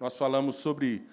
nós 0.00 0.16
falamos 0.16 0.56
sobre 0.56 1.06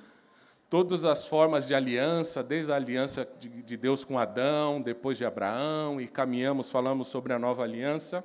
todas 0.69 1.03
as 1.03 1.27
formas 1.27 1.67
de 1.67 1.75
aliança, 1.75 2.41
desde 2.41 2.71
a 2.71 2.75
aliança 2.75 3.27
de 3.37 3.75
Deus 3.75 4.05
com 4.05 4.17
Adão, 4.17 4.81
depois 4.81 5.17
de 5.17 5.25
Abraão, 5.25 5.99
e 5.99 6.07
caminhamos, 6.07 6.71
falamos 6.71 7.09
sobre 7.09 7.33
a 7.33 7.39
nova 7.39 7.63
aliança. 7.63 8.23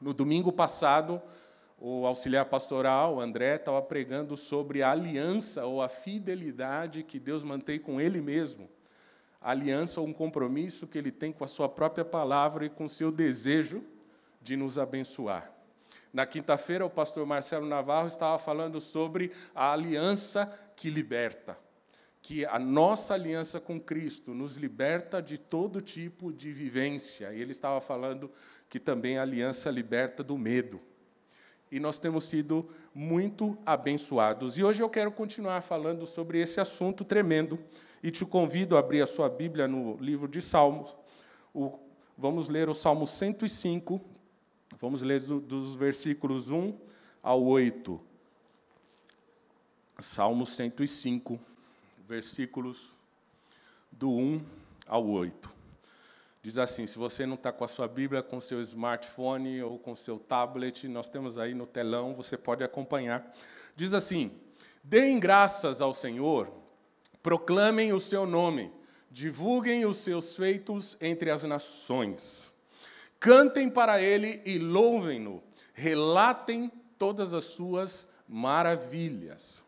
No 0.00 0.14
domingo 0.14 0.52
passado, 0.52 1.20
o 1.76 2.06
auxiliar 2.06 2.44
pastoral, 2.44 3.20
André, 3.20 3.56
estava 3.56 3.82
pregando 3.82 4.36
sobre 4.36 4.84
a 4.84 4.92
aliança 4.92 5.66
ou 5.66 5.82
a 5.82 5.88
fidelidade 5.88 7.02
que 7.02 7.18
Deus 7.18 7.42
mantém 7.42 7.80
com 7.80 8.00
Ele 8.00 8.20
mesmo. 8.20 8.68
A 9.40 9.50
aliança 9.50 10.00
ou 10.00 10.06
um 10.06 10.12
compromisso 10.12 10.86
que 10.86 10.96
Ele 10.96 11.10
tem 11.10 11.32
com 11.32 11.42
a 11.42 11.48
Sua 11.48 11.68
própria 11.68 12.04
palavra 12.04 12.64
e 12.64 12.70
com 12.70 12.84
o 12.84 12.88
seu 12.88 13.10
desejo 13.10 13.82
de 14.40 14.56
nos 14.56 14.78
abençoar. 14.78 15.57
Na 16.12 16.24
quinta-feira, 16.24 16.86
o 16.86 16.90
pastor 16.90 17.26
Marcelo 17.26 17.66
Navarro 17.66 18.08
estava 18.08 18.38
falando 18.38 18.80
sobre 18.80 19.32
a 19.54 19.72
aliança 19.72 20.50
que 20.74 20.90
liberta. 20.90 21.58
Que 22.22 22.44
a 22.46 22.58
nossa 22.58 23.14
aliança 23.14 23.60
com 23.60 23.78
Cristo 23.78 24.34
nos 24.34 24.56
liberta 24.56 25.20
de 25.20 25.38
todo 25.38 25.80
tipo 25.80 26.32
de 26.32 26.52
vivência. 26.52 27.32
E 27.32 27.40
ele 27.40 27.52
estava 27.52 27.80
falando 27.80 28.30
que 28.68 28.80
também 28.80 29.18
a 29.18 29.22
aliança 29.22 29.70
liberta 29.70 30.24
do 30.24 30.36
medo. 30.36 30.80
E 31.70 31.78
nós 31.78 31.98
temos 31.98 32.24
sido 32.24 32.68
muito 32.94 33.58
abençoados. 33.64 34.56
E 34.56 34.64
hoje 34.64 34.82
eu 34.82 34.88
quero 34.88 35.12
continuar 35.12 35.60
falando 35.60 36.06
sobre 36.06 36.40
esse 36.40 36.60
assunto 36.60 37.04
tremendo. 37.04 37.58
E 38.02 38.10
te 38.10 38.24
convido 38.24 38.76
a 38.76 38.80
abrir 38.80 39.02
a 39.02 39.06
sua 39.06 39.28
Bíblia 39.28 39.68
no 39.68 39.96
livro 39.98 40.26
de 40.26 40.40
Salmos. 40.40 40.96
O, 41.52 41.78
vamos 42.16 42.48
ler 42.48 42.68
o 42.68 42.74
Salmo 42.74 43.06
105, 43.06 44.00
Vamos 44.80 45.02
ler 45.02 45.20
dos 45.20 45.74
versículos 45.74 46.48
1 46.48 46.72
ao 47.20 47.42
8. 47.42 48.00
Salmo 49.98 50.46
105, 50.46 51.40
versículos 52.06 52.92
do 53.90 54.08
1 54.08 54.40
ao 54.86 55.04
8. 55.04 55.50
Diz 56.40 56.58
assim: 56.58 56.86
se 56.86 56.96
você 56.96 57.26
não 57.26 57.34
está 57.34 57.52
com 57.52 57.64
a 57.64 57.68
sua 57.68 57.88
Bíblia, 57.88 58.22
com 58.22 58.40
seu 58.40 58.60
smartphone 58.62 59.60
ou 59.62 59.80
com 59.80 59.96
seu 59.96 60.16
tablet, 60.16 60.86
nós 60.86 61.08
temos 61.08 61.38
aí 61.38 61.54
no 61.54 61.66
telão, 61.66 62.14
você 62.14 62.36
pode 62.36 62.62
acompanhar. 62.62 63.34
Diz 63.74 63.92
assim: 63.92 64.30
Deem 64.84 65.18
graças 65.18 65.82
ao 65.82 65.92
Senhor, 65.92 66.52
proclamem 67.20 67.92
o 67.92 67.98
seu 67.98 68.24
nome, 68.24 68.70
divulguem 69.10 69.84
os 69.84 69.96
seus 69.96 70.36
feitos 70.36 70.96
entre 71.00 71.32
as 71.32 71.42
nações. 71.42 72.47
Cantem 73.20 73.68
para 73.68 74.00
ele 74.00 74.40
e 74.44 74.58
louvem-no. 74.58 75.42
Relatem 75.72 76.70
todas 76.98 77.34
as 77.34 77.44
suas 77.44 78.06
maravilhas. 78.28 79.64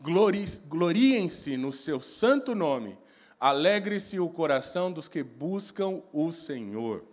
Gloriem-se 0.00 1.56
no 1.56 1.72
seu 1.72 2.00
santo 2.00 2.54
nome. 2.54 2.98
Alegre-se 3.38 4.18
o 4.18 4.28
coração 4.28 4.92
dos 4.92 5.08
que 5.08 5.22
buscam 5.22 6.02
o 6.12 6.32
Senhor. 6.32 7.04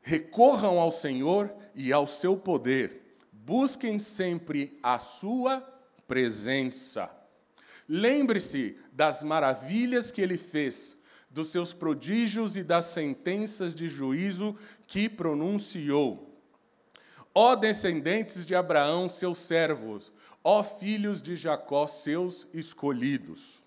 Recorram 0.00 0.78
ao 0.78 0.92
Senhor 0.92 1.52
e 1.74 1.92
ao 1.92 2.06
seu 2.06 2.36
poder. 2.36 3.16
Busquem 3.32 3.98
sempre 3.98 4.78
a 4.82 4.98
sua 4.98 5.60
presença. 6.06 7.10
Lembre-se 7.88 8.78
das 8.92 9.22
maravilhas 9.22 10.10
que 10.10 10.20
ele 10.20 10.36
fez 10.36 10.97
dos 11.38 11.50
seus 11.50 11.72
prodígios 11.72 12.56
e 12.56 12.64
das 12.64 12.86
sentenças 12.86 13.76
de 13.76 13.86
juízo 13.86 14.56
que 14.88 15.08
pronunciou. 15.08 16.36
Ó 17.32 17.54
descendentes 17.54 18.44
de 18.44 18.56
Abraão, 18.56 19.08
seus 19.08 19.38
servos, 19.38 20.10
ó 20.42 20.64
filhos 20.64 21.22
de 21.22 21.36
Jacó, 21.36 21.86
seus 21.86 22.48
escolhidos. 22.52 23.62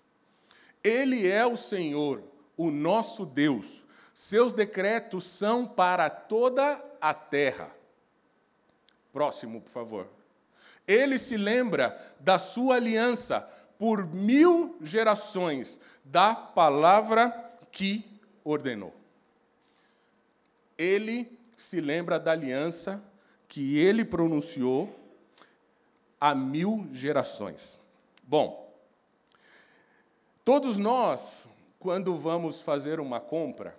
Ele 0.84 1.26
é 1.26 1.46
o 1.46 1.56
Senhor, 1.56 2.22
o 2.58 2.70
nosso 2.70 3.24
Deus. 3.24 3.86
Seus 4.12 4.52
decretos 4.52 5.26
são 5.26 5.64
para 5.64 6.10
toda 6.10 6.78
a 7.00 7.14
terra. 7.14 7.74
Próximo, 9.14 9.62
por 9.62 9.70
favor. 9.70 10.08
Ele 10.86 11.18
se 11.18 11.38
lembra 11.38 11.98
da 12.20 12.38
sua 12.38 12.76
aliança 12.76 13.48
por 13.78 14.06
mil 14.06 14.76
gerações, 14.82 15.80
da 16.04 16.34
palavra 16.34 17.48
que 17.72 18.04
ordenou. 18.44 18.94
Ele 20.76 21.38
se 21.56 21.80
lembra 21.80 22.20
da 22.20 22.32
aliança 22.32 23.02
que 23.48 23.78
ele 23.78 24.04
pronunciou 24.04 24.94
há 26.20 26.34
mil 26.34 26.88
gerações. 26.92 27.80
Bom, 28.22 28.72
todos 30.44 30.78
nós, 30.78 31.48
quando 31.78 32.16
vamos 32.16 32.60
fazer 32.60 33.00
uma 33.00 33.20
compra, 33.20 33.78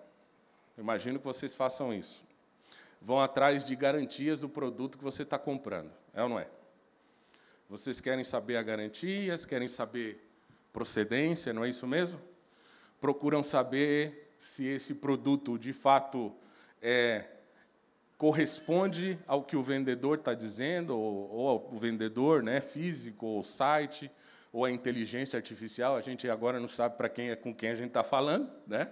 imagino 0.77 1.19
que 1.19 1.25
vocês 1.25 1.55
façam 1.55 1.93
isso, 1.93 2.25
vão 3.01 3.19
atrás 3.19 3.65
de 3.65 3.75
garantias 3.75 4.39
do 4.39 4.49
produto 4.49 4.97
que 4.97 5.03
você 5.03 5.23
está 5.23 5.37
comprando, 5.37 5.91
é 6.13 6.23
ou 6.23 6.29
não 6.29 6.39
é? 6.39 6.47
Vocês 7.69 7.99
querem 7.99 8.23
saber 8.23 8.57
a 8.57 8.63
garantias, 8.63 9.45
querem 9.45 9.67
saber 9.67 10.29
procedência, 10.71 11.53
não 11.53 11.63
é 11.63 11.69
isso 11.69 11.87
mesmo? 11.87 12.19
Procuram 13.03 13.43
saber 13.43 14.33
se 14.39 14.65
esse 14.65 14.93
produto 14.93 15.59
de 15.59 15.73
fato 15.73 16.33
é, 16.81 17.25
corresponde 18.17 19.19
ao 19.27 19.43
que 19.43 19.57
o 19.57 19.61
vendedor 19.61 20.19
está 20.19 20.33
dizendo, 20.33 20.97
ou, 20.97 21.29
ou 21.29 21.69
o 21.73 21.77
vendedor 21.77 22.41
né, 22.41 22.61
físico, 22.61 23.25
ou 23.25 23.43
site, 23.43 24.09
ou 24.53 24.63
a 24.63 24.71
inteligência 24.71 25.35
artificial. 25.35 25.97
A 25.97 26.01
gente 26.01 26.29
agora 26.29 26.61
não 26.61 26.67
sabe 26.69 26.95
para 26.95 27.09
quem 27.09 27.29
é 27.29 27.35
com 27.35 27.53
quem 27.53 27.71
a 27.71 27.75
gente 27.75 27.89
está 27.89 28.05
falando, 28.05 28.49
né? 28.65 28.87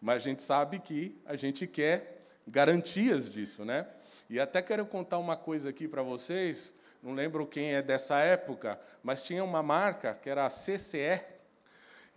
mas 0.00 0.22
a 0.22 0.24
gente 0.24 0.44
sabe 0.44 0.78
que 0.78 1.20
a 1.26 1.34
gente 1.34 1.66
quer 1.66 2.22
garantias 2.46 3.28
disso. 3.28 3.64
Né? 3.64 3.88
E 4.30 4.38
até 4.38 4.62
quero 4.62 4.86
contar 4.86 5.18
uma 5.18 5.36
coisa 5.36 5.70
aqui 5.70 5.88
para 5.88 6.02
vocês, 6.02 6.72
não 7.02 7.12
lembro 7.12 7.44
quem 7.44 7.74
é 7.74 7.82
dessa 7.82 8.20
época, 8.20 8.78
mas 9.02 9.24
tinha 9.24 9.42
uma 9.42 9.64
marca 9.64 10.14
que 10.14 10.30
era 10.30 10.46
a 10.46 10.48
CCE, 10.48 11.37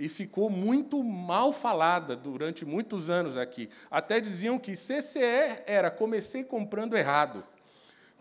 e 0.02 0.10
ficou 0.10 0.50
muito 0.50 1.04
mal 1.04 1.54
falada 1.54 2.16
durante 2.16 2.66
muitos 2.66 3.12
anos 3.12 3.38
aqui. 3.38 3.70
Até 3.90 4.20
diziam 4.20 4.58
que 4.58 4.72
CCE 4.72 5.62
era 5.68 5.92
comecei 5.92 6.44
comprando 6.44 6.98
errado, 6.98 7.44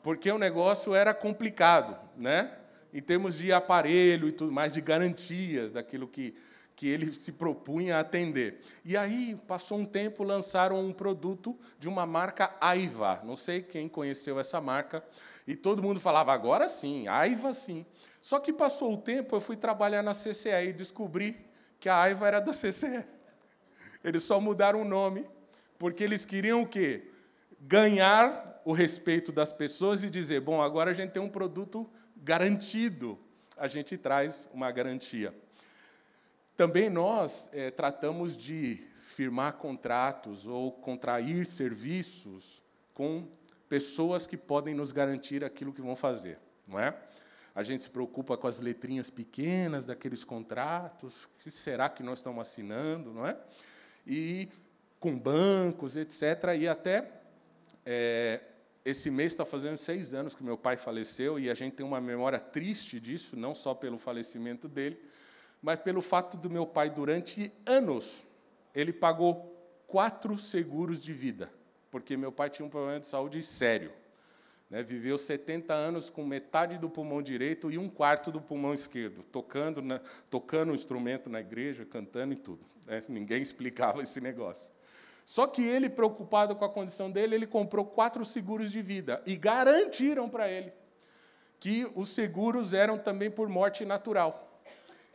porque 0.03 0.31
o 0.31 0.37
negócio 0.37 0.95
era 0.95 1.15
complicado, 1.15 1.99
né? 2.19 2.53
Em 2.93 3.01
termos 3.01 3.39
de 3.39 3.51
aparelho 3.51 4.29
e 4.29 4.33
tudo 4.33 4.53
mais, 4.53 4.75
de 4.75 4.83
garantias 4.83 5.73
daquilo 5.73 6.07
que, 6.07 6.37
que 6.77 6.87
ele 6.87 7.15
se 7.15 7.33
propunha 7.33 7.97
a 7.97 8.01
atender. 8.01 8.61
E 8.85 8.95
aí, 8.95 9.41
passou 9.49 9.79
um 9.79 9.87
tempo, 9.87 10.23
lançaram 10.23 10.85
um 10.85 10.93
produto 10.93 11.59
de 11.79 11.89
uma 11.89 12.05
marca 12.05 12.55
Aiva. 12.61 13.23
Não 13.25 13.37
sei 13.37 13.62
quem 13.62 13.89
conheceu 13.89 14.39
essa 14.39 14.61
marca. 14.61 15.03
E 15.47 15.57
todo 15.57 15.83
mundo 15.83 15.99
falava, 15.99 16.31
agora 16.31 16.69
sim, 16.69 17.09
Aiva 17.09 17.55
sim. 17.55 17.87
Só 18.21 18.38
que 18.38 18.53
passou 18.53 18.93
o 18.93 18.99
tempo, 18.99 19.35
eu 19.35 19.41
fui 19.41 19.56
trabalhar 19.56 20.03
na 20.03 20.12
CCE 20.12 20.69
e 20.69 20.73
descobri 20.75 21.49
que 21.81 21.88
a 21.88 21.97
Aiva 21.97 22.29
era 22.29 22.41
da 22.41 22.53
CCE. 22.53 23.05
Eles 24.05 24.23
só 24.23 24.41
mudaram 24.41 24.82
o 24.82 24.85
nome, 24.85 25.27
porque 25.79 26.05
eles 26.05 26.25
queriam 26.25 26.62
o 26.62 26.67
quê? 26.67 27.09
Ganhar 27.59 28.61
o 28.65 28.73
respeito 28.73 29.32
das 29.32 29.53
pessoas 29.53 30.05
e 30.05 30.11
dizer, 30.11 30.41
bom, 30.41 30.61
agora 30.61 30.91
a 30.91 30.94
gente 30.94 31.11
tem 31.11 31.23
um 31.23 31.29
produto 31.29 31.91
garantido, 32.17 33.19
a 33.56 33.67
gente 33.67 33.97
traz 33.97 34.49
uma 34.53 34.71
garantia. 34.71 35.35
Também 36.56 36.91
nós 36.91 37.49
é, 37.53 37.71
tratamos 37.71 38.37
de 38.37 38.87
firmar 39.00 39.55
contratos 39.55 40.47
ou 40.47 40.71
contrair 40.71 41.47
serviços 41.47 42.62
com 42.93 43.26
pessoas 43.69 44.26
que 44.26 44.37
podem 44.37 44.75
nos 44.75 44.93
garantir 44.93 45.43
aquilo 45.43 45.73
que 45.73 45.81
vão 45.81 45.97
fazer, 45.97 46.38
não 46.67 46.79
é? 46.79 46.94
A 47.55 47.62
gente 47.62 47.82
se 47.82 47.91
preocupa 47.91 48.37
com 48.37 48.47
as 48.47 48.61
letrinhas 48.61 49.11
pequenas 49.11 49.85
daqueles 49.85 50.25
contratos, 50.25 51.29
que 51.38 51.50
será 51.50 51.88
que 51.88 52.02
nós 52.02 52.20
estamos 52.20 52.41
assinando, 52.41 53.12
não 53.12 53.26
é? 53.26 53.37
E 54.06 54.49
com 54.99 55.19
bancos, 55.19 55.97
etc. 55.97 56.56
E 56.58 56.69
até 56.69 57.11
é, 57.85 58.41
esse 58.85 59.11
mês 59.11 59.32
está 59.32 59.44
fazendo 59.44 59.76
seis 59.76 60.14
anos 60.14 60.35
que 60.35 60.43
meu 60.43 60.56
pai 60.56 60.76
faleceu 60.76 61.38
e 61.38 61.50
a 61.50 61.55
gente 61.55 61.75
tem 61.75 61.87
uma 61.87 62.00
memória 62.00 62.38
triste 62.38 63.00
disso, 63.00 63.37
não 63.37 63.55
só 63.55 63.75
pelo 63.75 63.99
falecimento 63.99 64.69
dele, 64.69 65.02
mas 65.61 65.79
pelo 65.81 66.00
fato 66.00 66.37
do 66.37 66.49
meu 66.49 66.67
pai, 66.67 66.88
durante 66.88 67.52
anos, 67.67 68.25
ele 68.75 68.93
pagou 68.93 69.56
quatro 69.87 70.38
seguros 70.38 71.02
de 71.02 71.12
vida, 71.12 71.50
porque 71.91 72.17
meu 72.17 72.32
pai 72.32 72.49
tinha 72.49 72.64
um 72.64 72.70
problema 72.70 73.00
de 73.00 73.06
saúde 73.06 73.43
sério. 73.43 73.93
Né? 74.70 74.82
Viveu 74.82 75.19
70 75.19 75.75
anos 75.75 76.08
com 76.08 76.25
metade 76.25 76.78
do 76.78 76.88
pulmão 76.88 77.20
direito 77.20 77.70
e 77.70 77.76
um 77.76 77.88
quarto 77.88 78.31
do 78.31 78.40
pulmão 78.40 78.72
esquerdo, 78.72 79.25
tocando, 79.25 79.82
na, 79.82 80.00
tocando 80.31 80.72
o 80.72 80.75
instrumento 80.75 81.28
na 81.28 81.40
igreja, 81.40 81.84
cantando 81.84 82.32
e 82.32 82.37
tudo. 82.37 82.64
Né? 82.87 83.02
Ninguém 83.08 83.43
explicava 83.43 84.00
esse 84.00 84.20
negócio. 84.20 84.70
Só 85.26 85.46
que 85.46 85.62
ele, 85.62 85.88
preocupado 85.88 86.56
com 86.56 86.64
a 86.64 86.69
condição 86.69 87.11
dele, 87.11 87.34
ele 87.34 87.46
comprou 87.46 87.84
quatro 87.84 88.25
seguros 88.25 88.72
de 88.72 88.81
vida 88.81 89.22
e 89.26 89.37
garantiram 89.37 90.28
para 90.28 90.49
ele 90.49 90.73
que 91.61 91.87
os 91.94 92.08
seguros 92.08 92.73
eram 92.73 92.99
também 92.99 93.31
por 93.31 93.49
morte 93.49 93.84
natural. 93.84 94.62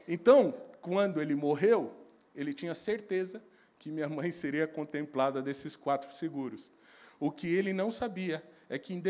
Então, 0.08 0.54
quando 0.80 1.20
ele 1.20 1.34
morreu, 1.34 1.92
ele 2.36 2.54
tinha 2.54 2.76
certeza 2.76 3.44
que 3.80 3.92
minha 3.92 4.08
mãe 4.08 4.30
seria 4.30 4.68
contemplada 4.68 5.42
desses 5.42 5.76
quatro 5.76 6.14
seguros. 6.14 6.72
O 7.20 7.32
que 7.32 7.48
ele 7.48 7.74
não 7.74 7.90
sabia 7.90 8.44
é 8.70 8.78
que, 8.78 9.02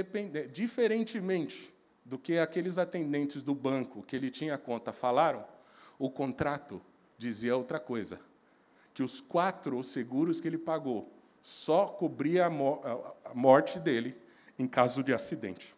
diferentemente 0.51 1.73
do 2.03 2.19
que 2.19 2.37
aqueles 2.37 2.77
atendentes 2.77 3.41
do 3.41 3.55
banco 3.55 4.03
que 4.03 4.15
ele 4.15 4.29
tinha 4.29 4.57
conta 4.57 4.93
falaram, 4.93 5.45
o 5.97 6.09
contrato 6.09 6.81
dizia 7.17 7.55
outra 7.55 7.79
coisa 7.79 8.19
que 8.95 9.03
os 9.03 9.19
quatro 9.19 9.83
seguros 9.83 10.39
que 10.39 10.47
ele 10.47 10.57
pagou 10.57 11.11
só 11.43 11.85
cobria 11.85 12.45
a, 12.47 13.33
morte 13.35 13.77
dele 13.77 14.15
em 14.57 14.65
caso 14.65 15.03
de 15.03 15.13
acidente. 15.13 15.75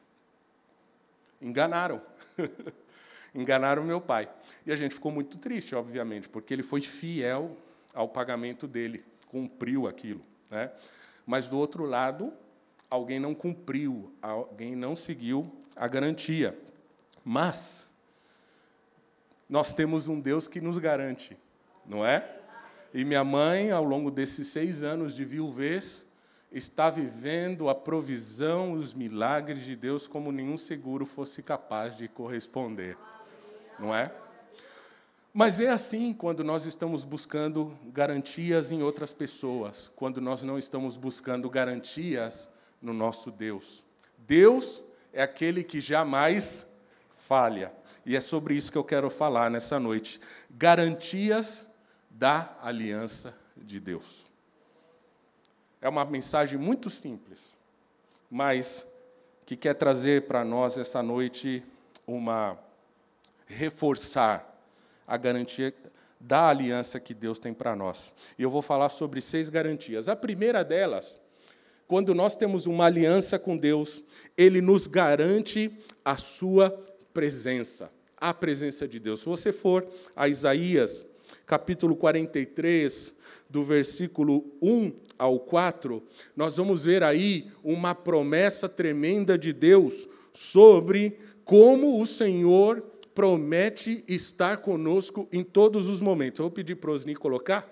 Enganaram. 1.42 2.02
Enganaram 3.34 3.84
meu 3.84 4.00
pai. 4.00 4.30
E 4.66 4.72
a 4.72 4.76
gente 4.76 4.94
ficou 4.94 5.12
muito 5.12 5.38
triste, 5.40 5.76
obviamente, 5.76 6.30
porque 6.30 6.54
ele 6.54 6.64
foi 6.64 6.82
fiel 6.82 7.58
ao 7.94 8.08
pagamento 8.08 8.68
dele, 8.68 9.04
cumpriu 9.28 9.88
aquilo. 9.88 10.22
Né? 10.52 10.72
Mas, 11.26 11.50
do 11.50 11.58
outro 11.58 11.86
lado, 11.86 12.32
alguém 12.90 13.20
não 13.20 13.36
cumpriu, 13.36 14.14
alguém 14.22 14.76
não 14.76 14.96
seguiu 14.96 15.52
a 15.76 15.88
garantia. 15.88 16.58
Mas, 17.24 17.90
nós 19.50 19.74
temos 19.74 20.08
um 20.08 20.20
Deus 20.20 20.48
que 20.48 20.62
nos 20.62 20.78
garante, 20.78 21.38
não 21.86 22.06
é? 22.06 22.38
E 22.94 23.04
minha 23.04 23.24
mãe, 23.24 23.72
ao 23.72 23.84
longo 23.84 24.10
desses 24.10 24.48
seis 24.48 24.84
anos 24.84 25.16
de 25.16 25.26
viuvez, 25.26 26.06
está 26.52 26.90
vivendo 26.90 27.70
a 27.70 27.76
provisão, 27.76 28.74
os 28.74 28.94
milagres 28.94 29.64
de 29.66 29.76
Deus 29.76 30.08
como 30.08 30.32
nenhum 30.32 30.58
seguro 30.58 31.06
fosse 31.06 31.44
capaz 31.44 31.98
de 31.98 32.08
corresponder. 32.08 32.98
Não 33.78 33.94
é? 33.94 34.12
Mas 35.34 35.60
é 35.60 35.70
assim 35.70 36.14
quando 36.14 36.44
nós 36.44 36.66
estamos 36.66 37.04
buscando 37.04 37.78
garantias 37.94 38.72
em 38.72 38.82
outras 38.82 39.14
pessoas, 39.14 39.92
quando 39.96 40.20
nós 40.20 40.42
não 40.42 40.58
estamos 40.58 40.98
buscando 40.98 41.50
garantias 41.50 42.50
no 42.82 42.94
nosso 42.94 43.32
Deus. 43.32 43.84
Deus 44.18 44.84
é 45.14 45.22
aquele 45.22 45.64
que 45.64 45.82
jamais 45.82 46.68
falha. 47.10 47.72
E 48.06 48.16
é 48.16 48.22
sobre 48.22 48.56
isso 48.56 48.72
que 48.72 48.78
eu 48.78 48.84
quero 48.84 49.10
falar 49.10 49.52
nessa 49.52 49.80
noite. 49.80 50.20
Garantias 50.50 51.68
da 52.10 52.56
aliança 52.62 53.36
de 53.56 53.80
Deus. 53.80 54.26
É 55.82 55.90
uma 55.90 56.06
mensagem 56.06 56.58
muito 56.58 56.90
simples, 56.90 57.56
mas 58.30 58.88
que 59.46 59.56
quer 59.56 59.76
trazer 59.76 60.28
para 60.28 60.44
nós 60.44 60.78
essa 60.78 61.04
noite 61.04 61.64
uma 62.06 62.58
reforçar 63.46 64.58
a 65.08 65.16
garantia 65.16 65.74
da 66.20 66.50
aliança 66.50 67.00
que 67.00 67.14
Deus 67.14 67.40
tem 67.40 67.54
para 67.54 67.76
nós. 67.76 68.14
E 68.38 68.44
eu 68.44 68.50
vou 68.50 68.62
falar 68.62 68.90
sobre 68.90 69.22
seis 69.22 69.50
garantias. 69.50 70.10
A 70.10 70.16
primeira 70.16 70.64
delas, 70.64 71.22
quando 71.88 72.14
nós 72.14 72.36
temos 72.36 72.66
uma 72.66 72.86
aliança 72.86 73.40
com 73.40 73.56
Deus, 73.56 74.04
ele 74.36 74.62
nos 74.62 74.88
garante 74.88 75.72
a 76.04 76.18
sua 76.18 76.70
presença, 77.14 77.90
a 78.18 78.34
presença 78.34 78.88
de 78.88 79.00
Deus. 79.00 79.22
Se 79.22 79.26
você 79.26 79.54
for 79.54 79.88
a 80.16 80.28
Isaías 80.28 81.08
capítulo 81.46 81.96
43, 81.96 83.14
do 83.50 83.64
versículo 83.64 84.46
1 84.62 84.92
ao 85.18 85.40
4, 85.40 86.04
nós 86.36 86.58
vamos 86.58 86.84
ver 86.84 87.04
aí 87.04 87.50
uma 87.64 87.96
promessa 87.96 88.68
tremenda 88.68 89.38
de 89.38 89.54
Deus 89.54 90.08
sobre 90.34 91.18
como 91.46 92.02
o 92.02 92.06
Senhor 92.06 92.84
promete 93.16 94.04
estar 94.08 94.58
conosco 94.58 95.28
em 95.32 95.44
todos 95.44 95.88
os 95.88 96.02
momentos. 96.02 96.40
Eu 96.40 96.44
vou 96.44 96.52
pedir 96.52 96.76
para 96.76 96.92
Osni 96.92 97.16
colocar 97.16 97.68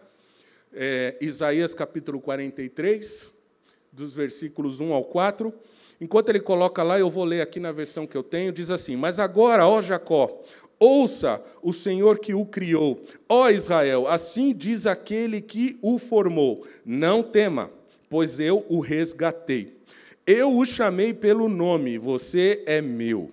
é, 0.73 1.17
Isaías 1.21 1.73
capítulo 1.73 2.19
43, 2.19 3.35
dos 3.95 4.13
versículos 4.13 4.80
1 4.80 4.94
ao 4.94 5.03
4. 5.03 5.53
Enquanto 6.00 6.30
ele 6.30 6.42
coloca 6.42 6.83
lá, 6.83 7.00
eu 7.00 7.09
vou 7.09 7.24
ler 7.24 7.42
aqui 7.42 7.59
na 7.59 7.71
versão 7.71 8.06
que 8.06 8.18
eu 8.18 8.24
tenho, 8.24 8.51
diz 8.51 8.69
assim: 8.69 8.97
Mas 8.97 9.19
agora, 9.19 9.65
ó 9.68 9.81
Jacó, 9.81 10.42
Ouça 10.77 11.42
o 11.63 11.71
Senhor 11.71 12.19
que 12.19 12.33
o 12.33 12.45
criou. 12.45 13.01
Ó 13.30 13.50
Israel, 13.50 14.07
assim 14.07 14.53
diz 14.53 14.86
aquele 14.86 15.42
que 15.42 15.77
o 15.81 15.97
formou: 15.97 16.65
Não 16.86 17.24
tema, 17.24 17.71
pois 18.09 18.39
eu 18.39 18.65
o 18.68 18.80
resgatei. 18.80 19.77
Eu 20.27 20.57
o 20.57 20.65
chamei 20.65 21.13
pelo 21.13 21.48
nome, 21.48 21.98
você 21.98 22.63
é 22.65 22.81
meu. 22.81 23.31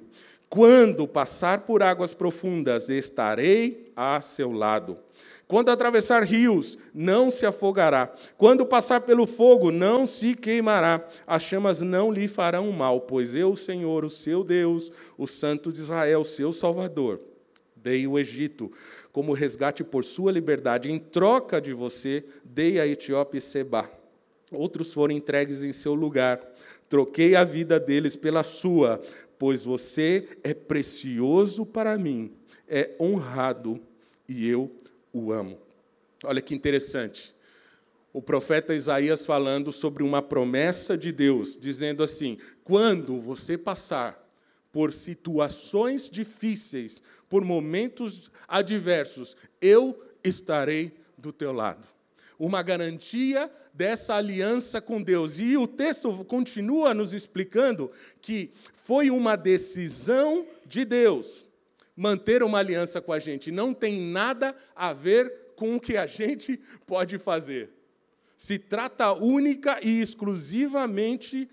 Quando 0.49 1.09
passar 1.09 1.63
por 1.63 1.83
águas 1.83 2.13
profundas, 2.13 2.91
estarei 2.91 3.91
a 3.97 4.21
seu 4.21 4.53
lado. 4.53 4.99
Quando 5.47 5.71
atravessar 5.71 6.23
rios, 6.25 6.79
não 6.95 7.31
se 7.31 7.45
afogará. 7.45 8.13
Quando 8.39 8.65
passar 8.65 9.03
pelo 9.03 9.27
fogo, 9.27 9.71
não 9.71 10.07
se 10.07 10.35
queimará. 10.35 11.07
As 11.27 11.43
chamas 11.43 11.81
não 11.81 12.11
lhe 12.11 12.27
farão 12.27 12.73
mal, 12.73 13.03
pois 13.03 13.35
eu, 13.35 13.55
Senhor, 13.55 14.05
o 14.05 14.11
seu 14.11 14.43
Deus, 14.43 14.91
o 15.19 15.27
Santo 15.27 15.73
de 15.73 15.81
Israel, 15.81 16.25
seu 16.25 16.53
Salvador, 16.53 17.21
dei 17.77 18.07
o 18.07 18.19
Egito 18.19 18.71
como 19.13 19.35
resgate 19.35 19.85
por 19.85 20.05
sua 20.05 20.33
liberdade. 20.33 20.91
Em 20.91 20.99
troca 20.99 21.61
de 21.61 21.73
você, 21.73 22.25
dei 22.43 22.81
a 22.81 22.87
Etiópia 22.87 23.39
e 23.39 23.43
Seba. 23.43 23.91
Outros 24.51 24.93
foram 24.93 25.15
entregues 25.15 25.63
em 25.63 25.73
seu 25.73 25.95
lugar. 25.95 26.41
Troquei 26.89 27.35
a 27.35 27.45
vida 27.45 27.79
deles 27.79 28.17
pela 28.17 28.43
sua, 28.43 29.01
pois 29.39 29.65
você 29.65 30.29
é 30.43 30.55
precioso 30.55 31.65
para 31.65 31.97
mim, 31.97 32.33
é 32.69 32.91
honrado 33.01 33.81
e 34.29 34.49
eu 34.49 34.71
o 35.13 35.33
amo. 35.33 35.59
Olha 36.25 36.41
que 36.41 36.55
interessante. 36.55 37.35
O 38.13 38.21
profeta 38.21 38.75
Isaías 38.75 39.25
falando 39.25 39.73
sobre 39.73 40.03
uma 40.03 40.23
promessa 40.23 40.97
de 40.97 41.11
Deus, 41.11 41.57
dizendo 41.59 42.03
assim: 42.03 42.39
quando 42.63 43.21
você 43.21 43.57
passar 43.57 44.23
por 44.71 44.93
situações 44.93 46.09
difíceis, 46.09 47.03
por 47.29 47.45
momentos 47.45 48.31
adversos, 48.47 49.37
eu 49.61 49.99
estarei 50.23 50.93
do 51.17 51.33
teu 51.33 51.53
lado. 51.53 51.87
Uma 52.39 52.63
garantia 52.63 53.51
dessa 53.73 54.15
aliança 54.15 54.81
com 54.81 55.01
Deus. 55.01 55.39
E 55.39 55.57
o 55.57 55.67
texto 55.67 56.25
continua 56.25 56.93
nos 56.93 57.13
explicando 57.13 57.91
que 58.21 58.51
foi 58.75 59.11
uma 59.11 59.37
decisão 59.37 60.47
de 60.67 60.85
Deus 60.85 61.47
manter 61.97 62.43
uma 62.43 62.59
aliança 62.59 63.01
com 63.01 63.13
a 63.13 63.19
gente. 63.19 63.51
Não 63.51 63.75
tem 63.75 64.01
nada 64.01 64.55
a 64.75 64.93
ver 64.93 65.53
com 65.57 65.77
o 65.77 65.81
que 65.81 65.97
a 65.97 66.07
gente 66.07 66.59
pode 66.87 67.19
fazer. 67.19 67.71
Se 68.37 68.59
trata 68.59 69.13
única 69.13 69.79
e 69.83 70.01
exclusivamente 70.01 71.49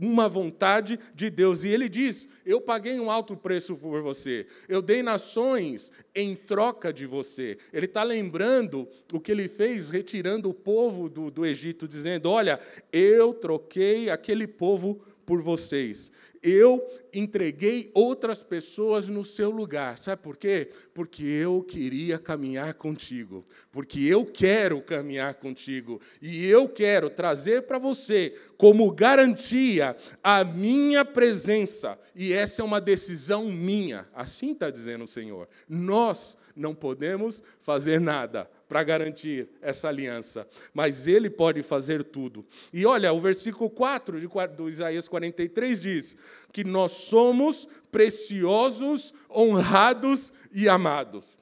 uma 0.00 0.28
vontade 0.28 0.98
de 1.14 1.30
Deus. 1.30 1.64
E 1.64 1.68
ele 1.68 1.88
diz: 1.88 2.28
Eu 2.44 2.60
paguei 2.60 2.98
um 3.00 3.10
alto 3.10 3.36
preço 3.36 3.76
por 3.76 4.02
você, 4.02 4.46
eu 4.68 4.80
dei 4.80 5.02
nações 5.02 5.90
em 6.14 6.34
troca 6.34 6.92
de 6.92 7.06
você. 7.06 7.58
Ele 7.72 7.86
está 7.86 8.02
lembrando 8.02 8.88
o 9.12 9.20
que 9.20 9.32
ele 9.32 9.48
fez 9.48 9.90
retirando 9.90 10.48
o 10.48 10.54
povo 10.54 11.08
do, 11.08 11.30
do 11.30 11.44
Egito, 11.44 11.88
dizendo: 11.88 12.30
Olha, 12.30 12.60
eu 12.92 13.34
troquei 13.34 14.10
aquele 14.10 14.46
povo 14.46 15.02
por 15.28 15.42
vocês. 15.42 16.10
eu 16.42 16.82
entreguei 17.12 17.90
outras 17.92 18.42
pessoas 18.42 19.08
no 19.08 19.22
seu 19.24 19.50
lugar. 19.50 19.98
Sabe 19.98 20.22
por 20.22 20.38
quê? 20.38 20.70
Porque 20.94 21.22
eu 21.22 21.62
queria 21.62 22.18
caminhar 22.18 22.72
contigo. 22.74 23.44
Porque 23.70 24.00
eu 24.00 24.24
quero 24.24 24.80
caminhar 24.80 25.34
contigo. 25.34 26.00
E 26.22 26.46
eu 26.46 26.66
quero 26.66 27.10
trazer 27.10 27.62
para 27.66 27.78
você, 27.78 28.34
como 28.56 28.90
garantia, 28.90 29.94
a 30.22 30.44
minha 30.44 31.04
presença. 31.04 31.98
E 32.14 32.32
essa 32.32 32.62
é 32.62 32.64
uma 32.64 32.80
decisão 32.80 33.46
minha. 33.46 34.08
Assim 34.14 34.52
está 34.52 34.70
dizendo 34.70 35.04
o 35.04 35.08
Senhor. 35.08 35.46
Nós 35.68 36.37
não 36.58 36.74
podemos 36.74 37.42
fazer 37.60 38.00
nada 38.00 38.50
para 38.68 38.82
garantir 38.82 39.48
essa 39.62 39.88
aliança, 39.88 40.46
mas 40.74 41.06
ele 41.06 41.30
pode 41.30 41.62
fazer 41.62 42.04
tudo. 42.04 42.44
E 42.72 42.84
olha, 42.84 43.12
o 43.12 43.20
versículo 43.20 43.70
4 43.70 44.20
de, 44.20 44.28
do 44.56 44.68
Isaías 44.68 45.08
43 45.08 45.80
diz 45.80 46.16
que 46.52 46.64
nós 46.64 46.92
somos 46.92 47.66
preciosos, 47.90 49.14
honrados 49.30 50.32
e 50.52 50.68
amados. 50.68 51.40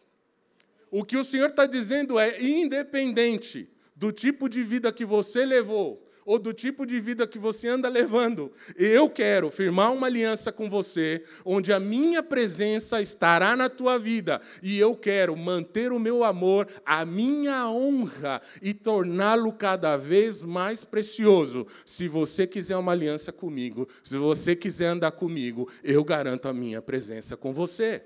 O 0.90 1.04
que 1.04 1.16
o 1.16 1.24
Senhor 1.24 1.50
está 1.50 1.66
dizendo 1.66 2.18
é: 2.18 2.40
independente 2.40 3.68
do 3.94 4.12
tipo 4.12 4.48
de 4.48 4.62
vida 4.62 4.92
que 4.92 5.04
você 5.04 5.44
levou, 5.44 6.05
ou 6.26 6.38
do 6.38 6.52
tipo 6.52 6.84
de 6.84 7.00
vida 7.00 7.26
que 7.26 7.38
você 7.38 7.68
anda 7.68 7.88
levando. 7.88 8.52
Eu 8.76 9.08
quero 9.08 9.48
firmar 9.50 9.92
uma 9.92 10.08
aliança 10.08 10.50
com 10.50 10.68
você, 10.68 11.22
onde 11.44 11.72
a 11.72 11.78
minha 11.78 12.22
presença 12.22 13.00
estará 13.00 13.56
na 13.56 13.70
tua 13.70 13.96
vida, 13.98 14.42
e 14.60 14.78
eu 14.78 14.96
quero 14.96 15.36
manter 15.36 15.92
o 15.92 15.98
meu 16.00 16.24
amor, 16.24 16.68
a 16.84 17.04
minha 17.04 17.70
honra 17.70 18.42
e 18.60 18.74
torná-lo 18.74 19.52
cada 19.52 19.96
vez 19.96 20.42
mais 20.42 20.82
precioso. 20.82 21.66
Se 21.86 22.08
você 22.08 22.46
quiser 22.46 22.76
uma 22.76 22.92
aliança 22.92 23.32
comigo, 23.32 23.88
se 24.02 24.18
você 24.18 24.56
quiser 24.56 24.88
andar 24.88 25.12
comigo, 25.12 25.70
eu 25.84 26.02
garanto 26.02 26.48
a 26.48 26.52
minha 26.52 26.82
presença 26.82 27.36
com 27.36 27.52
você. 27.52 28.02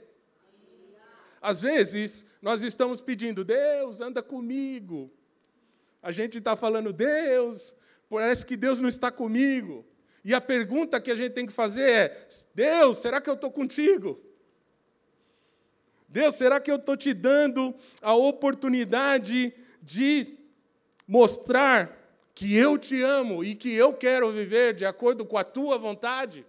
Às 1.41 1.59
vezes, 1.61 2.27
nós 2.43 2.63
estamos 2.63 3.01
pedindo, 3.01 3.43
Deus, 3.43 4.03
anda 4.03 4.23
comigo. 4.23 5.11
A 6.03 6.13
gente 6.13 6.37
está 6.37 6.55
falando, 6.55 6.93
Deus, 6.93 7.75
parece 8.11 8.45
que 8.45 8.57
Deus 8.57 8.81
não 8.81 8.89
está 8.89 9.11
comigo. 9.11 9.87
E 10.25 10.35
a 10.35 10.41
pergunta 10.41 11.01
que 11.01 11.11
a 11.11 11.15
gente 11.15 11.33
tem 11.33 11.47
que 11.47 11.53
fazer 11.53 11.89
é: 11.89 12.29
Deus, 12.55 12.99
será 12.99 13.21
que 13.21 13.31
eu 13.31 13.35
estou 13.35 13.51
contigo? 13.51 14.21
Deus, 16.09 16.35
será 16.35 16.61
que 16.61 16.71
eu 16.71 16.77
estou 16.77 16.97
te 16.97 17.15
dando 17.15 17.75
a 18.03 18.15
oportunidade 18.15 19.55
de 19.81 20.37
mostrar 21.07 21.97
que 22.35 22.57
eu 22.57 22.77
te 22.77 23.01
amo 23.01 23.45
e 23.45 23.55
que 23.55 23.73
eu 23.73 23.95
quero 23.95 24.31
viver 24.33 24.75
de 24.75 24.85
acordo 24.85 25.25
com 25.25 25.39
a 25.39 25.45
tua 25.45 25.79
vontade? 25.79 26.45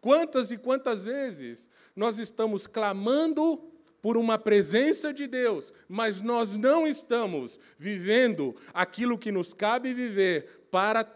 Quantas 0.00 0.50
e 0.50 0.58
quantas 0.58 1.04
vezes 1.04 1.68
nós 1.96 2.18
estamos 2.18 2.66
clamando 2.66 3.69
por 4.02 4.16
uma 4.16 4.38
presença 4.38 5.12
de 5.12 5.26
Deus, 5.26 5.72
mas 5.88 6.20
nós 6.22 6.56
não 6.56 6.86
estamos 6.86 7.58
vivendo 7.78 8.54
aquilo 8.72 9.18
que 9.18 9.30
nos 9.30 9.52
cabe 9.52 9.92
viver 9.92 10.66
para 10.70 11.06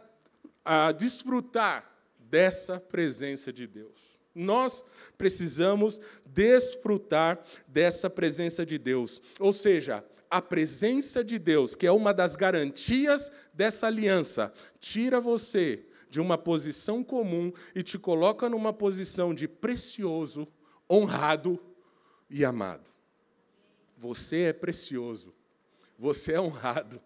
a, 0.64 0.92
desfrutar 0.92 1.90
dessa 2.18 2.80
presença 2.80 3.52
de 3.52 3.66
Deus. 3.66 4.14
Nós 4.34 4.84
precisamos 5.16 6.00
desfrutar 6.26 7.40
dessa 7.68 8.10
presença 8.10 8.66
de 8.66 8.78
Deus. 8.78 9.22
Ou 9.38 9.52
seja, 9.52 10.04
a 10.28 10.42
presença 10.42 11.22
de 11.22 11.38
Deus, 11.38 11.76
que 11.76 11.86
é 11.86 11.92
uma 11.92 12.12
das 12.12 12.34
garantias 12.34 13.30
dessa 13.52 13.86
aliança, 13.86 14.52
tira 14.80 15.20
você 15.20 15.84
de 16.10 16.20
uma 16.20 16.36
posição 16.36 17.04
comum 17.04 17.52
e 17.74 17.82
te 17.82 17.98
coloca 17.98 18.48
numa 18.48 18.72
posição 18.72 19.32
de 19.32 19.46
precioso, 19.46 20.48
honrado 20.90 21.60
e 22.28 22.44
amado. 22.44 22.90
Você 23.96 24.42
é 24.42 24.52
precioso, 24.52 25.34
você 25.98 26.32
é 26.32 26.40
honrado 26.40 27.00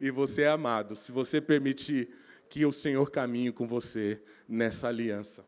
e 0.00 0.10
você 0.10 0.42
é 0.42 0.48
amado, 0.48 0.96
se 0.96 1.12
você 1.12 1.40
permitir 1.40 2.08
que 2.48 2.66
o 2.66 2.72
Senhor 2.72 3.10
caminhe 3.10 3.52
com 3.52 3.66
você 3.66 4.20
nessa 4.48 4.88
aliança. 4.88 5.44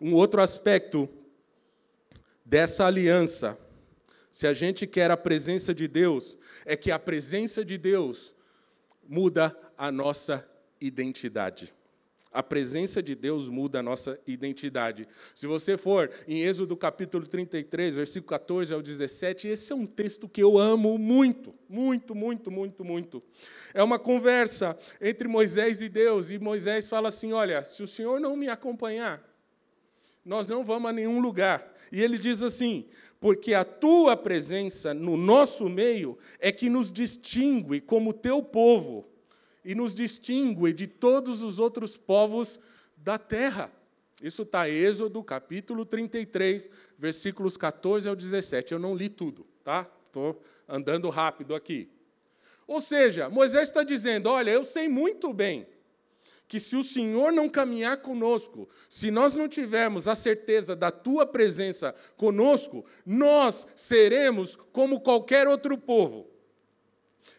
Um 0.00 0.14
outro 0.14 0.40
aspecto 0.40 1.08
dessa 2.44 2.86
aliança, 2.86 3.56
se 4.30 4.46
a 4.46 4.52
gente 4.52 4.86
quer 4.86 5.10
a 5.10 5.16
presença 5.16 5.72
de 5.72 5.86
Deus, 5.86 6.36
é 6.64 6.76
que 6.76 6.90
a 6.90 6.98
presença 6.98 7.64
de 7.64 7.78
Deus 7.78 8.34
muda 9.06 9.56
a 9.76 9.92
nossa 9.92 10.48
identidade. 10.80 11.72
A 12.32 12.42
presença 12.42 13.02
de 13.02 13.14
Deus 13.14 13.48
muda 13.48 13.80
a 13.80 13.82
nossa 13.82 14.18
identidade. 14.26 15.06
Se 15.34 15.46
você 15.46 15.76
for 15.76 16.10
em 16.26 16.40
Êxodo 16.42 16.76
capítulo 16.76 17.26
33, 17.26 17.94
versículo 17.94 18.28
14 18.30 18.72
ao 18.72 18.80
17, 18.80 19.48
esse 19.48 19.72
é 19.72 19.76
um 19.76 19.86
texto 19.86 20.28
que 20.28 20.42
eu 20.42 20.58
amo 20.58 20.96
muito, 20.96 21.54
muito, 21.68 22.14
muito, 22.14 22.50
muito, 22.50 22.84
muito. 22.84 23.22
É 23.74 23.82
uma 23.82 23.98
conversa 23.98 24.78
entre 25.00 25.28
Moisés 25.28 25.82
e 25.82 25.88
Deus, 25.88 26.30
e 26.30 26.38
Moisés 26.38 26.88
fala 26.88 27.08
assim: 27.08 27.32
Olha, 27.32 27.64
se 27.64 27.82
o 27.82 27.86
Senhor 27.86 28.18
não 28.18 28.34
me 28.34 28.48
acompanhar, 28.48 29.22
nós 30.24 30.48
não 30.48 30.64
vamos 30.64 30.88
a 30.88 30.92
nenhum 30.92 31.20
lugar. 31.20 31.70
E 31.92 32.00
ele 32.00 32.16
diz 32.16 32.42
assim: 32.42 32.86
porque 33.20 33.54
a 33.54 33.64
tua 33.64 34.16
presença 34.16 34.92
no 34.92 35.16
nosso 35.16 35.68
meio 35.68 36.18
é 36.40 36.50
que 36.50 36.68
nos 36.68 36.90
distingue 36.90 37.80
como 37.80 38.12
teu 38.12 38.42
povo 38.42 39.11
e 39.64 39.74
nos 39.74 39.94
distingue 39.94 40.72
de 40.72 40.86
todos 40.86 41.42
os 41.42 41.58
outros 41.58 41.96
povos 41.96 42.58
da 42.96 43.18
terra. 43.18 43.70
Isso 44.22 44.42
está 44.42 44.68
em 44.68 44.74
Êxodo, 44.74 45.22
capítulo 45.22 45.84
33, 45.84 46.70
versículos 46.98 47.56
14 47.56 48.08
ao 48.08 48.14
17. 48.14 48.72
Eu 48.72 48.78
não 48.78 48.94
li 48.94 49.08
tudo, 49.08 49.46
tá? 49.64 49.88
Estou 50.06 50.40
andando 50.68 51.10
rápido 51.10 51.54
aqui. 51.54 51.88
Ou 52.66 52.80
seja, 52.80 53.28
Moisés 53.28 53.68
está 53.68 53.82
dizendo: 53.82 54.28
olha, 54.30 54.50
eu 54.50 54.64
sei 54.64 54.88
muito 54.88 55.32
bem 55.32 55.66
que 56.46 56.60
se 56.60 56.76
o 56.76 56.84
Senhor 56.84 57.32
não 57.32 57.48
caminhar 57.48 57.96
conosco, 58.02 58.68
se 58.88 59.10
nós 59.10 59.34
não 59.34 59.48
tivermos 59.48 60.06
a 60.06 60.14
certeza 60.14 60.76
da 60.76 60.90
tua 60.90 61.26
presença 61.26 61.94
conosco, 62.16 62.84
nós 63.06 63.66
seremos 63.74 64.54
como 64.70 65.00
qualquer 65.00 65.48
outro 65.48 65.78
povo. 65.78 66.31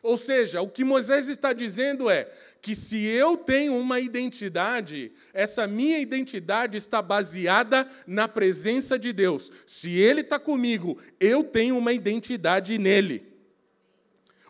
Ou 0.01 0.17
seja, 0.17 0.61
o 0.61 0.67
que 0.67 0.83
Moisés 0.83 1.27
está 1.29 1.53
dizendo 1.53 2.09
é 2.09 2.29
que 2.61 2.75
se 2.75 3.05
eu 3.05 3.37
tenho 3.37 3.75
uma 3.77 3.99
identidade, 3.99 5.13
essa 5.33 5.65
minha 5.65 5.99
identidade 5.99 6.77
está 6.77 7.01
baseada 7.01 7.87
na 8.05 8.27
presença 8.27 8.99
de 8.99 9.13
Deus. 9.13 9.51
Se 9.65 9.91
Ele 9.97 10.21
está 10.21 10.37
comigo, 10.37 10.99
eu 11.19 11.43
tenho 11.43 11.77
uma 11.77 11.93
identidade 11.93 12.77
nele. 12.77 13.33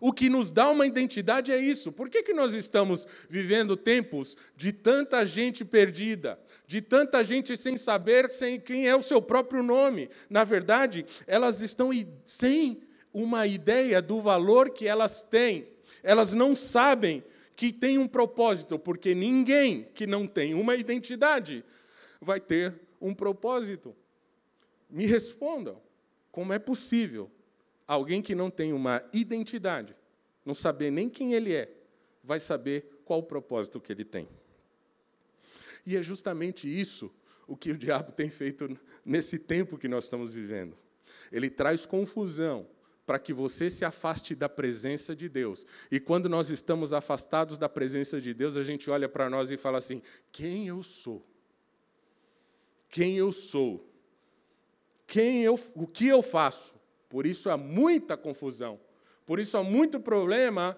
O 0.06 0.12
que 0.12 0.28
nos 0.28 0.52
dá 0.52 0.70
uma 0.70 0.86
identidade 0.86 1.50
é 1.52 1.58
isso. 1.58 1.90
Por 1.90 2.10
que, 2.10 2.24
que 2.24 2.34
nós 2.34 2.54
estamos 2.54 3.08
vivendo 3.30 3.78
tempos 3.78 4.36
de 4.58 4.74
tanta 4.74 5.26
gente 5.26 5.64
perdida, 5.64 6.38
de 6.68 6.82
tanta 6.82 7.24
gente 7.24 7.56
sem 7.56 7.78
saber 7.78 8.30
sem 8.30 8.60
quem 8.60 8.86
é 8.86 8.94
o 8.94 9.02
seu 9.02 9.22
próprio 9.22 9.64
nome? 9.64 10.10
Na 10.30 10.44
verdade, 10.44 11.06
elas 11.26 11.62
estão 11.62 11.92
sem 12.26 12.82
uma 13.14 13.46
ideia 13.46 14.02
do 14.02 14.22
valor 14.22 14.72
que 14.72 14.88
elas 14.88 15.22
têm. 15.22 15.68
Elas 16.02 16.34
não 16.34 16.56
sabem 16.56 17.24
que 17.56 17.72
tem 17.72 17.98
um 17.98 18.08
propósito, 18.08 18.80
porque 18.80 19.14
ninguém 19.14 19.88
que 19.94 20.08
não 20.08 20.28
tem 20.28 20.54
uma 20.54 20.76
identidade 20.76 21.64
vai 22.20 22.40
ter 22.40 22.74
um 23.00 23.14
propósito. 23.14 23.96
Me 24.90 25.06
respondam, 25.06 25.82
como 26.32 26.52
é 26.52 26.60
possível 26.60 27.30
alguém 27.88 28.22
que 28.22 28.34
não 28.34 28.50
tem 28.50 28.74
uma 28.74 29.04
identidade, 29.14 29.96
não 30.46 30.54
saber 30.54 30.92
nem 30.92 31.10
quem 31.10 31.34
ele 31.34 31.54
é, 31.54 31.72
vai 32.24 32.40
saber 32.40 33.02
qual 33.06 33.20
o 33.20 33.24
propósito 33.24 33.80
que 33.80 33.92
ele 33.92 34.06
tem? 34.06 34.28
E 35.86 35.98
é 35.98 36.02
justamente 36.02 36.68
isso 36.68 37.14
o 37.48 37.58
que 37.58 37.72
o 37.72 37.78
diabo 37.78 38.12
tem 38.12 38.30
feito 38.30 38.78
nesse 39.06 39.38
tempo 39.38 39.78
que 39.78 39.88
nós 39.88 40.06
estamos 40.06 40.34
vivendo. 40.34 40.78
Ele 41.32 41.50
traz 41.50 41.86
confusão, 41.86 42.66
para 43.06 43.20
que 43.20 43.34
você 43.34 43.70
se 43.70 43.84
afaste 43.84 44.34
da 44.34 44.48
presença 44.48 45.16
de 45.16 45.28
Deus. 45.28 45.66
E 45.92 46.00
quando 46.00 46.30
nós 46.30 46.50
estamos 46.50 46.94
afastados 46.94 47.58
da 47.58 47.68
presença 47.68 48.20
de 48.22 48.34
Deus, 48.34 48.56
a 48.56 48.64
gente 48.64 48.90
olha 48.90 49.10
para 49.10 49.30
nós 49.30 49.50
e 49.50 49.58
fala 49.58 49.78
assim: 49.78 50.02
quem 50.32 50.68
eu 50.68 50.82
sou? 50.82 51.26
Quem 52.90 53.18
eu 53.18 53.32
sou? 53.32 53.90
Quem 55.06 55.44
eu, 55.44 55.60
o 55.76 55.88
que 55.88 56.08
eu 56.08 56.22
faço? 56.22 56.76
Por 57.10 57.26
isso 57.26 57.50
há 57.50 57.58
muita 57.58 58.16
confusão. 58.16 58.80
Por 59.26 59.40
isso 59.40 59.58
há 59.58 59.64
muito 59.64 60.00
problema 60.00 60.78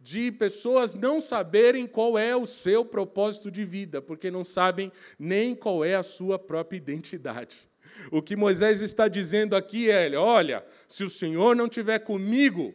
de 0.00 0.30
pessoas 0.32 0.94
não 0.94 1.20
saberem 1.20 1.86
qual 1.86 2.18
é 2.18 2.34
o 2.34 2.46
seu 2.46 2.84
propósito 2.84 3.50
de 3.50 3.64
vida, 3.64 4.00
porque 4.00 4.30
não 4.30 4.44
sabem 4.44 4.92
nem 5.18 5.54
qual 5.54 5.84
é 5.84 5.94
a 5.94 6.02
sua 6.02 6.38
própria 6.38 6.76
identidade. 6.76 7.68
O 8.10 8.22
que 8.22 8.36
Moisés 8.36 8.80
está 8.80 9.08
dizendo 9.08 9.56
aqui 9.56 9.90
é: 9.90 10.14
olha, 10.16 10.64
se 10.86 11.04
o 11.04 11.10
Senhor 11.10 11.54
não 11.54 11.66
estiver 11.66 11.98
comigo, 11.98 12.74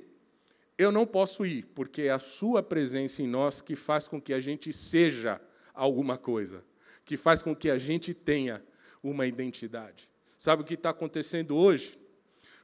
eu 0.78 0.92
não 0.92 1.06
posso 1.06 1.46
ir, 1.46 1.66
porque 1.76 2.04
é 2.04 2.12
a 2.12 2.20
Sua 2.20 2.62
presença 2.62 3.22
em 3.22 3.28
nós 3.28 3.62
que 3.62 3.76
faz 3.76 4.08
com 4.08 4.22
que 4.22 4.34
a 4.34 4.40
gente 4.40 4.74
seja 4.74 5.40
alguma 5.74 6.18
coisa, 6.18 6.64
que 7.06 7.18
faz 7.18 7.42
com 7.42 7.56
que 7.56 7.70
a 7.70 7.78
gente 7.78 8.14
tenha 8.14 8.64
uma 9.02 9.26
identidade. 9.26 10.10
Sabe 10.38 10.62
o 10.62 10.66
que 10.66 10.74
está 10.74 10.90
acontecendo 10.90 11.56
hoje? 11.56 11.98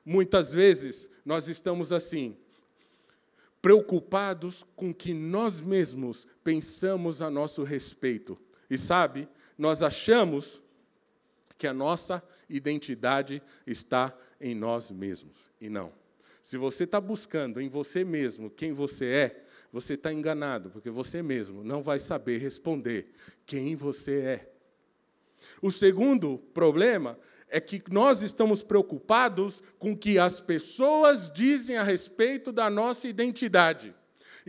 Muitas 0.06 0.52
vezes 0.52 1.10
nós 1.24 1.48
estamos 1.48 1.94
assim, 1.94 2.36
preocupados 3.62 4.66
com 4.76 4.94
que 4.94 5.14
nós 5.14 5.60
mesmos 5.60 6.28
pensamos 6.44 7.22
a 7.22 7.30
nosso 7.30 7.64
respeito. 7.64 8.40
E 8.70 8.78
sabe, 8.78 9.28
nós 9.58 9.84
achamos 9.84 10.62
que 11.58 11.68
a 11.68 11.74
nossa 11.74 12.24
identidade 12.50 13.42
está 13.66 14.18
em 14.40 14.56
nós 14.56 14.90
mesmos. 14.92 15.38
E 15.60 15.70
não. 15.70 15.94
Se 16.42 16.58
você 16.58 16.86
está 16.86 17.00
buscando 17.00 17.62
em 17.62 17.70
você 17.70 18.04
mesmo 18.04 18.50
quem 18.50 18.74
você 18.74 19.06
é, 19.06 19.44
você 19.72 19.94
está 19.94 20.12
enganado, 20.12 20.70
porque 20.70 20.90
você 20.90 21.22
mesmo 21.22 21.64
não 21.64 21.84
vai 21.84 22.00
saber 22.00 22.38
responder 22.40 23.12
quem 23.46 23.76
você 23.76 24.20
é. 24.22 24.54
O 25.62 25.72
segundo 25.72 26.38
problema 26.54 27.18
é 27.48 27.60
que 27.60 27.82
nós 27.90 28.22
estamos 28.22 28.64
preocupados 28.64 29.62
com 29.78 29.92
o 29.92 29.98
que 29.98 30.20
as 30.20 30.40
pessoas 30.40 31.32
dizem 31.32 31.78
a 31.78 31.84
respeito 31.84 32.52
da 32.52 32.70
nossa 32.70 33.08
identidade. 33.08 33.94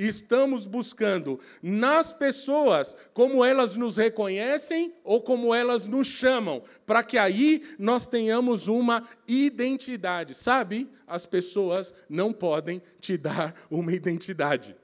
E 0.00 0.08
estamos 0.08 0.64
buscando 0.64 1.38
nas 1.62 2.10
pessoas 2.10 2.96
como 3.12 3.44
elas 3.44 3.76
nos 3.76 3.98
reconhecem 3.98 4.94
ou 5.04 5.20
como 5.20 5.54
elas 5.54 5.86
nos 5.86 6.06
chamam, 6.06 6.62
para 6.86 7.02
que 7.02 7.18
aí 7.18 7.62
nós 7.78 8.06
tenhamos 8.06 8.66
uma 8.66 9.06
identidade. 9.28 10.34
Sabe? 10.34 10.88
As 11.06 11.26
pessoas 11.26 11.92
não 12.08 12.32
podem 12.32 12.80
te 12.98 13.18
dar 13.18 13.54
uma 13.70 13.92
identidade 13.92 14.74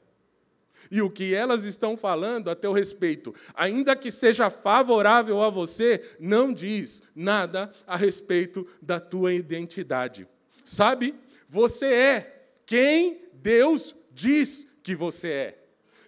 e 0.90 1.00
o 1.00 1.10
que 1.10 1.34
elas 1.34 1.64
estão 1.64 1.96
falando 1.96 2.50
a 2.50 2.54
teu 2.54 2.72
respeito, 2.72 3.34
ainda 3.54 3.96
que 3.96 4.12
seja 4.12 4.50
favorável 4.50 5.42
a 5.42 5.48
você, 5.48 6.00
não 6.20 6.52
diz 6.52 7.02
nada 7.14 7.72
a 7.86 7.96
respeito 7.96 8.66
da 8.82 9.00
tua 9.00 9.32
identidade. 9.32 10.28
Sabe? 10.64 11.14
Você 11.48 11.86
é 11.86 12.48
quem 12.66 13.22
Deus 13.32 13.96
diz 14.12 14.66
que 14.86 14.94
você 14.94 15.28
é. 15.28 15.58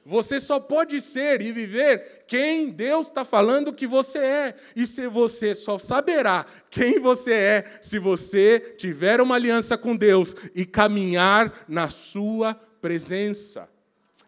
Você 0.06 0.40
só 0.40 0.60
pode 0.60 1.02
ser 1.02 1.42
e 1.42 1.50
viver 1.50 2.24
quem 2.28 2.70
Deus 2.70 3.08
está 3.08 3.24
falando 3.24 3.74
que 3.74 3.88
você 3.88 4.18
é. 4.20 4.54
E 4.76 4.86
se 4.86 5.08
você 5.08 5.52
só 5.52 5.78
saberá 5.78 6.46
quem 6.70 7.00
você 7.00 7.32
é 7.32 7.78
se 7.82 7.98
você 7.98 8.60
tiver 8.78 9.20
uma 9.20 9.34
aliança 9.34 9.76
com 9.76 9.96
Deus 9.96 10.32
e 10.54 10.64
caminhar 10.64 11.66
na 11.66 11.90
sua 11.90 12.54
presença. 12.54 13.68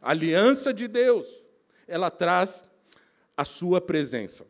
A 0.02 0.10
aliança 0.10 0.74
de 0.74 0.88
Deus, 0.88 1.28
ela 1.86 2.10
traz 2.10 2.64
a 3.36 3.44
sua 3.44 3.80
presença. 3.80 4.44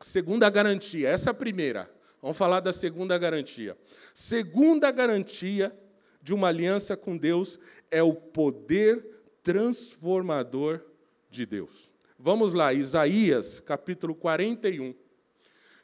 Segunda 0.00 0.50
garantia, 0.50 1.08
essa 1.08 1.30
é 1.30 1.32
a 1.32 1.34
primeira. 1.34 1.88
Vamos 2.20 2.36
falar 2.36 2.58
da 2.58 2.72
segunda 2.72 3.16
garantia. 3.16 3.78
Segunda 4.12 4.90
garantia 4.90 5.72
de 6.20 6.34
uma 6.34 6.48
aliança 6.48 6.96
com 6.96 7.16
Deus 7.16 7.60
é 7.92 8.02
o 8.02 8.12
poder 8.12 9.15
transformador 9.46 10.84
de 11.30 11.46
Deus. 11.46 11.88
Vamos 12.18 12.52
lá, 12.52 12.74
Isaías, 12.74 13.60
capítulo 13.60 14.12
41, 14.12 14.92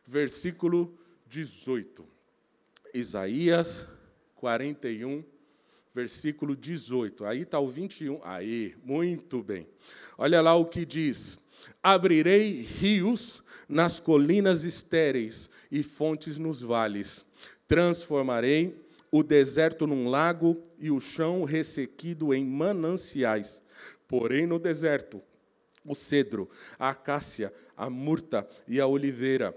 versículo 0.04 0.99
18. 1.28 2.04
Isaías 2.92 3.87
41, 4.35 5.23
versículo 5.95 6.57
18. 6.57 7.25
Aí 7.25 7.42
está 7.42 7.61
o 7.61 7.69
21. 7.69 8.19
Aí, 8.25 8.75
muito 8.83 9.40
bem. 9.45 9.69
Olha 10.19 10.42
lá 10.42 10.57
o 10.57 10.66
que 10.66 10.85
diz: 10.85 11.40
Abrirei 11.81 12.62
rios 12.62 13.45
nas 13.69 14.00
colinas 14.00 14.64
estéreis 14.64 15.49
e 15.71 15.85
fontes 15.85 16.37
nos 16.37 16.61
vales. 16.61 17.25
Transformarei 17.69 18.82
o 19.12 19.23
deserto 19.23 19.87
num 19.87 20.09
lago 20.09 20.61
e 20.78 20.90
o 20.90 20.99
chão 20.99 21.45
ressequido 21.45 22.33
em 22.33 22.45
mananciais. 22.45 23.61
Porém, 24.09 24.47
no 24.47 24.59
deserto, 24.59 25.23
o 25.85 25.95
cedro, 25.95 26.49
a 26.78 26.88
acácia, 26.88 27.52
a 27.76 27.90
murta 27.90 28.49
e 28.66 28.81
a 28.81 28.87
oliveira. 28.87 29.54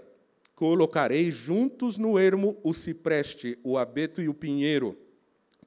Colocarei 0.54 1.30
juntos 1.30 1.96
no 1.96 2.18
ermo 2.18 2.60
o 2.62 2.74
cipreste, 2.74 3.58
o 3.64 3.78
abeto 3.78 4.20
e 4.20 4.28
o 4.28 4.34
pinheiro 4.34 4.96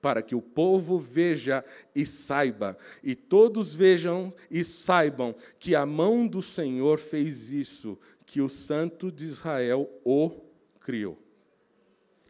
para 0.01 0.21
que 0.21 0.33
o 0.33 0.41
povo 0.41 0.97
veja 0.97 1.63
e 1.93 2.05
saiba, 2.05 2.77
e 3.03 3.15
todos 3.15 3.73
vejam 3.73 4.33
e 4.49 4.63
saibam 4.63 5.35
que 5.59 5.75
a 5.75 5.85
mão 5.85 6.25
do 6.25 6.41
Senhor 6.41 6.99
fez 6.99 7.51
isso, 7.51 7.99
que 8.25 8.39
o 8.39 8.47
Santo 8.47 9.11
de 9.11 9.25
Israel 9.25 9.89
o 10.05 10.31
criou. 10.79 11.17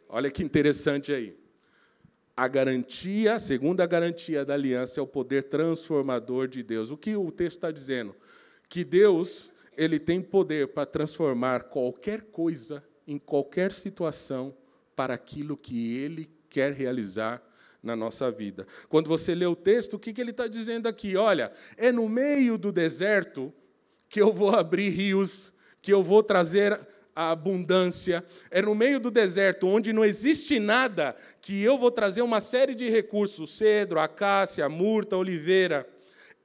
Olha 0.08 0.32
que 0.32 0.44
interessante 0.44 1.13
aí. 1.13 1.38
A 2.39 2.48
garantia, 2.48 3.36
a 3.36 3.39
segunda 3.39 3.86
garantia 3.86 4.45
da 4.45 4.54
aliança 4.54 5.02
é 5.02 5.04
o 5.04 5.06
poder 5.06 5.43
transformador 5.43 6.47
de 6.47 6.63
Deus. 6.63 6.89
O 6.89 6.95
que 6.95 7.13
o 7.13 7.30
texto 7.34 7.58
está 7.58 7.69
dizendo? 7.69 8.15
Que 8.69 8.86
Deus 8.86 9.52
ele 9.75 9.99
tem 9.99 10.21
poder 10.21 10.69
para 10.69 10.86
transformar 10.86 11.63
qualquer 11.63 12.21
coisa 12.21 12.82
em 13.06 13.17
qualquer 13.17 13.73
situação 13.73 14.56
para 14.95 15.15
aquilo 15.15 15.58
que 15.58 15.97
Ele 15.97 16.32
quer 16.49 16.71
realizar 16.71 17.43
na 17.84 17.93
nossa 17.93 18.32
vida. 18.32 18.65
Quando 18.88 19.10
você 19.10 19.36
lê 19.36 19.45
o 19.45 19.54
texto, 19.54 19.95
o 19.95 19.99
que, 19.99 20.13
que 20.13 20.21
ele 20.21 20.32
está 20.32 20.47
dizendo 20.47 20.88
aqui? 20.88 21.17
Olha, 21.17 21.52
é 21.75 21.91
no 21.91 22.08
meio 22.08 22.58
do 22.58 22.71
deserto 22.71 23.54
que 24.08 24.21
eu 24.21 24.32
vou 24.32 24.52
abrir 24.56 24.91
rios, 24.91 25.52
que 25.82 25.91
eu 25.91 26.02
vou 26.02 26.23
trazer 26.23 26.80
a 27.19 27.32
abundância. 27.32 28.23
É 28.49 28.62
no 28.62 28.73
meio 28.73 28.97
do 28.97 29.12
deserto, 29.12 29.67
onde 29.67 29.91
não 29.91 30.05
existe 30.05 30.58
nada, 30.58 31.13
que 31.41 31.62
eu 31.62 31.77
vou 31.77 31.91
trazer 31.91 32.21
uma 32.21 32.39
série 32.39 32.73
de 32.73 32.89
recursos: 32.89 33.58
cedro, 33.58 33.99
acácia, 33.99 34.69
murta, 34.69 35.17
oliveira. 35.17 35.86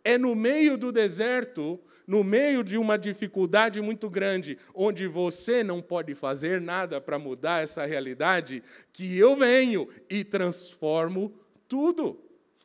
É 0.02 0.18
no 0.18 0.34
meio 0.34 0.76
do 0.76 0.90
deserto 0.90 1.80
no 2.06 2.22
meio 2.22 2.62
de 2.62 2.76
uma 2.76 2.98
dificuldade 2.98 3.80
muito 3.80 4.10
grande, 4.10 4.58
onde 4.74 5.06
você 5.06 5.64
não 5.64 5.80
pode 5.80 6.14
fazer 6.14 6.60
nada 6.60 7.00
para 7.00 7.18
mudar 7.18 7.62
essa 7.62 7.86
realidade, 7.86 8.62
que 8.92 9.16
eu 9.16 9.34
venho 9.34 9.88
e 10.10 10.22
transformo 10.22 11.32
tudo, 11.66 12.20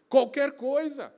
qualquer 0.10 0.52
coisa. 0.52 1.14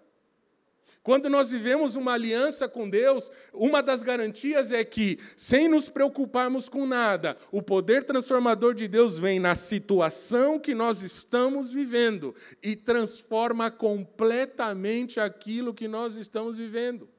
Quando 1.03 1.29
nós 1.29 1.49
vivemos 1.49 1.95
uma 1.95 2.13
aliança 2.13 2.69
com 2.69 2.87
Deus, 2.87 3.31
uma 3.51 3.81
das 3.81 4.03
garantias 4.03 4.71
é 4.71 4.83
que, 4.83 5.17
sem 5.35 5.67
nos 5.67 5.89
preocuparmos 5.89 6.69
com 6.69 6.85
nada, 6.85 7.35
o 7.51 7.59
poder 7.59 8.03
transformador 8.03 8.75
de 8.75 8.87
Deus 8.87 9.17
vem 9.17 9.39
na 9.39 9.55
situação 9.55 10.59
que 10.59 10.75
nós 10.75 11.01
estamos 11.01 11.71
vivendo 11.71 12.35
e 12.61 12.75
transforma 12.75 13.71
completamente 13.71 15.19
aquilo 15.19 15.73
que 15.73 15.87
nós 15.87 16.17
estamos 16.17 16.57
vivendo. 16.57 17.09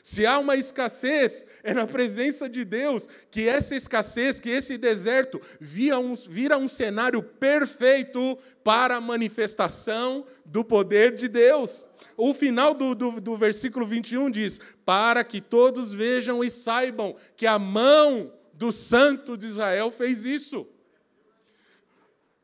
Se 0.00 0.24
há 0.24 0.38
uma 0.38 0.54
escassez, 0.54 1.44
é 1.64 1.74
na 1.74 1.88
presença 1.88 2.48
de 2.48 2.64
Deus 2.64 3.08
que 3.32 3.48
essa 3.48 3.74
escassez, 3.74 4.38
que 4.38 4.48
esse 4.48 4.78
deserto 4.78 5.40
vira 5.60 5.98
um, 5.98 6.14
vira 6.14 6.56
um 6.56 6.68
cenário 6.68 7.20
perfeito 7.20 8.38
para 8.62 8.96
a 8.96 9.00
manifestação 9.00 10.24
do 10.44 10.64
poder 10.64 11.16
de 11.16 11.26
Deus. 11.26 11.87
O 12.20 12.34
final 12.34 12.74
do, 12.74 12.96
do, 12.96 13.20
do 13.20 13.36
versículo 13.36 13.86
21 13.86 14.28
diz: 14.28 14.60
Para 14.84 15.22
que 15.22 15.40
todos 15.40 15.94
vejam 15.94 16.42
e 16.42 16.50
saibam 16.50 17.14
que 17.36 17.46
a 17.46 17.60
mão 17.60 18.32
do 18.52 18.72
Santo 18.72 19.36
de 19.36 19.46
Israel 19.46 19.88
fez 19.92 20.24
isso. 20.24 20.66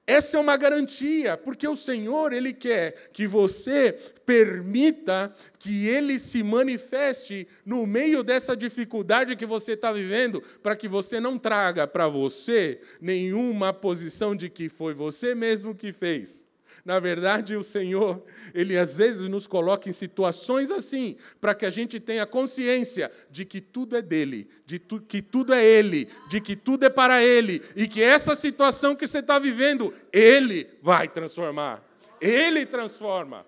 Essa 0.06 0.36
é 0.36 0.40
uma 0.40 0.56
garantia, 0.56 1.36
porque 1.36 1.66
o 1.66 1.74
Senhor, 1.74 2.32
Ele 2.32 2.52
quer 2.52 3.10
que 3.12 3.26
você 3.26 3.92
permita 4.24 5.34
que 5.58 5.88
Ele 5.88 6.20
se 6.20 6.44
manifeste 6.44 7.48
no 7.66 7.84
meio 7.84 8.22
dessa 8.22 8.56
dificuldade 8.56 9.34
que 9.34 9.46
você 9.46 9.72
está 9.72 9.90
vivendo, 9.90 10.40
para 10.62 10.76
que 10.76 10.86
você 10.86 11.18
não 11.18 11.36
traga 11.36 11.84
para 11.84 12.06
você 12.06 12.80
nenhuma 13.00 13.72
posição 13.72 14.36
de 14.36 14.48
que 14.48 14.68
foi 14.68 14.94
você 14.94 15.34
mesmo 15.34 15.74
que 15.74 15.92
fez 15.92 16.46
na 16.84 17.00
verdade, 17.00 17.56
o 17.56 17.64
Senhor, 17.64 18.22
Ele 18.52 18.76
às 18.76 18.98
vezes 18.98 19.22
nos 19.22 19.46
coloca 19.46 19.88
em 19.88 19.92
situações 19.92 20.70
assim, 20.70 21.16
para 21.40 21.54
que 21.54 21.64
a 21.64 21.70
gente 21.70 21.98
tenha 21.98 22.26
consciência 22.26 23.10
de 23.30 23.46
que 23.46 23.58
tudo 23.58 23.96
é 23.96 24.02
dele, 24.02 24.46
de 24.66 24.78
tu, 24.78 25.00
que 25.00 25.22
tudo 25.22 25.54
é 25.54 25.64
Ele, 25.64 26.08
de 26.28 26.42
que 26.42 26.54
tudo 26.54 26.84
é 26.84 26.90
para 26.90 27.24
Ele, 27.24 27.62
e 27.74 27.88
que 27.88 28.02
essa 28.02 28.36
situação 28.36 28.94
que 28.94 29.06
você 29.06 29.20
está 29.20 29.38
vivendo, 29.38 29.94
Ele 30.12 30.68
vai 30.82 31.08
transformar. 31.08 31.82
Ele 32.20 32.66
transforma. 32.66 33.46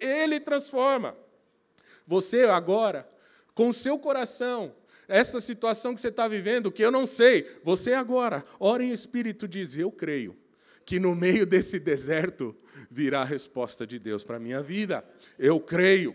Ele 0.00 0.40
transforma. 0.40 1.14
Você 2.06 2.44
agora, 2.44 3.06
com 3.54 3.74
seu 3.74 3.98
coração, 3.98 4.74
essa 5.06 5.38
situação 5.40 5.94
que 5.94 6.00
você 6.00 6.08
está 6.08 6.26
vivendo, 6.26 6.72
que 6.72 6.82
eu 6.82 6.90
não 6.90 7.04
sei, 7.04 7.46
você 7.62 7.92
agora, 7.92 8.42
ora 8.58 8.82
em 8.82 8.92
espírito, 8.92 9.46
diz: 9.46 9.76
Eu 9.76 9.92
creio 9.92 10.34
que 10.90 10.98
no 10.98 11.14
meio 11.14 11.46
desse 11.46 11.78
deserto 11.78 12.56
virá 12.90 13.22
a 13.22 13.24
resposta 13.24 13.86
de 13.86 13.98
Deus 13.98 14.22
para 14.22 14.36
a 14.36 14.40
minha 14.40 14.62
vida. 14.62 15.04
Eu 15.38 15.58
creio. 15.58 16.14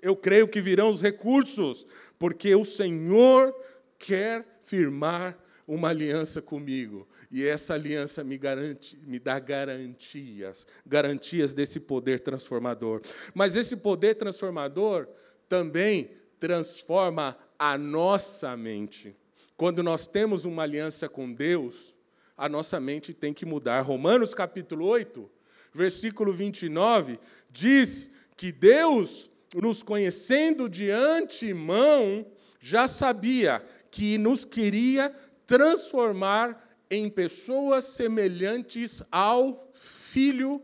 Eu 0.00 0.14
creio 0.14 0.46
que 0.48 0.60
virão 0.60 0.90
os 0.90 1.00
recursos, 1.00 1.86
porque 2.18 2.54
o 2.54 2.64
Senhor 2.64 3.54
quer 3.98 4.60
firmar 4.62 5.38
uma 5.66 5.88
aliança 5.88 6.42
comigo. 6.42 7.08
E 7.30 7.44
essa 7.44 7.74
aliança 7.74 8.22
me 8.22 8.36
garante, 8.36 8.96
me 9.06 9.18
dá 9.18 9.38
garantias, 9.38 10.66
garantias 10.86 11.54
desse 11.54 11.80
poder 11.80 12.20
transformador. 12.20 13.00
Mas 13.34 13.56
esse 13.56 13.76
poder 13.76 14.14
transformador 14.14 15.08
também 15.48 16.10
transforma 16.38 17.36
a 17.58 17.78
nossa 17.78 18.56
mente. 18.56 19.16
Quando 19.56 19.82
nós 19.82 20.06
temos 20.06 20.44
uma 20.44 20.62
aliança 20.62 21.08
com 21.08 21.32
Deus, 21.32 21.94
a 22.36 22.48
nossa 22.48 22.80
mente 22.80 23.14
tem 23.14 23.32
que 23.32 23.46
mudar. 23.46 23.80
Romanos 23.80 24.34
capítulo 24.34 24.86
8, 24.86 25.30
versículo 25.74 26.32
29, 26.32 27.18
diz 27.50 28.10
que 28.36 28.52
Deus, 28.52 29.30
nos 29.54 29.82
conhecendo 29.82 30.68
de 30.68 30.90
antemão, 30.90 32.24
já 32.60 32.86
sabia 32.86 33.64
que 33.90 34.16
nos 34.16 34.44
queria 34.44 35.14
transformar 35.46 36.60
em 36.88 37.10
pessoas 37.10 37.84
semelhantes 37.86 39.02
ao 39.10 39.70
filho, 39.72 40.62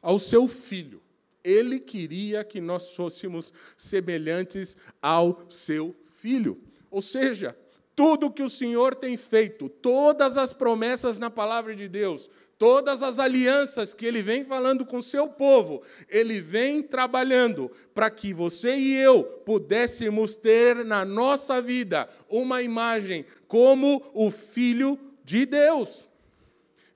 ao 0.00 0.18
seu 0.18 0.46
filho. 0.46 1.02
Ele 1.42 1.78
queria 1.78 2.44
que 2.44 2.60
nós 2.60 2.92
fôssemos 2.92 3.52
semelhantes 3.76 4.76
ao 5.02 5.46
seu 5.48 5.94
filho. 6.10 6.60
Ou 6.90 7.02
seja, 7.02 7.56
tudo 7.96 8.30
que 8.30 8.42
o 8.42 8.50
Senhor 8.50 8.94
tem 8.94 9.16
feito, 9.16 9.70
todas 9.70 10.36
as 10.36 10.52
promessas 10.52 11.18
na 11.18 11.30
palavra 11.30 11.74
de 11.74 11.88
Deus, 11.88 12.28
todas 12.58 13.02
as 13.02 13.18
alianças 13.18 13.94
que 13.94 14.04
ele 14.04 14.20
vem 14.20 14.44
falando 14.44 14.84
com 14.84 14.98
o 14.98 15.02
seu 15.02 15.26
povo, 15.26 15.82
ele 16.06 16.38
vem 16.38 16.82
trabalhando 16.82 17.70
para 17.94 18.10
que 18.10 18.34
você 18.34 18.76
e 18.76 18.94
eu 18.96 19.24
pudéssemos 19.24 20.36
ter 20.36 20.84
na 20.84 21.06
nossa 21.06 21.60
vida 21.62 22.06
uma 22.28 22.62
imagem 22.62 23.24
como 23.48 24.04
o 24.12 24.30
filho 24.30 24.98
de 25.24 25.46
Deus. 25.46 26.06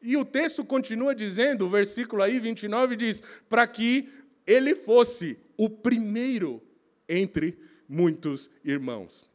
E 0.02 0.18
o 0.18 0.24
texto 0.24 0.64
continua 0.64 1.14
dizendo, 1.14 1.64
o 1.64 1.70
versículo 1.70 2.22
aí 2.22 2.38
29 2.38 2.94
diz: 2.94 3.22
para 3.48 3.66
que 3.66 4.06
ele 4.46 4.74
fosse 4.74 5.38
o 5.56 5.68
primeiro 5.68 6.62
entre 7.08 7.58
muitos 7.88 8.50
irmãos. 8.62 9.29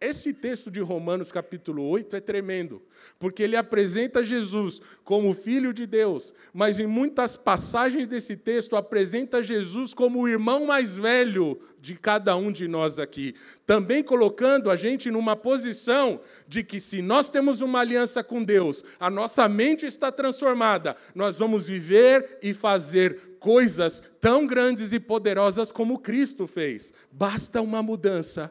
Esse 0.00 0.32
texto 0.32 0.70
de 0.70 0.80
Romanos, 0.80 1.30
capítulo 1.30 1.86
8, 1.86 2.16
é 2.16 2.20
tremendo, 2.20 2.80
porque 3.18 3.42
ele 3.42 3.54
apresenta 3.54 4.24
Jesus 4.24 4.80
como 5.04 5.34
Filho 5.34 5.74
de 5.74 5.84
Deus, 5.84 6.32
mas 6.54 6.80
em 6.80 6.86
muitas 6.86 7.36
passagens 7.36 8.08
desse 8.08 8.34
texto 8.34 8.76
apresenta 8.76 9.42
Jesus 9.42 9.92
como 9.92 10.22
o 10.22 10.28
irmão 10.28 10.64
mais 10.64 10.96
velho 10.96 11.60
de 11.78 11.96
cada 11.96 12.34
um 12.34 12.50
de 12.50 12.66
nós 12.66 12.98
aqui. 12.98 13.34
Também 13.66 14.02
colocando 14.02 14.70
a 14.70 14.76
gente 14.76 15.10
numa 15.10 15.36
posição 15.36 16.18
de 16.48 16.64
que, 16.64 16.80
se 16.80 17.02
nós 17.02 17.28
temos 17.28 17.60
uma 17.60 17.80
aliança 17.80 18.24
com 18.24 18.42
Deus, 18.42 18.82
a 18.98 19.10
nossa 19.10 19.50
mente 19.50 19.84
está 19.84 20.10
transformada, 20.10 20.96
nós 21.14 21.36
vamos 21.36 21.66
viver 21.66 22.38
e 22.40 22.54
fazer 22.54 23.36
coisas 23.38 24.02
tão 24.18 24.46
grandes 24.46 24.94
e 24.94 24.98
poderosas 24.98 25.70
como 25.70 25.98
Cristo 25.98 26.46
fez. 26.46 26.90
Basta 27.12 27.60
uma 27.60 27.82
mudança 27.82 28.50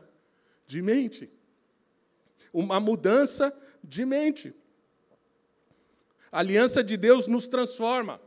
de 0.67 0.83
mente 0.83 1.38
uma 2.53 2.79
mudança 2.79 3.53
de 3.83 4.05
mente. 4.05 4.53
A 6.31 6.39
aliança 6.39 6.83
de 6.83 6.95
Deus 6.97 7.27
nos 7.27 7.47
transforma. 7.47 8.21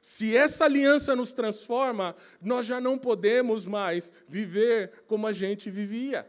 Se 0.00 0.36
essa 0.36 0.64
aliança 0.64 1.16
nos 1.16 1.32
transforma, 1.32 2.14
nós 2.40 2.64
já 2.64 2.80
não 2.80 2.96
podemos 2.96 3.66
mais 3.66 4.12
viver 4.28 5.04
como 5.08 5.26
a 5.26 5.32
gente 5.32 5.68
vivia. 5.68 6.24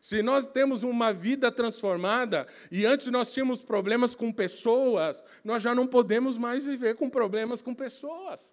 Se 0.00 0.22
nós 0.22 0.46
temos 0.46 0.82
uma 0.82 1.12
vida 1.12 1.52
transformada 1.52 2.46
e 2.72 2.86
antes 2.86 3.08
nós 3.08 3.34
tínhamos 3.34 3.60
problemas 3.60 4.14
com 4.14 4.32
pessoas, 4.32 5.22
nós 5.44 5.62
já 5.62 5.74
não 5.74 5.86
podemos 5.86 6.38
mais 6.38 6.64
viver 6.64 6.96
com 6.96 7.10
problemas 7.10 7.60
com 7.60 7.74
pessoas. 7.74 8.50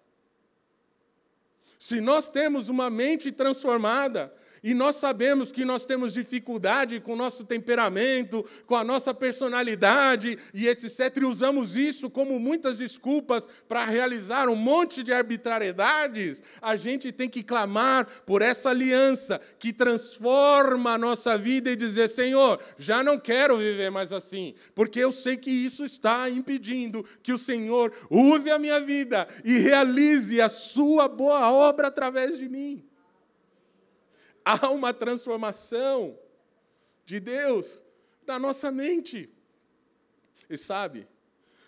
Se 1.78 2.00
nós 2.00 2.28
temos 2.28 2.68
uma 2.68 2.90
mente 2.90 3.32
transformada 3.32 4.30
e 4.62 4.74
nós 4.74 4.96
sabemos 4.96 5.52
que 5.52 5.64
nós 5.64 5.86
temos 5.86 6.12
dificuldade 6.12 7.00
com 7.00 7.12
o 7.12 7.16
nosso 7.16 7.44
temperamento, 7.44 8.44
com 8.66 8.74
a 8.74 8.84
nossa 8.84 9.14
personalidade 9.14 10.38
e 10.52 10.68
etc. 10.68 11.16
E 11.20 11.24
usamos 11.24 11.76
isso 11.76 12.10
como 12.10 12.38
muitas 12.38 12.78
desculpas 12.78 13.48
para 13.68 13.84
realizar 13.84 14.48
um 14.48 14.56
monte 14.56 15.02
de 15.02 15.12
arbitrariedades. 15.12 16.42
A 16.60 16.76
gente 16.76 17.12
tem 17.12 17.28
que 17.28 17.42
clamar 17.42 18.06
por 18.26 18.42
essa 18.42 18.70
aliança 18.70 19.40
que 19.58 19.72
transforma 19.72 20.92
a 20.92 20.98
nossa 20.98 21.38
vida 21.38 21.70
e 21.70 21.76
dizer: 21.76 22.08
Senhor, 22.08 22.60
já 22.76 23.02
não 23.02 23.18
quero 23.18 23.58
viver 23.58 23.90
mais 23.90 24.12
assim, 24.12 24.54
porque 24.74 24.98
eu 24.98 25.12
sei 25.12 25.36
que 25.36 25.50
isso 25.50 25.84
está 25.84 26.28
impedindo 26.28 27.04
que 27.22 27.32
o 27.32 27.38
Senhor 27.38 27.92
use 28.10 28.50
a 28.50 28.58
minha 28.58 28.80
vida 28.80 29.28
e 29.44 29.58
realize 29.58 30.40
a 30.40 30.48
sua 30.48 31.08
boa 31.08 31.50
obra 31.50 31.88
através 31.88 32.38
de 32.38 32.48
mim 32.48 32.87
há 34.48 34.70
uma 34.70 34.94
transformação 34.94 36.18
de 37.04 37.20
Deus 37.20 37.82
na 38.26 38.38
nossa 38.38 38.72
mente. 38.72 39.28
E 40.48 40.56
sabe, 40.56 41.06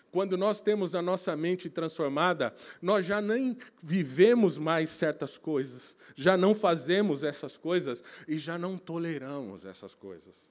quando 0.09 0.35
nós 0.35 0.61
temos 0.61 0.95
a 0.95 1.01
nossa 1.01 1.35
mente 1.35 1.69
transformada, 1.69 2.55
nós 2.81 3.05
já 3.05 3.21
nem 3.21 3.55
vivemos 3.81 4.57
mais 4.57 4.89
certas 4.89 5.37
coisas, 5.37 5.95
já 6.15 6.35
não 6.35 6.55
fazemos 6.55 7.23
essas 7.23 7.55
coisas 7.55 8.03
e 8.27 8.39
já 8.39 8.57
não 8.57 8.79
toleramos 8.79 9.63
essas 9.63 9.93
coisas. 9.93 10.47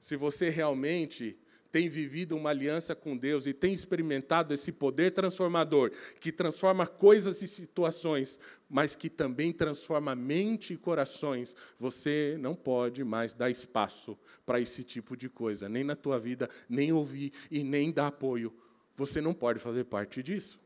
Se 0.00 0.16
você 0.16 0.48
realmente 0.48 1.38
tem 1.70 1.88
vivido 1.88 2.36
uma 2.36 2.50
aliança 2.50 2.94
com 2.94 3.16
Deus 3.16 3.46
e 3.46 3.52
tem 3.52 3.72
experimentado 3.72 4.54
esse 4.54 4.72
poder 4.72 5.10
transformador, 5.10 5.92
que 6.18 6.32
transforma 6.32 6.86
coisas 6.86 7.42
e 7.42 7.48
situações, 7.48 8.38
mas 8.68 8.96
que 8.96 9.10
também 9.10 9.52
transforma 9.52 10.14
mente 10.14 10.72
e 10.72 10.76
corações, 10.76 11.54
você 11.78 12.36
não 12.40 12.54
pode 12.54 13.04
mais 13.04 13.34
dar 13.34 13.50
espaço 13.50 14.18
para 14.46 14.60
esse 14.60 14.82
tipo 14.82 15.16
de 15.16 15.28
coisa, 15.28 15.68
nem 15.68 15.84
na 15.84 15.94
tua 15.94 16.18
vida, 16.18 16.48
nem 16.68 16.92
ouvir 16.92 17.32
e 17.50 17.62
nem 17.62 17.92
dar 17.92 18.08
apoio. 18.08 18.52
Você 18.96 19.20
não 19.20 19.34
pode 19.34 19.58
fazer 19.58 19.84
parte 19.84 20.22
disso. 20.22 20.58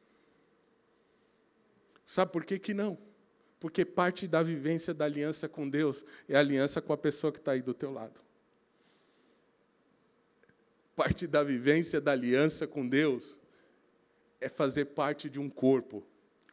Sabe 2.07 2.33
por 2.33 2.45
que, 2.45 2.59
que 2.59 2.73
não? 2.73 2.97
Porque 3.59 3.85
parte 3.85 4.27
da 4.27 4.43
vivência 4.43 4.93
da 4.93 5.05
aliança 5.05 5.49
com 5.49 5.69
Deus 5.69 6.05
é 6.29 6.37
a 6.37 6.41
aliança 6.41 6.81
com 6.81 6.93
a 6.93 6.99
pessoa 6.99 7.33
que 7.33 7.38
está 7.38 7.53
aí 7.53 7.62
do 7.62 7.75
teu 7.75 7.93
lado 7.93 8.21
parte 10.95 11.27
da 11.27 11.43
vivência 11.43 12.01
da 12.01 12.13
aliança 12.13 12.67
com 12.67 12.87
Deus 12.87 13.39
é 14.41 14.49
fazer 14.49 14.87
parte 14.87 15.31
de 15.31 15.41
um 15.41 15.49
corpo. 15.49 16.05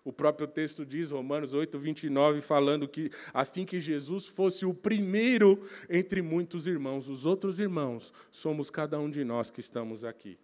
O 0.03 0.13
próprio 0.13 0.47
texto 0.47 0.85
diz, 0.85 1.11
Romanos 1.11 1.53
8, 1.53 1.77
29, 1.77 2.41
falando 2.41 2.87
que, 2.87 3.11
a 3.33 3.43
fim 3.43 3.65
que 3.65 3.79
Jesus 3.79 4.25
fosse 4.27 4.65
o 4.65 4.73
primeiro 4.73 5.61
entre 5.89 6.21
muitos 6.21 6.67
irmãos, 6.67 7.09
os 7.09 7.25
outros 7.25 7.59
irmãos 7.59 8.13
somos 8.31 8.69
cada 8.69 8.99
um 8.99 9.09
de 9.09 9.23
nós 9.23 9.51
que 9.51 9.59
estamos 9.59 10.03
aqui. 10.03 10.39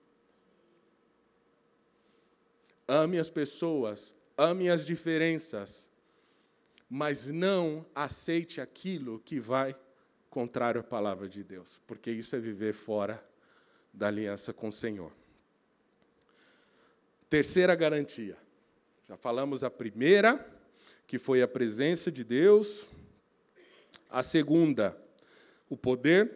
Ame 2.88 3.18
as 3.18 3.30
pessoas, 3.30 4.16
ame 4.38 4.70
as 4.70 4.86
diferenças, 4.86 5.90
mas 6.90 7.28
não 7.28 7.86
aceite 7.96 8.62
aquilo 8.62 9.20
que 9.20 9.40
vai 9.40 9.76
contrário 10.30 10.82
à 10.82 10.84
palavra 10.84 11.28
de 11.30 11.44
Deus, 11.44 11.80
porque 11.88 12.12
isso 12.12 12.36
é 12.36 12.40
viver 12.40 12.74
fora 12.74 13.24
da 13.96 14.08
aliança 14.08 14.54
com 14.54 14.68
o 14.68 14.72
Senhor. 14.72 15.12
Terceira 17.30 17.74
garantia. 17.76 18.38
Já 19.08 19.16
falamos 19.16 19.64
a 19.64 19.70
primeira, 19.70 20.46
que 21.08 21.18
foi 21.18 21.42
a 21.42 21.48
presença 21.48 22.12
de 22.12 22.24
Deus. 22.24 22.86
A 24.10 24.22
segunda, 24.22 24.98
o 25.70 25.78
poder 25.78 26.32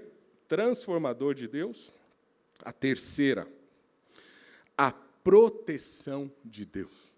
transformador 0.48 1.36
de 1.36 1.48
Deus. 1.48 1.92
A 2.64 2.72
terceira, 2.72 3.48
a 4.78 4.92
proteção 4.92 6.32
de 6.44 6.66
Deus. 6.66 7.10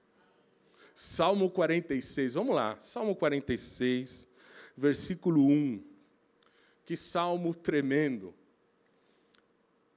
Salmo 0.93 1.49
46, 1.49 2.35
vamos 2.35 2.55
lá, 2.55 2.77
Salmo 2.79 3.15
46, 3.15 4.27
versículo 4.77 5.47
1. 5.47 5.83
Que 6.85 6.95
salmo 6.95 7.55
tremendo 7.55 8.35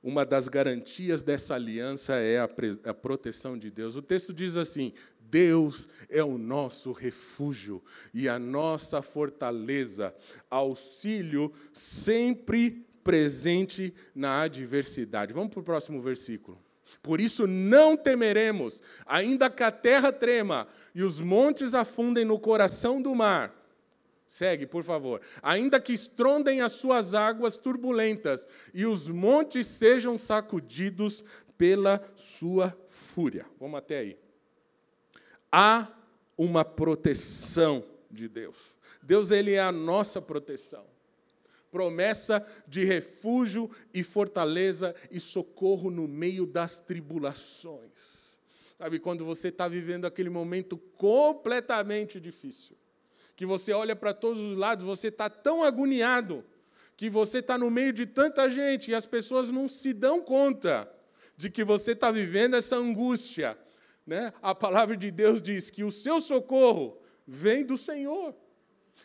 uma 0.05 0.27
das 0.27 0.49
garantias 0.49 1.23
dessa 1.23 1.55
aliança 1.55 2.17
é 2.17 2.39
a, 2.39 2.45
a, 2.85 2.93
proteção 2.93 3.57
de 3.57 3.71
Deus. 3.71 3.97
O 3.97 4.03
texto 4.03 4.35
diz 4.35 4.55
assim: 4.55 4.93
Deus 5.19 5.89
é 6.11 6.23
o 6.23 6.37
nosso 6.37 6.93
refúgio 6.93 7.83
e 8.13 8.29
a 8.29 8.39
nossa 8.39 9.01
fortaleza, 9.01 10.15
auxílio 10.51 11.51
sempre 11.73 12.87
presente 13.03 13.95
na 14.15 14.43
adversidade. 14.43 15.33
Vamos 15.33 15.51
para 15.51 15.61
o 15.61 15.65
próximo 15.65 16.03
versículo. 16.03 16.63
Por 17.03 17.19
isso 17.19 17.47
não 17.47 17.97
temeremos, 17.97 18.83
ainda 19.07 19.49
que 19.49 19.63
a 19.63 19.71
terra 19.71 20.13
trema 20.13 20.69
e 20.95 21.03
os 21.03 21.19
montes 21.19 21.73
afundem 21.73 22.27
no 22.27 22.39
coração 22.39 23.01
do 23.01 23.15
mar 23.15 23.64
Segue, 24.35 24.67
por 24.67 24.83
favor. 24.83 25.21
Ainda 25.41 25.81
que 25.81 25.93
estrondem 25.93 26.61
as 26.61 26.73
suas 26.73 27.15
águas 27.15 27.57
turbulentas 27.57 28.49
e 28.75 28.85
os 28.85 29.07
montes 29.07 29.69
sejam 29.69 30.19
sacudidos 30.19 31.23
pela 31.57 32.05
sua 32.17 32.77
fúria. 32.89 33.47
Vamos 33.61 33.79
até 33.79 33.99
aí. 33.99 34.19
Há 35.53 35.87
uma 36.37 36.65
proteção 36.65 37.85
de 38.11 38.29
Deus. 38.29 38.75
Deus 39.01 39.31
ele 39.31 39.53
é 39.53 39.61
a 39.61 39.71
nossa 39.71 40.21
proteção. 40.21 40.85
Promessa 41.71 42.45
de 42.67 42.85
refúgio 42.85 43.71
e 43.95 44.03
fortaleza 44.03 44.97
e 45.13 45.21
socorro 45.21 45.93
no 45.93 46.09
meio 46.09 46.45
das 46.45 46.81
tribulações. 46.81 48.41
Sabe, 48.77 48.99
quando 48.99 49.25
você 49.25 49.47
está 49.47 49.69
vivendo 49.69 50.07
aquele 50.07 50.29
momento 50.29 50.77
completamente 50.77 52.19
difícil, 52.19 52.77
que 53.37 53.45
você 53.45 53.73
olha 53.73 53.97
para 53.97 54.15
todos 54.15 54.41
os 54.41 54.57
lados, 54.57 54.85
você 54.85 55.09
está 55.09 55.29
tão 55.29 55.63
agoniado, 55.63 56.45
que 56.97 57.11
você 57.11 57.39
está 57.39 57.59
no 57.59 57.71
meio 57.71 57.93
de 57.93 58.07
tanta 58.07 58.49
gente 58.49 58.91
e 58.91 58.95
as 58.95 59.07
pessoas 59.07 59.51
não 59.51 59.69
se 59.69 59.93
dão 59.93 60.21
conta 60.21 60.89
de 61.37 61.51
que 61.51 61.65
você 61.65 61.93
está 61.93 62.11
vivendo 62.11 62.55
essa 62.55 62.77
angústia. 62.77 63.59
Né? 64.07 64.33
A 64.41 64.55
palavra 64.55 64.97
de 64.97 65.11
Deus 65.11 65.43
diz 65.43 65.71
que 65.71 65.83
o 65.83 65.91
seu 65.91 66.21
socorro 66.21 66.99
vem 67.27 67.65
do 67.65 67.77
Senhor. 67.77 68.35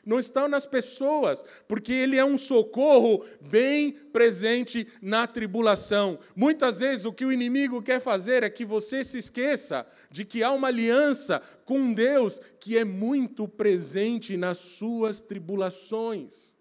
Não 0.05 0.19
estão 0.19 0.47
nas 0.47 0.65
pessoas, 0.65 1.43
porque 1.67 1.93
Ele 1.93 2.17
é 2.17 2.25
um 2.25 2.37
socorro 2.37 3.25
bem 3.41 3.91
presente 3.91 4.87
na 5.01 5.27
tribulação. 5.27 6.17
Muitas 6.35 6.79
vezes 6.79 7.05
o 7.05 7.13
que 7.13 7.25
o 7.25 7.31
inimigo 7.31 7.81
quer 7.81 7.99
fazer 7.99 8.43
é 8.43 8.49
que 8.49 8.65
você 8.65 9.03
se 9.03 9.17
esqueça 9.17 9.85
de 10.09 10.25
que 10.25 10.43
há 10.43 10.51
uma 10.51 10.69
aliança 10.69 11.41
com 11.65 11.93
Deus 11.93 12.39
que 12.59 12.77
é 12.77 12.85
muito 12.85 13.47
presente 13.47 14.37
nas 14.37 14.57
suas 14.57 15.21
tribulações. 15.21 16.55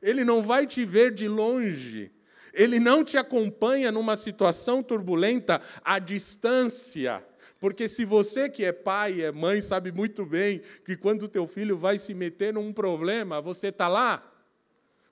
Ele 0.00 0.24
não 0.24 0.42
vai 0.42 0.66
te 0.66 0.84
ver 0.84 1.12
de 1.12 1.26
longe, 1.26 2.12
ele 2.52 2.80
não 2.80 3.04
te 3.04 3.18
acompanha 3.18 3.92
numa 3.92 4.16
situação 4.16 4.82
turbulenta 4.82 5.60
à 5.84 5.98
distância. 5.98 7.22
Porque 7.66 7.88
se 7.88 8.04
você 8.04 8.48
que 8.48 8.64
é 8.64 8.70
pai, 8.72 9.22
é 9.22 9.32
mãe, 9.32 9.60
sabe 9.60 9.90
muito 9.90 10.24
bem 10.24 10.62
que 10.84 10.96
quando 10.96 11.24
o 11.24 11.28
teu 11.28 11.48
filho 11.48 11.76
vai 11.76 11.98
se 11.98 12.14
meter 12.14 12.54
num 12.54 12.72
problema, 12.72 13.40
você 13.40 13.70
está 13.70 13.88
lá, 13.88 14.22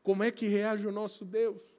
como 0.04 0.22
é 0.22 0.30
que 0.30 0.46
reage 0.46 0.86
o 0.86 0.92
nosso 0.92 1.24
Deus? 1.24 1.74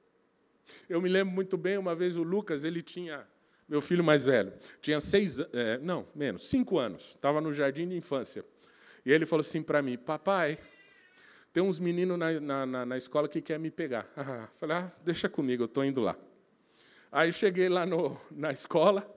Eu 0.86 1.00
me 1.00 1.08
lembro 1.08 1.34
muito 1.34 1.56
bem, 1.56 1.78
uma 1.78 1.94
vez 1.94 2.18
o 2.18 2.22
Lucas, 2.22 2.62
ele 2.62 2.82
tinha, 2.82 3.26
meu 3.66 3.80
filho 3.80 4.04
mais 4.04 4.26
velho, 4.26 4.52
tinha 4.82 5.00
seis, 5.00 5.40
é, 5.40 5.78
não, 5.78 6.06
menos, 6.14 6.46
cinco 6.46 6.78
anos, 6.78 7.12
estava 7.12 7.40
no 7.40 7.54
jardim 7.54 7.88
de 7.88 7.96
infância. 7.96 8.44
E 9.02 9.10
ele 9.10 9.24
falou 9.24 9.40
assim 9.40 9.62
para 9.62 9.80
mim, 9.80 9.96
papai, 9.96 10.58
tem 11.54 11.62
uns 11.62 11.78
meninos 11.78 12.18
na, 12.18 12.66
na, 12.66 12.84
na 12.84 12.98
escola 12.98 13.26
que 13.30 13.40
querem 13.40 13.62
me 13.62 13.70
pegar. 13.70 14.06
Ah, 14.14 14.46
falei, 14.56 14.76
ah, 14.76 14.92
deixa 15.02 15.26
comigo, 15.26 15.62
eu 15.62 15.68
estou 15.68 15.82
indo 15.82 16.02
lá. 16.02 16.14
Aí 17.10 17.32
cheguei 17.32 17.70
lá 17.70 17.86
no, 17.86 18.20
na 18.30 18.52
escola 18.52 19.10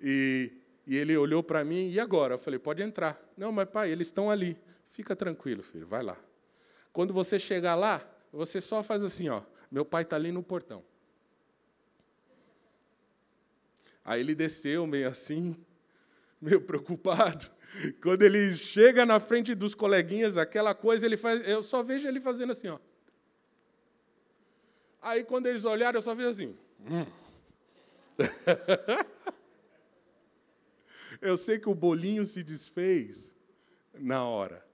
e, 0.00 0.57
e 0.88 0.96
ele 0.96 1.14
olhou 1.14 1.42
para 1.42 1.62
mim, 1.62 1.90
e 1.90 2.00
agora? 2.00 2.34
Eu 2.34 2.38
falei, 2.38 2.58
pode 2.58 2.82
entrar. 2.82 3.22
Não, 3.36 3.52
mas 3.52 3.68
pai, 3.68 3.90
eles 3.90 4.08
estão 4.08 4.30
ali. 4.30 4.58
Fica 4.86 5.14
tranquilo, 5.14 5.62
filho, 5.62 5.86
vai 5.86 6.02
lá. 6.02 6.16
Quando 6.94 7.12
você 7.12 7.38
chegar 7.38 7.74
lá, 7.74 8.02
você 8.32 8.58
só 8.58 8.82
faz 8.82 9.04
assim, 9.04 9.28
ó. 9.28 9.42
Meu 9.70 9.84
pai 9.84 10.02
está 10.02 10.16
ali 10.16 10.32
no 10.32 10.42
portão. 10.42 10.82
Aí 14.02 14.20
ele 14.20 14.34
desceu 14.34 14.86
meio 14.86 15.06
assim, 15.06 15.62
meio 16.40 16.62
preocupado. 16.62 17.50
Quando 18.02 18.22
ele 18.22 18.56
chega 18.56 19.04
na 19.04 19.20
frente 19.20 19.54
dos 19.54 19.74
coleguinhas, 19.74 20.38
aquela 20.38 20.74
coisa, 20.74 21.04
ele 21.04 21.18
faz, 21.18 21.46
eu 21.46 21.62
só 21.62 21.82
vejo 21.82 22.08
ele 22.08 22.18
fazendo 22.18 22.52
assim, 22.52 22.68
ó. 22.68 22.78
Aí 25.02 25.22
quando 25.22 25.48
eles 25.48 25.66
olharam, 25.66 25.98
eu 25.98 26.02
só 26.02 26.14
vejo 26.14 26.30
assim. 26.30 26.56
Hum. 26.80 27.04
eu 31.20 31.36
sei 31.36 31.58
que 31.58 31.68
o 31.68 31.74
bolinho 31.74 32.24
se 32.26 32.42
desfez 32.42 33.34
na 33.98 34.24
hora. 34.24 34.64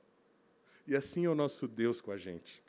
E 0.86 0.94
assim 0.94 1.24
é 1.24 1.28
o 1.28 1.34
nosso 1.34 1.66
Deus 1.66 2.00
com 2.00 2.10
a 2.10 2.16
gente 2.16 2.62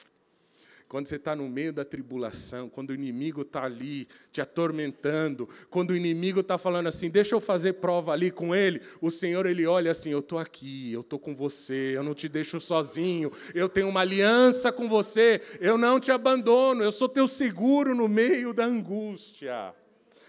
quando 0.88 1.08
você 1.08 1.16
está 1.16 1.36
no 1.36 1.50
meio 1.50 1.74
da 1.74 1.84
tribulação, 1.84 2.70
quando 2.70 2.92
o 2.92 2.94
inimigo 2.94 3.42
está 3.42 3.64
ali 3.64 4.08
te 4.32 4.40
atormentando, 4.40 5.50
quando 5.70 5.92
o 5.92 5.96
inimigo 5.96 6.42
está 6.42 6.58
falando 6.58 6.88
assim, 6.88 7.10
deixa 7.10 7.36
eu 7.36 7.42
fazer 7.42 7.74
prova 7.74 8.12
ali 8.12 8.30
com 8.32 8.56
ele, 8.56 8.82
o 9.02 9.10
Senhor 9.10 9.46
ele 9.46 9.66
olha 9.66 9.92
assim, 9.92 10.12
eu 10.12 10.20
estou 10.20 10.38
aqui, 10.38 10.94
eu 10.94 11.02
estou 11.02 11.18
com 11.18 11.36
você, 11.36 11.94
eu 11.96 12.04
não 12.04 12.14
te 12.14 12.30
deixo 12.30 12.60
sozinho, 12.60 13.32
eu 13.54 13.68
tenho 13.68 13.90
uma 13.90 14.02
aliança 14.02 14.72
com 14.72 14.88
você, 14.88 15.42
eu 15.60 15.78
não 15.78 16.00
te 16.00 16.12
abandono, 16.12 16.84
eu 16.84 16.92
sou 16.92 17.10
teu 17.10 17.28
seguro 17.28 17.96
no 17.96 18.08
meio 18.08 18.54
da 18.54 18.66
angústia. 18.66 19.74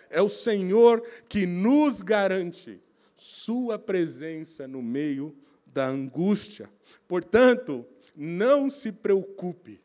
É 0.09 0.22
o 0.22 0.29
Senhor 0.29 1.03
que 1.29 1.46
nos 1.46 2.01
garante 2.01 2.81
sua 3.16 3.79
presença 3.79 4.68
no 4.68 4.83
meio 4.83 5.37
da 5.66 5.87
angústia. 5.87 6.70
Portanto, 7.09 7.87
não 8.14 8.70
se 8.70 8.92
preocupe 8.92 9.81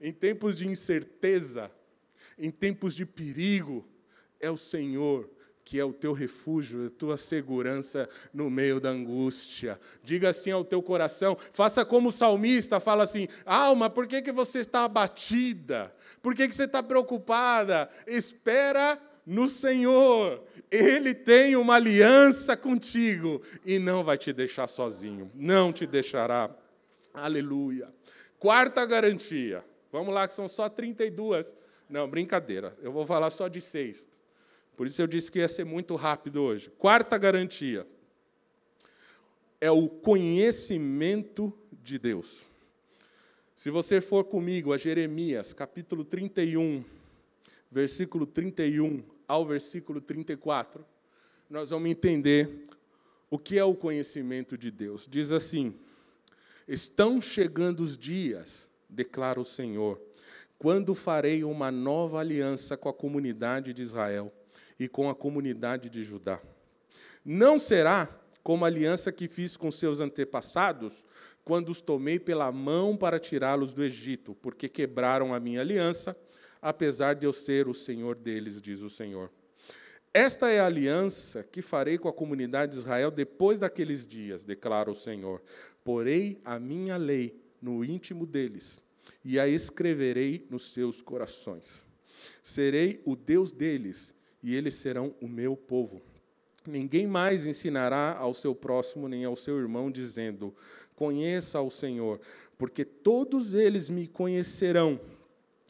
em 0.00 0.12
tempos 0.12 0.56
de 0.56 0.66
incerteza, 0.66 1.70
em 2.38 2.50
tempos 2.50 2.94
de 2.94 3.04
perigo, 3.04 3.86
é 4.40 4.50
o 4.50 4.56
Senhor 4.56 5.28
que 5.70 5.78
é 5.78 5.84
o 5.84 5.92
teu 5.92 6.12
refúgio, 6.12 6.86
a 6.86 6.90
tua 6.90 7.16
segurança 7.16 8.08
no 8.34 8.50
meio 8.50 8.80
da 8.80 8.88
angústia. 8.88 9.78
Diga 10.02 10.30
assim 10.30 10.50
ao 10.50 10.64
teu 10.64 10.82
coração, 10.82 11.36
faça 11.52 11.84
como 11.84 12.08
o 12.08 12.12
salmista 12.12 12.80
fala 12.80 13.04
assim: 13.04 13.28
alma, 13.46 13.88
por 13.88 14.08
que, 14.08 14.20
que 14.20 14.32
você 14.32 14.58
está 14.58 14.84
abatida? 14.84 15.94
Por 16.20 16.34
que, 16.34 16.48
que 16.48 16.54
você 16.56 16.64
está 16.64 16.82
preocupada? 16.82 17.88
Espera 18.04 19.00
no 19.26 19.48
Senhor, 19.48 20.42
Ele 20.70 21.14
tem 21.14 21.56
uma 21.56 21.74
aliança 21.74 22.56
contigo 22.56 23.42
e 23.64 23.78
não 23.78 24.02
vai 24.02 24.18
te 24.18 24.32
deixar 24.32 24.66
sozinho, 24.66 25.30
não 25.34 25.72
te 25.72 25.86
deixará. 25.86 26.50
Aleluia. 27.12 27.88
Quarta 28.38 28.84
garantia 28.86 29.64
Vamos 29.90 30.14
lá, 30.14 30.26
que 30.26 30.32
são 30.32 30.48
só 30.48 30.68
32. 30.68 31.56
Não, 31.88 32.08
brincadeira. 32.08 32.76
Eu 32.80 32.92
vou 32.92 33.04
falar 33.04 33.30
só 33.30 33.48
de 33.48 33.60
seis. 33.60 34.08
Por 34.76 34.86
isso 34.86 35.02
eu 35.02 35.06
disse 35.06 35.30
que 35.30 35.40
ia 35.40 35.48
ser 35.48 35.64
muito 35.64 35.96
rápido 35.96 36.42
hoje. 36.42 36.70
Quarta 36.78 37.18
garantia 37.18 37.86
é 39.60 39.70
o 39.70 39.88
conhecimento 39.88 41.52
de 41.82 41.98
Deus. 41.98 42.42
Se 43.54 43.68
você 43.68 44.00
for 44.00 44.24
comigo 44.24 44.72
a 44.72 44.78
Jeremias, 44.78 45.52
capítulo 45.52 46.04
31, 46.04 46.84
versículo 47.70 48.26
31 48.26 49.02
ao 49.28 49.46
versículo 49.46 50.00
34, 50.00 50.84
nós 51.48 51.70
vamos 51.70 51.90
entender 51.90 52.66
o 53.30 53.38
que 53.38 53.58
é 53.58 53.64
o 53.64 53.74
conhecimento 53.74 54.58
de 54.58 54.70
Deus. 54.70 55.06
Diz 55.08 55.30
assim: 55.30 55.74
Estão 56.66 57.20
chegando 57.20 57.80
os 57.80 57.96
dias 57.96 58.68
declara 58.90 59.40
o 59.40 59.44
Senhor, 59.44 60.00
quando 60.58 60.94
farei 60.94 61.44
uma 61.44 61.70
nova 61.70 62.18
aliança 62.18 62.76
com 62.76 62.88
a 62.88 62.94
comunidade 62.94 63.72
de 63.72 63.82
Israel 63.82 64.32
e 64.78 64.88
com 64.88 65.08
a 65.08 65.14
comunidade 65.14 65.88
de 65.88 66.02
Judá. 66.02 66.40
Não 67.24 67.58
será 67.58 68.08
como 68.42 68.64
a 68.64 68.68
aliança 68.68 69.12
que 69.12 69.28
fiz 69.28 69.56
com 69.56 69.70
seus 69.70 70.00
antepassados, 70.00 71.06
quando 71.44 71.70
os 71.70 71.80
tomei 71.80 72.18
pela 72.18 72.50
mão 72.50 72.96
para 72.96 73.18
tirá-los 73.18 73.74
do 73.74 73.82
Egito, 73.82 74.34
porque 74.34 74.68
quebraram 74.68 75.34
a 75.34 75.40
minha 75.40 75.60
aliança, 75.60 76.16
apesar 76.60 77.14
de 77.14 77.26
eu 77.26 77.32
ser 77.32 77.68
o 77.68 77.74
Senhor 77.74 78.14
deles, 78.16 78.60
diz 78.60 78.80
o 78.80 78.90
Senhor. 78.90 79.30
Esta 80.12 80.50
é 80.50 80.58
a 80.58 80.66
aliança 80.66 81.44
que 81.44 81.62
farei 81.62 81.96
com 81.96 82.08
a 82.08 82.12
comunidade 82.12 82.72
de 82.72 82.78
Israel 82.78 83.10
depois 83.10 83.58
daqueles 83.60 84.06
dias, 84.06 84.44
declara 84.44 84.90
o 84.90 84.94
Senhor. 84.94 85.40
Porei 85.84 86.40
a 86.44 86.58
minha 86.58 86.96
lei 86.96 87.40
no 87.62 87.84
íntimo 87.84 88.26
deles, 88.26 88.82
e 89.24 89.38
a 89.38 89.46
escreverei 89.46 90.46
nos 90.50 90.72
seus 90.72 91.00
corações. 91.00 91.84
Serei 92.42 93.00
o 93.04 93.14
Deus 93.14 93.52
deles, 93.52 94.14
e 94.42 94.54
eles 94.56 94.74
serão 94.74 95.14
o 95.20 95.28
meu 95.28 95.56
povo. 95.56 96.02
Ninguém 96.66 97.06
mais 97.06 97.46
ensinará 97.46 98.16
ao 98.18 98.34
seu 98.34 98.54
próximo 98.54 99.08
nem 99.08 99.24
ao 99.24 99.36
seu 99.36 99.58
irmão, 99.58 99.90
dizendo: 99.90 100.54
Conheça 100.94 101.58
ao 101.58 101.70
Senhor, 101.70 102.20
porque 102.58 102.84
todos 102.84 103.54
eles 103.54 103.88
me 103.88 104.06
conhecerão, 104.06 105.00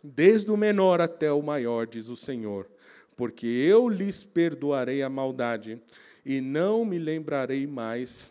desde 0.02 0.50
o 0.50 0.56
menor 0.56 1.00
até 1.00 1.32
o 1.32 1.42
maior, 1.42 1.86
diz 1.86 2.08
o 2.08 2.16
Senhor, 2.16 2.68
porque 3.16 3.46
eu 3.46 3.88
lhes 3.88 4.24
perdoarei 4.24 5.02
a 5.02 5.08
maldade 5.08 5.80
e 6.24 6.40
não 6.40 6.84
me 6.84 6.98
lembrarei 6.98 7.66
mais 7.66 8.30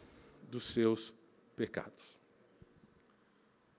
dos 0.49 0.63
seus 0.65 1.13
pecados. 1.55 2.17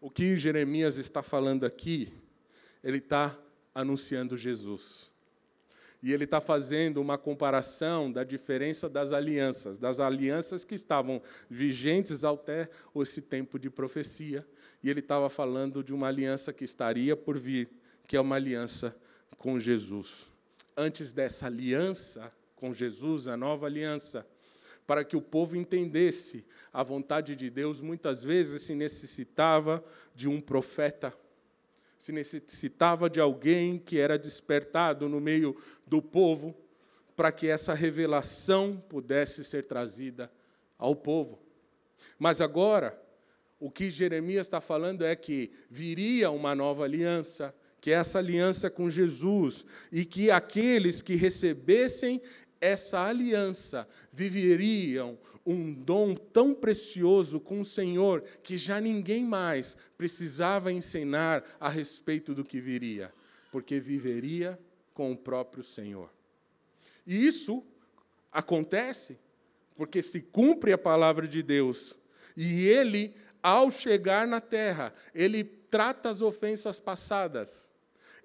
O 0.00 0.10
que 0.10 0.36
Jeremias 0.38 0.96
está 0.96 1.22
falando 1.22 1.66
aqui, 1.66 2.12
ele 2.82 2.98
está 2.98 3.38
anunciando 3.74 4.36
Jesus. 4.36 5.10
E 6.02 6.12
ele 6.12 6.24
está 6.24 6.40
fazendo 6.40 6.98
uma 7.00 7.18
comparação 7.18 8.10
da 8.10 8.24
diferença 8.24 8.88
das 8.88 9.12
alianças, 9.12 9.78
das 9.78 10.00
alianças 10.00 10.64
que 10.64 10.74
estavam 10.74 11.20
vigentes 11.48 12.24
até 12.24 12.70
esse 12.96 13.20
tempo 13.20 13.58
de 13.58 13.68
profecia. 13.68 14.46
E 14.82 14.88
ele 14.88 15.00
estava 15.00 15.28
falando 15.28 15.84
de 15.84 15.92
uma 15.92 16.08
aliança 16.08 16.54
que 16.54 16.64
estaria 16.64 17.14
por 17.14 17.38
vir, 17.38 17.68
que 18.10 18.16
é 18.16 18.20
uma 18.20 18.34
aliança 18.34 18.92
com 19.38 19.56
Jesus. 19.60 20.26
Antes 20.76 21.12
dessa 21.12 21.46
aliança 21.46 22.32
com 22.56 22.74
Jesus, 22.74 23.28
a 23.28 23.36
nova 23.36 23.66
aliança, 23.66 24.26
para 24.84 25.04
que 25.04 25.16
o 25.16 25.22
povo 25.22 25.54
entendesse 25.54 26.44
a 26.72 26.82
vontade 26.82 27.36
de 27.36 27.48
Deus, 27.48 27.80
muitas 27.80 28.24
vezes 28.24 28.62
se 28.62 28.74
necessitava 28.74 29.84
de 30.12 30.28
um 30.28 30.40
profeta 30.40 31.16
se 32.00 32.10
necessitava 32.10 33.08
de 33.08 33.20
alguém 33.20 33.78
que 33.78 33.98
era 33.98 34.18
despertado 34.18 35.08
no 35.08 35.20
meio 35.20 35.54
do 35.86 36.02
povo 36.02 36.56
para 37.14 37.30
que 37.30 37.46
essa 37.46 37.74
revelação 37.74 38.82
pudesse 38.88 39.44
ser 39.44 39.66
trazida 39.66 40.32
ao 40.76 40.96
povo. 40.96 41.38
Mas 42.18 42.40
agora, 42.40 43.00
o 43.60 43.70
que 43.70 43.88
Jeremias 43.88 44.46
está 44.46 44.60
falando 44.62 45.04
é 45.04 45.14
que 45.14 45.52
viria 45.70 46.30
uma 46.30 46.54
nova 46.54 46.84
aliança, 46.84 47.54
que 47.80 47.90
é 47.90 47.94
essa 47.94 48.18
aliança 48.18 48.70
com 48.70 48.90
Jesus, 48.90 49.64
e 49.90 50.04
que 50.04 50.30
aqueles 50.30 51.02
que 51.02 51.14
recebessem 51.14 52.20
essa 52.60 53.02
aliança 53.02 53.88
viveriam 54.12 55.18
um 55.46 55.72
dom 55.72 56.14
tão 56.14 56.52
precioso 56.52 57.40
com 57.40 57.62
o 57.62 57.64
Senhor 57.64 58.22
que 58.42 58.58
já 58.58 58.80
ninguém 58.80 59.24
mais 59.24 59.76
precisava 59.96 60.70
ensinar 60.70 61.42
a 61.58 61.68
respeito 61.68 62.34
do 62.34 62.44
que 62.44 62.60
viria, 62.60 63.12
porque 63.50 63.80
viveria 63.80 64.58
com 64.92 65.10
o 65.12 65.16
próprio 65.16 65.64
Senhor. 65.64 66.12
E 67.06 67.26
isso 67.26 67.64
acontece 68.30 69.18
porque 69.74 70.02
se 70.02 70.20
cumpre 70.20 70.74
a 70.74 70.78
palavra 70.78 71.26
de 71.26 71.42
Deus 71.42 71.96
e 72.36 72.66
ele, 72.66 73.14
ao 73.42 73.70
chegar 73.70 74.26
na 74.26 74.40
terra, 74.40 74.92
ele 75.14 75.44
trata 75.44 76.10
as 76.10 76.20
ofensas 76.20 76.78
passadas. 76.78 77.69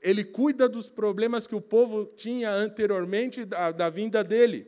Ele 0.02 0.24
cuida 0.24 0.70
dos 0.70 0.90
problemas 0.90 1.48
que 1.48 1.56
o 1.56 1.62
povo 1.62 2.06
tinha 2.06 2.52
anteriormente 2.52 3.46
da, 3.46 3.72
da 3.72 3.90
vinda 3.90 4.24
dele. 4.24 4.68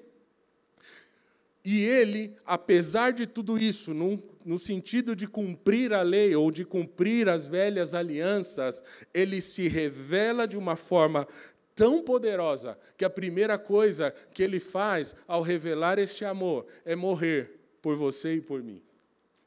E 1.63 1.83
ele, 1.83 2.33
apesar 2.45 3.11
de 3.11 3.27
tudo 3.27 3.57
isso, 3.57 3.93
no, 3.93 4.23
no 4.45 4.57
sentido 4.57 5.13
de 5.13 5.27
cumprir 5.27 5.91
a 5.91 6.01
lei 6.01 6.33
ou 6.33 6.49
de 6.49 6.63
cumprir 6.63 7.27
as 7.27 7.45
velhas 7.45 7.93
alianças, 7.93 8.81
ele 9.13 9.41
se 9.41 9.67
revela 9.67 10.47
de 10.47 10.57
uma 10.57 10.77
forma 10.77 11.27
tão 11.75 12.01
poderosa 12.01 12.77
que 12.97 13.03
a 13.03 13.09
primeira 13.09 13.57
coisa 13.57 14.11
que 14.33 14.41
ele 14.41 14.59
faz 14.59 15.15
ao 15.27 15.41
revelar 15.41 15.99
este 15.99 16.23
amor 16.23 16.65
é 16.85 16.95
morrer 16.95 17.59
por 17.81 17.95
você 17.95 18.35
e 18.35 18.41
por 18.41 18.63
mim. 18.63 18.81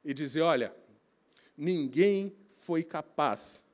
E 0.05 0.13
dizer: 0.13 0.43
olha, 0.43 0.73
ninguém 1.57 2.33
foi 2.51 2.85
capaz 2.85 3.65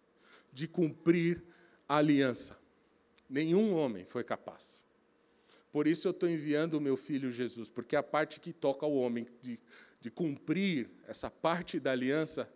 de 0.52 0.66
cumprir 0.66 1.42
a 1.88 1.96
aliança. 1.96 2.58
Nenhum 3.28 3.74
homem 3.74 4.04
foi 4.04 4.24
capaz. 4.24 4.84
Por 5.72 5.86
isso 5.86 6.08
eu 6.08 6.12
estou 6.12 6.28
enviando 6.28 6.74
o 6.74 6.80
meu 6.80 6.96
filho 6.96 7.30
Jesus, 7.30 7.68
porque 7.68 7.96
a 7.96 8.02
parte 8.02 8.40
que 8.40 8.52
toca 8.52 8.86
ao 8.86 8.94
homem 8.94 9.26
de, 9.42 9.60
de 10.00 10.10
cumprir 10.10 10.88
essa 11.06 11.30
parte 11.30 11.78
da 11.78 11.92
aliança, 11.92 12.50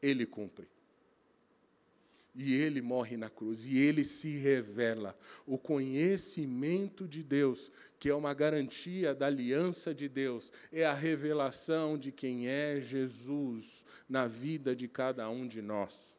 ele 0.00 0.24
cumpre. 0.24 0.68
E 2.34 2.54
ele 2.54 2.80
morre 2.80 3.18
na 3.18 3.28
cruz, 3.28 3.66
e 3.66 3.76
ele 3.76 4.04
se 4.04 4.36
revela. 4.38 5.14
O 5.44 5.58
conhecimento 5.58 7.06
de 7.06 7.22
Deus, 7.22 7.70
que 7.98 8.08
é 8.08 8.14
uma 8.14 8.32
garantia 8.32 9.14
da 9.14 9.26
aliança 9.26 9.94
de 9.94 10.08
Deus, 10.08 10.50
é 10.72 10.86
a 10.86 10.94
revelação 10.94 11.98
de 11.98 12.10
quem 12.10 12.48
é 12.48 12.80
Jesus 12.80 13.84
na 14.08 14.26
vida 14.26 14.74
de 14.74 14.88
cada 14.88 15.28
um 15.28 15.46
de 15.46 15.60
nós. 15.60 16.16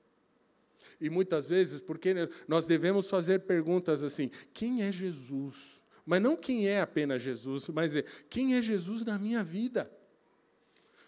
E 1.04 1.10
muitas 1.10 1.50
vezes, 1.50 1.82
porque 1.82 2.16
nós 2.48 2.66
devemos 2.66 3.10
fazer 3.10 3.42
perguntas 3.42 4.06
assim: 4.06 4.32
quem 4.54 4.84
é 4.84 4.90
Jesus? 4.90 5.84
Mas 6.06 6.22
não 6.22 6.38
quem 6.38 6.66
é 6.66 6.80
apenas 6.80 7.22
Jesus, 7.22 7.68
mas 7.68 7.94
quem 8.30 8.56
é 8.56 8.62
Jesus 8.62 9.04
na 9.04 9.20
minha 9.20 9.44
vida? 9.44 9.92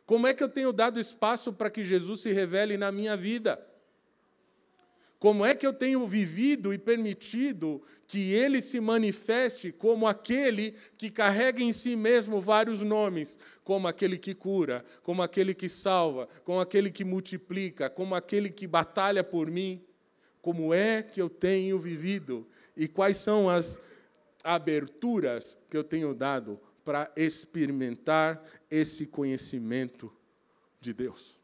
Como 0.06 0.28
é 0.28 0.34
que 0.34 0.44
eu 0.44 0.50
tenho 0.50 0.74
dado 0.74 1.00
espaço 1.00 1.54
para 1.54 1.70
que 1.70 1.82
Jesus 1.82 2.20
se 2.20 2.34
revele 2.34 2.76
na 2.76 2.92
minha 2.92 3.16
vida? 3.16 3.66
Como 5.18 5.46
é 5.46 5.56
que 5.56 5.66
eu 5.66 5.74
tenho 5.74 6.06
vivido 6.06 6.74
e 6.74 6.78
permitido 6.78 7.82
que 8.06 8.34
ele 8.34 8.62
se 8.62 8.80
manifeste 8.80 9.72
como 9.72 10.08
aquele 10.08 10.76
que 10.98 11.10
carrega 11.10 11.64
em 11.64 11.72
si 11.72 11.96
mesmo 11.96 12.40
vários 12.40 12.82
nomes, 12.82 13.40
como 13.64 13.88
aquele 13.88 14.18
que 14.18 14.36
cura, 14.36 14.84
como 15.02 15.24
aquele 15.24 15.54
que 15.54 15.70
salva, 15.70 16.28
como 16.44 16.60
aquele 16.60 16.92
que 16.92 17.04
multiplica, 17.04 17.90
como 17.90 18.14
aquele 18.14 18.50
que 18.50 18.68
batalha 18.68 19.24
por 19.24 19.50
mim? 19.50 19.85
Como 20.46 20.76
é 20.76 21.02
que 21.02 21.20
eu 21.20 21.28
tenho 21.28 21.80
vivido 21.80 22.48
e 22.78 22.88
quais 22.88 23.18
são 23.18 23.50
as 23.50 23.82
aberturas 24.44 25.58
que 25.68 25.76
eu 25.76 25.84
tenho 25.84 26.14
dado 26.14 26.62
para 26.84 27.12
experimentar 27.16 28.46
esse 28.70 29.08
conhecimento 29.08 30.14
de 30.80 30.94
Deus. 30.94 31.40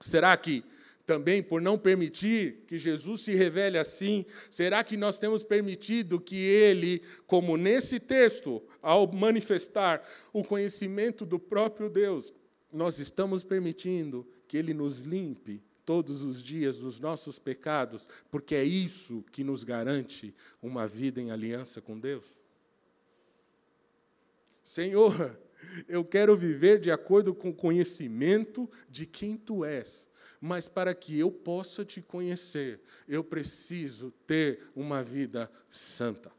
Será 0.00 0.36
que 0.36 0.64
também 1.06 1.40
por 1.40 1.62
não 1.62 1.78
permitir 1.78 2.64
que 2.66 2.76
Jesus 2.76 3.20
se 3.20 3.32
revele 3.36 3.78
assim, 3.78 4.26
será 4.50 4.82
que 4.82 4.96
nós 4.96 5.20
temos 5.20 5.44
permitido 5.44 6.20
que 6.20 6.36
ele, 6.36 7.00
como 7.28 7.56
nesse 7.56 8.00
texto, 8.00 8.60
ao 8.82 9.06
manifestar 9.12 10.02
o 10.32 10.42
conhecimento 10.42 11.24
do 11.24 11.38
próprio 11.38 11.88
Deus, 11.88 12.34
nós 12.72 12.98
estamos 12.98 13.44
permitindo 13.44 14.26
que 14.48 14.56
ele 14.56 14.74
nos 14.74 15.02
limpe 15.02 15.62
todos 15.88 16.20
os 16.20 16.42
dias 16.42 16.76
dos 16.76 17.00
nossos 17.00 17.38
pecados, 17.38 18.10
porque 18.30 18.54
é 18.54 18.62
isso 18.62 19.24
que 19.32 19.42
nos 19.42 19.64
garante 19.64 20.34
uma 20.60 20.86
vida 20.86 21.18
em 21.18 21.30
aliança 21.30 21.80
com 21.80 21.98
Deus? 21.98 22.38
Senhor, 24.62 25.40
eu 25.88 26.04
quero 26.04 26.36
viver 26.36 26.78
de 26.78 26.90
acordo 26.90 27.34
com 27.34 27.48
o 27.48 27.54
conhecimento 27.54 28.70
de 28.90 29.06
quem 29.06 29.34
tu 29.34 29.64
és. 29.64 30.06
Mas 30.38 30.68
para 30.68 30.94
que 30.94 31.18
eu 31.18 31.30
possa 31.30 31.86
te 31.86 32.02
conhecer, 32.02 32.82
eu 33.08 33.24
preciso 33.24 34.10
ter 34.26 34.68
uma 34.76 35.02
vida 35.02 35.50
santa, 35.70 36.30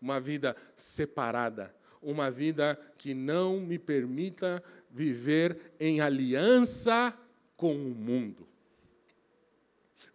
uma 0.00 0.20
vida 0.20 0.54
separada, 0.76 1.74
uma 2.00 2.30
vida 2.30 2.78
que 2.96 3.14
não 3.14 3.58
me 3.58 3.80
permita 3.80 4.62
viver 4.88 5.74
em 5.80 6.00
aliança 6.00 7.12
com 7.56 7.74
o 7.74 7.92
mundo 7.92 8.46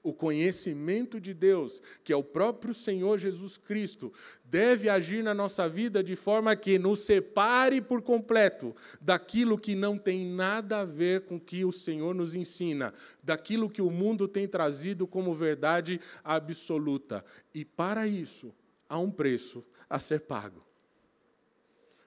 o 0.04 0.14
conhecimento 0.14 1.20
de 1.20 1.34
Deus, 1.34 1.82
que 2.04 2.12
é 2.12 2.16
o 2.16 2.24
próprio 2.24 2.74
Senhor 2.74 3.18
Jesus 3.18 3.58
Cristo, 3.58 4.12
deve 4.44 4.90
agir 4.90 5.24
na 5.24 5.34
nossa 5.34 5.70
vida 5.70 6.04
de 6.04 6.16
forma 6.16 6.56
que 6.56 6.80
nos 6.80 7.02
separe 7.02 7.82
por 7.82 8.02
completo 8.02 8.76
daquilo 9.00 9.58
que 9.58 9.76
não 9.76 9.98
tem 9.98 10.26
nada 10.26 10.80
a 10.80 10.86
ver 10.86 11.22
com 11.22 11.36
o 11.36 11.40
que 11.40 11.64
o 11.64 11.72
Senhor 11.72 12.16
nos 12.16 12.34
ensina, 12.34 12.94
daquilo 13.24 13.70
que 13.70 13.82
o 13.82 13.92
mundo 13.92 14.28
tem 14.28 14.48
trazido 14.48 15.06
como 15.06 15.34
verdade 15.34 16.00
absoluta. 16.24 17.24
E 17.54 17.64
para 17.64 18.08
isso, 18.08 18.54
há 18.90 18.98
um 18.98 19.12
preço 19.12 19.64
a 19.90 20.00
ser 20.00 20.22
pago. 20.22 20.66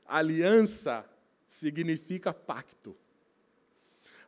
Aliança 0.07 1.05
significa 1.47 2.35
pacto. 2.35 2.97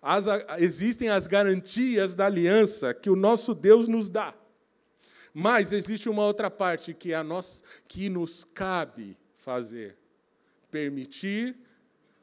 As, 0.00 0.26
existem 0.58 1.08
as 1.08 1.26
garantias 1.26 2.14
da 2.14 2.26
aliança 2.26 2.94
que 2.94 3.10
o 3.10 3.16
nosso 3.16 3.54
Deus 3.54 3.88
nos 3.88 4.08
dá. 4.08 4.34
Mas 5.32 5.72
existe 5.72 6.08
uma 6.08 6.24
outra 6.24 6.50
parte 6.50 6.94
que, 6.94 7.12
é 7.12 7.16
a 7.16 7.22
nós, 7.22 7.62
que 7.86 8.08
nos 8.08 8.42
cabe 8.42 9.16
fazer: 9.36 9.96
permitir 10.70 11.56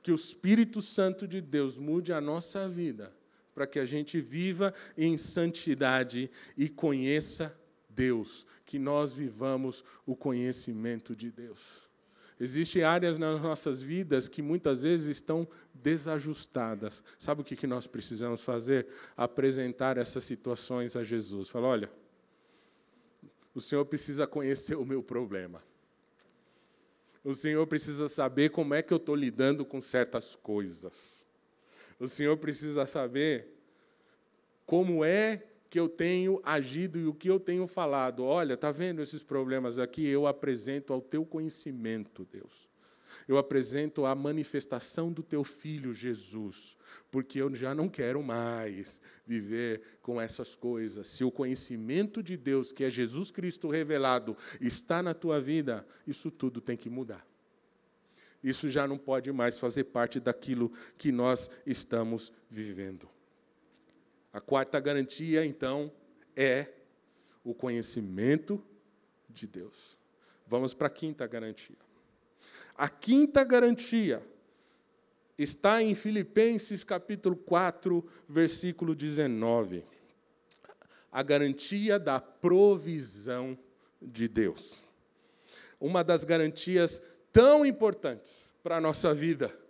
que 0.01 0.11
o 0.11 0.15
Espírito 0.15 0.81
Santo 0.81 1.27
de 1.27 1.39
Deus 1.39 1.77
mude 1.77 2.11
a 2.11 2.19
nossa 2.19 2.67
vida, 2.67 3.13
para 3.53 3.67
que 3.67 3.79
a 3.79 3.85
gente 3.85 4.19
viva 4.19 4.73
em 4.97 5.17
santidade 5.17 6.29
e 6.57 6.67
conheça 6.67 7.55
Deus, 7.87 8.47
que 8.65 8.79
nós 8.79 9.13
vivamos 9.13 9.85
o 10.05 10.15
conhecimento 10.15 11.15
de 11.15 11.31
Deus. 11.31 11.92
Existem 12.43 12.83
áreas 12.83 13.17
nas 13.17 13.41
nossas 13.41 13.81
vidas 13.81 14.27
que 14.27 14.41
muitas 14.41 14.83
vezes 14.83 15.07
estão 15.07 15.47
desajustadas. 15.73 17.01
Sabe 17.17 17.39
o 17.39 17.43
que 17.45 17.65
nós 17.65 17.87
precisamos 17.87 18.41
fazer? 18.41 18.85
Apresentar 19.15 19.97
essas 19.97 20.25
situações 20.25 20.97
a 20.97 21.05
Jesus. 21.05 21.47
Falar: 21.47 21.69
olha, 21.69 21.89
o 23.55 23.61
Senhor 23.61 23.85
precisa 23.85 24.27
conhecer 24.27 24.75
o 24.75 24.83
meu 24.83 25.01
problema. 25.01 25.63
O 27.23 27.33
Senhor 27.33 27.65
precisa 27.65 28.09
saber 28.09 28.49
como 28.49 28.73
é 28.73 28.81
que 28.81 28.91
eu 28.91 28.97
estou 28.97 29.15
lidando 29.15 29.63
com 29.63 29.79
certas 29.79 30.35
coisas. 30.35 31.25
O 31.97 32.09
Senhor 32.09 32.35
precisa 32.35 32.85
saber 32.85 33.47
como 34.65 35.05
é 35.05 35.43
que 35.73 35.79
eu 35.79 35.89
tenho 35.89 36.39
agido 36.43 36.99
e 36.99 37.07
o 37.07 37.15
que 37.15 37.27
eu 37.27 37.39
tenho 37.39 37.65
falado. 37.65 38.23
Olha, 38.23 38.53
está 38.53 38.69
vendo 38.69 39.01
esses 39.01 39.23
problemas 39.23 39.79
aqui? 39.79 40.05
Eu 40.05 40.27
apresento 40.27 40.93
ao 40.93 41.01
teu 41.01 41.25
conhecimento, 41.25 42.27
Deus. 42.31 42.69
Eu 43.27 43.39
apresento 43.39 44.05
a 44.05 44.13
manifestação 44.13 45.11
do 45.11 45.23
teu 45.23 45.43
filho 45.43 45.91
Jesus, 45.91 46.77
porque 47.09 47.41
eu 47.41 47.55
já 47.55 47.73
não 47.73 47.89
quero 47.89 48.21
mais 48.21 49.01
viver 49.25 49.81
com 49.99 50.21
essas 50.21 50.55
coisas. 50.55 51.07
Se 51.07 51.23
o 51.23 51.31
conhecimento 51.31 52.21
de 52.21 52.37
Deus, 52.37 52.71
que 52.71 52.83
é 52.83 52.89
Jesus 52.91 53.31
Cristo 53.31 53.67
revelado, 53.67 54.37
está 54.61 55.01
na 55.01 55.15
tua 55.15 55.41
vida, 55.41 55.83
isso 56.05 56.29
tudo 56.29 56.61
tem 56.61 56.77
que 56.77 56.87
mudar. 56.87 57.25
Isso 58.43 58.69
já 58.69 58.87
não 58.87 58.99
pode 58.99 59.31
mais 59.31 59.57
fazer 59.57 59.85
parte 59.85 60.19
daquilo 60.19 60.71
que 60.99 61.11
nós 61.11 61.49
estamos 61.65 62.31
vivendo. 62.47 63.09
A 64.33 64.41
quarta 64.41 64.79
garantia, 64.79 65.45
então, 65.45 65.91
é 66.35 66.67
o 67.43 67.53
conhecimento 67.53 68.59
de 69.29 69.45
Deus. 69.45 69.95
Vamos 70.47 70.73
para 70.73 70.87
a 70.87 70.89
quinta 70.89 71.27
garantia. 71.27 71.77
A 72.75 72.89
quinta 72.89 73.43
garantia 73.43 74.25
está 75.37 75.83
em 75.83 75.93
Filipenses 75.93 76.83
capítulo 76.83 77.35
4, 77.35 78.03
versículo 78.27 78.95
19. 78.95 79.85
A 81.11 81.21
garantia 81.21 81.99
da 81.99 82.19
provisão 82.19 83.55
de 84.01 84.27
Deus. 84.27 84.79
Uma 85.79 86.03
das 86.03 86.23
garantias 86.23 86.99
tão 87.31 87.63
importantes 87.63 88.47
para 88.63 88.77
a 88.77 88.81
nossa 88.81 89.13
vida 89.13 89.62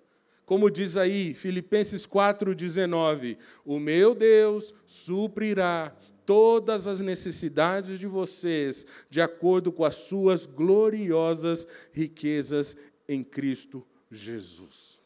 como 0.53 0.69
diz 0.69 0.97
aí, 0.97 1.33
Filipenses 1.33 2.05
4,19: 2.05 3.39
O 3.65 3.79
meu 3.79 4.13
Deus 4.13 4.71
suprirá 4.85 5.91
todas 6.27 6.85
as 6.85 6.99
necessidades 6.99 7.97
de 7.97 8.05
vocês, 8.05 8.85
de 9.09 9.19
acordo 9.19 9.71
com 9.71 9.83
as 9.83 9.95
suas 9.95 10.45
gloriosas 10.45 11.65
riquezas 11.91 12.77
em 13.07 13.23
Cristo 13.23 13.83
Jesus. 14.11 15.01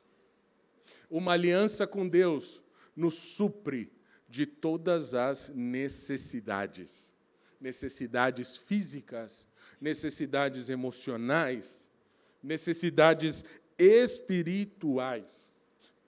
Uma 1.10 1.32
aliança 1.32 1.88
com 1.88 2.06
Deus 2.06 2.62
nos 2.94 3.14
supre 3.14 3.90
de 4.28 4.46
todas 4.46 5.14
as 5.14 5.50
necessidades 5.56 7.16
necessidades 7.60 8.56
físicas, 8.56 9.48
necessidades 9.82 10.70
emocionais, 10.70 11.88
necessidades 12.44 13.44
espirituais. 13.78 15.52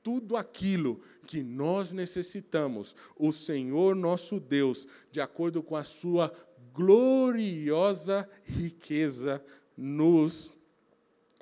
Tudo 0.02 0.36
aquilo 0.38 1.02
que 1.28 1.44
nós 1.44 1.92
necessitamos, 1.92 2.96
o 3.16 3.32
Senhor 3.32 3.96
nosso 3.96 4.40
Deus, 4.40 4.88
de 5.12 5.22
acordo 5.22 5.62
com 5.62 5.76
a 5.76 5.84
sua 5.84 6.34
gloriosa 6.74 8.28
riqueza, 8.44 9.44
nos 9.78 10.54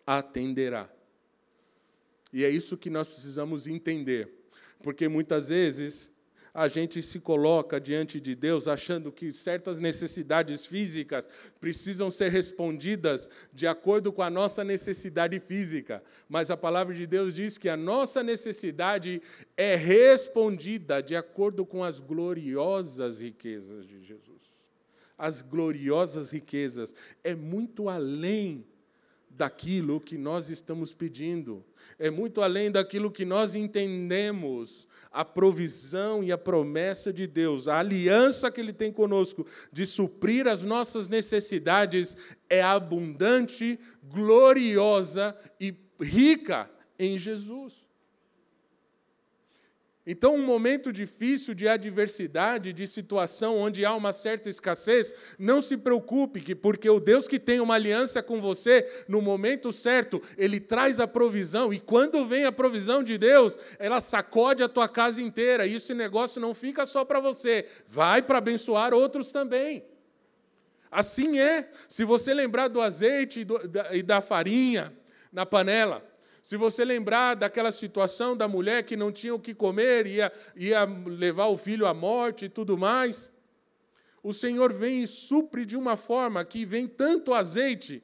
atenderá. 0.05 0.89
E 2.34 2.43
é 2.43 2.49
isso 2.49 2.78
que 2.78 2.89
nós 2.89 3.07
precisamos 3.07 3.67
entender, 3.67 4.30
porque 4.82 5.07
muitas 5.07 5.49
vezes 5.49 6.11
a 6.58 6.68
gente 6.68 7.03
se 7.03 7.20
coloca 7.20 7.80
diante 7.80 8.20
de 8.20 8.34
Deus 8.34 8.68
achando 8.68 9.12
que 9.12 9.32
certas 9.32 9.80
necessidades 9.80 10.66
físicas 10.66 11.30
precisam 11.62 12.10
ser 12.10 12.32
respondidas 12.32 13.30
de 13.53 13.68
acordo 13.68 14.12
com 14.12 14.24
a 14.24 14.30
nossa 14.32 14.64
necessidade 14.64 15.39
física. 15.39 16.03
Mas 16.28 16.49
a 16.49 16.58
palavra 16.58 16.95
de 16.95 17.05
Deus 17.05 17.36
diz 17.36 17.60
que 17.60 17.70
a 17.70 17.78
nossa 17.78 18.24
necessidade 18.24 19.22
é 19.55 19.76
respondida 19.76 20.99
de 20.99 21.16
acordo 21.16 21.64
com 21.64 21.84
as 21.84 21.99
gloriosas 21.99 23.22
riquezas 23.22 23.86
de 23.86 24.01
Jesus. 24.01 24.41
As 25.16 25.43
gloriosas 25.43 26.32
riquezas 26.32 26.95
é 27.24 27.36
muito 27.36 27.88
além 27.88 28.66
daquilo 29.30 30.01
que 30.01 30.18
nós 30.18 30.49
estamos 30.49 30.91
pedindo, 30.91 31.64
é 31.99 32.10
muito 32.10 32.41
além 32.41 32.72
daquilo 32.72 33.12
que 33.12 33.26
nós 33.26 33.53
entendemos 33.53 34.86
a 35.18 35.26
provisão 35.26 36.24
e 36.24 36.32
a 36.32 36.38
promessa 36.38 37.11
de 37.11 37.26
Deus, 37.26 37.68
a 37.68 37.80
aliança 37.80 38.51
que 38.51 38.61
Ele 38.61 38.72
tem 38.72 38.91
conosco 38.91 39.47
de 39.72 39.88
suprir 39.88 40.47
as 40.47 40.63
nossas 40.63 41.09
necessidades 41.09 42.15
é 42.47 42.61
abundante, 42.61 43.80
gloriosa 44.03 45.36
e 45.59 45.74
rica 45.99 46.70
em 46.99 47.18
Jesus. 47.18 47.86
Então, 50.10 50.36
um 50.36 50.41
momento 50.41 50.93
difícil 50.93 51.53
de 51.53 51.68
adversidade, 51.68 52.72
de 52.72 52.88
situação 52.88 53.58
onde 53.58 53.84
há 53.84 53.93
uma 53.93 54.14
certa 54.14 54.49
escassez, 54.49 55.14
não 55.38 55.62
se 55.62 55.76
preocupe, 55.76 56.55
porque 56.55 56.89
o 56.89 56.97
Deus 56.97 57.28
que 57.28 57.38
tem 57.38 57.60
uma 57.60 57.74
aliança 57.74 58.24
com 58.24 58.39
você, 58.39 58.89
no 59.05 59.22
momento 59.22 59.74
certo, 59.74 60.22
ele 60.38 60.62
traz 60.62 61.01
a 61.01 61.08
provisão, 61.08 61.74
e 61.74 61.80
quando 61.82 62.26
vem 62.26 62.45
a 62.45 62.53
provisão 62.53 63.03
de 63.03 63.18
Deus, 63.18 63.60
ela 63.78 63.99
sacode 63.99 64.64
a 64.64 64.70
tua 64.70 64.88
casa 64.88 65.22
inteira, 65.22 65.68
e 65.68 65.76
esse 65.76 65.93
negócio 65.93 66.39
não 66.39 66.53
fica 66.53 66.86
só 66.86 67.03
para 67.03 67.20
você, 67.20 67.66
vai 67.86 68.22
para 68.22 68.38
abençoar 68.38 68.93
outros 68.93 69.34
também. 69.34 69.84
Assim 70.89 71.38
é, 71.38 71.70
se 71.89 72.05
você 72.05 72.34
lembrar 72.34 72.70
do 72.70 72.80
azeite 72.80 73.45
e 73.91 74.01
da 74.01 74.22
farinha 74.22 74.93
na 75.34 75.45
panela, 75.45 76.01
se 76.47 76.55
você 76.55 76.85
lembrar 76.85 77.35
daquela 77.35 77.73
situação 77.73 78.33
da 78.33 78.47
mulher 78.47 78.85
que 78.85 78.95
não 78.95 79.11
tinha 79.11 79.35
o 79.35 79.39
que 79.39 79.53
comer, 79.53 80.07
ia, 80.07 80.31
ia 80.55 80.85
levar 80.85 81.47
o 81.47 81.57
filho 81.57 81.85
à 81.85 81.93
morte 81.93 82.45
e 82.45 82.49
tudo 82.49 82.77
mais, 82.77 83.29
o 84.23 84.33
Senhor 84.33 84.71
vem 84.71 85.03
e 85.03 85.07
supre 85.09 85.65
de 85.65 85.75
uma 85.75 85.97
forma 85.97 86.45
que 86.45 86.63
vem 86.63 86.87
tanto 86.87 87.33
azeite 87.33 88.01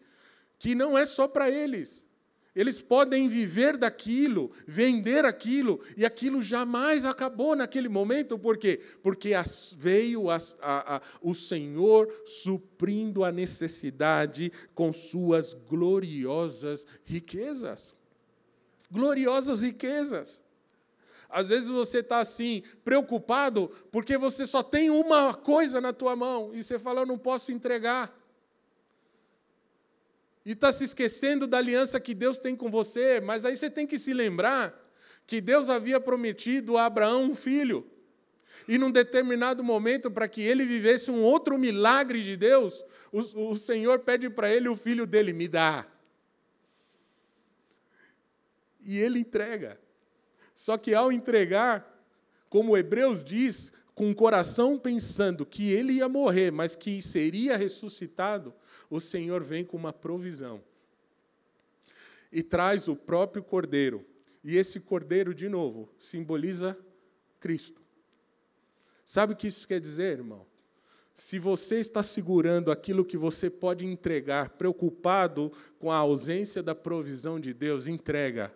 que 0.59 0.75
não 0.75 0.97
é 0.97 1.05
só 1.05 1.25
para 1.25 1.49
eles. 1.49 2.05
Eles 2.53 2.81
podem 2.81 3.29
viver 3.29 3.77
daquilo, 3.77 4.51
vender 4.67 5.23
aquilo, 5.23 5.79
e 5.95 6.05
aquilo 6.05 6.43
jamais 6.43 7.05
acabou 7.05 7.55
naquele 7.55 7.87
momento, 7.87 8.37
por 8.37 8.57
quê? 8.57 8.81
Porque 9.01 9.33
as, 9.33 9.73
veio 9.77 10.29
as, 10.29 10.53
a, 10.61 10.97
a, 10.97 11.01
o 11.21 11.33
Senhor 11.33 12.13
suprindo 12.25 13.23
a 13.23 13.31
necessidade 13.31 14.51
com 14.75 14.91
suas 14.91 15.53
gloriosas 15.53 16.85
riquezas 17.05 17.95
gloriosas 18.93 19.63
riquezas. 19.63 20.43
Às 21.27 21.49
vezes 21.49 21.67
você 21.67 21.97
está 21.99 22.19
assim, 22.19 22.61
preocupado, 22.85 23.71
porque 23.91 24.19
você 24.19 24.45
só 24.45 24.61
tem 24.61 24.91
uma 24.91 25.33
coisa 25.33 25.81
na 25.81 25.91
tua 25.91 26.15
mão, 26.15 26.51
e 26.53 26.61
você 26.61 26.77
fala, 26.77 27.01
eu 27.01 27.07
não 27.07 27.17
posso 27.17 27.51
entregar. 27.51 28.15
E 30.45 30.51
está 30.51 30.71
se 30.71 30.83
esquecendo 30.83 31.47
da 31.47 31.57
aliança 31.57 31.99
que 31.99 32.13
Deus 32.13 32.37
tem 32.37 32.55
com 32.55 32.69
você, 32.69 33.19
mas 33.19 33.45
aí 33.45 33.57
você 33.57 33.67
tem 33.67 33.87
que 33.87 33.97
se 33.97 34.13
lembrar 34.13 34.79
que 35.25 35.41
Deus 35.41 35.69
havia 35.69 35.99
prometido 35.99 36.77
a 36.77 36.85
Abraão 36.85 37.23
um 37.23 37.35
filho. 37.35 37.89
E 38.67 38.77
num 38.77 38.91
determinado 38.91 39.63
momento, 39.63 40.11
para 40.11 40.27
que 40.27 40.41
ele 40.41 40.65
vivesse 40.65 41.09
um 41.09 41.23
outro 41.23 41.57
milagre 41.57 42.21
de 42.21 42.37
Deus, 42.37 42.85
o, 43.11 43.51
o 43.51 43.55
Senhor 43.55 43.99
pede 43.99 44.29
para 44.29 44.53
ele 44.53 44.69
o 44.69 44.75
filho 44.75 45.07
dele: 45.07 45.33
me 45.33 45.47
dá 45.47 45.87
e 48.83 48.99
ele 48.99 49.19
entrega. 49.19 49.79
Só 50.55 50.77
que 50.77 50.93
ao 50.93 51.11
entregar, 51.11 51.89
como 52.49 52.77
Hebreus 52.77 53.23
diz, 53.23 53.71
com 53.95 54.09
o 54.09 54.15
coração 54.15 54.77
pensando 54.77 55.45
que 55.45 55.71
ele 55.71 55.93
ia 55.93 56.09
morrer, 56.09 56.51
mas 56.51 56.75
que 56.75 57.01
seria 57.01 57.57
ressuscitado, 57.57 58.53
o 58.89 58.99
Senhor 58.99 59.43
vem 59.43 59.63
com 59.63 59.77
uma 59.77 59.93
provisão. 59.93 60.63
E 62.31 62.41
traz 62.41 62.87
o 62.87 62.95
próprio 62.95 63.43
cordeiro. 63.43 64.05
E 64.43 64.57
esse 64.57 64.79
cordeiro, 64.79 65.33
de 65.33 65.47
novo, 65.47 65.89
simboliza 65.97 66.77
Cristo. 67.39 67.81
Sabe 69.05 69.33
o 69.33 69.35
que 69.35 69.47
isso 69.47 69.67
quer 69.67 69.79
dizer, 69.79 70.17
irmão? 70.17 70.45
Se 71.13 71.37
você 71.37 71.75
está 71.75 72.01
segurando 72.01 72.71
aquilo 72.71 73.05
que 73.05 73.15
você 73.15 73.49
pode 73.49 73.85
entregar, 73.85 74.49
preocupado 74.49 75.51
com 75.77 75.91
a 75.91 75.97
ausência 75.97 76.63
da 76.63 76.73
provisão 76.73 77.39
de 77.39 77.53
Deus, 77.53 77.85
entrega 77.85 78.51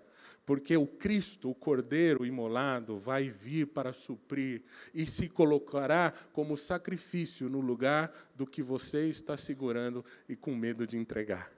porque 0.48 0.78
o 0.78 0.88
Cristo, 0.88 1.50
o 1.50 1.54
Cordeiro 1.54 2.26
imolado, 2.26 2.98
vai 2.98 3.30
vir 3.30 3.68
para 3.68 3.92
suprir 3.92 4.64
e 4.94 5.06
se 5.06 5.28
colocará 5.28 6.14
como 6.32 6.56
sacrifício 6.56 7.50
no 7.50 7.60
lugar 7.60 8.14
do 8.34 8.48
que 8.48 8.64
você 8.64 9.10
está 9.10 9.36
segurando 9.36 10.06
e 10.28 10.38
com 10.38 10.56
medo 10.56 10.88
de 10.88 10.98
entregar. 10.98 11.52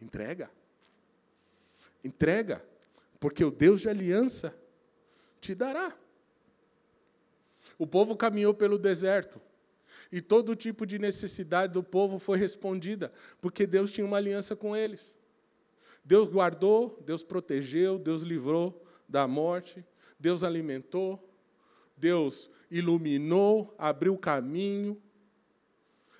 Entrega. 0.00 0.48
Entrega, 2.04 2.64
porque 3.18 3.44
o 3.44 3.50
Deus 3.50 3.80
de 3.80 3.88
aliança 3.88 4.56
te 5.40 5.52
dará. 5.52 5.92
O 7.76 7.84
povo 7.84 8.16
caminhou 8.16 8.54
pelo 8.54 8.78
deserto. 8.78 9.40
E 10.12 10.20
todo 10.20 10.54
tipo 10.54 10.86
de 10.86 11.00
necessidade 11.00 11.72
do 11.72 11.82
povo 11.82 12.20
foi 12.20 12.38
respondida, 12.38 13.12
porque 13.40 13.66
Deus 13.66 13.90
tinha 13.90 14.06
uma 14.06 14.18
aliança 14.18 14.54
com 14.54 14.76
eles. 14.76 15.17
Deus 16.08 16.30
guardou, 16.30 16.98
Deus 17.04 17.22
protegeu, 17.22 17.98
Deus 17.98 18.22
livrou 18.22 18.82
da 19.06 19.28
morte, 19.28 19.84
Deus 20.18 20.42
alimentou, 20.42 21.22
Deus 21.94 22.50
iluminou, 22.70 23.74
abriu 23.76 24.14
o 24.14 24.18
caminho, 24.18 24.98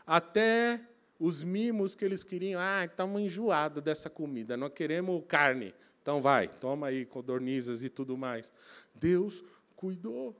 até 0.07 0.79
os 1.19 1.43
mimos 1.43 1.95
que 1.95 2.05
eles 2.05 2.23
queriam. 2.23 2.61
Ah, 2.61 2.85
estamos 2.85 3.19
enjoados 3.23 3.83
dessa 3.83 4.11
comida, 4.11 4.59
não 4.59 4.69
queremos 4.69 5.25
carne. 5.27 5.75
Então 6.03 6.21
vai, 6.21 6.49
toma 6.49 6.89
aí 6.89 7.07
codornizas 7.07 7.83
e 7.83 7.89
tudo 7.89 8.15
mais. 8.15 8.53
Deus 8.95 9.43
cuidou. 9.75 10.37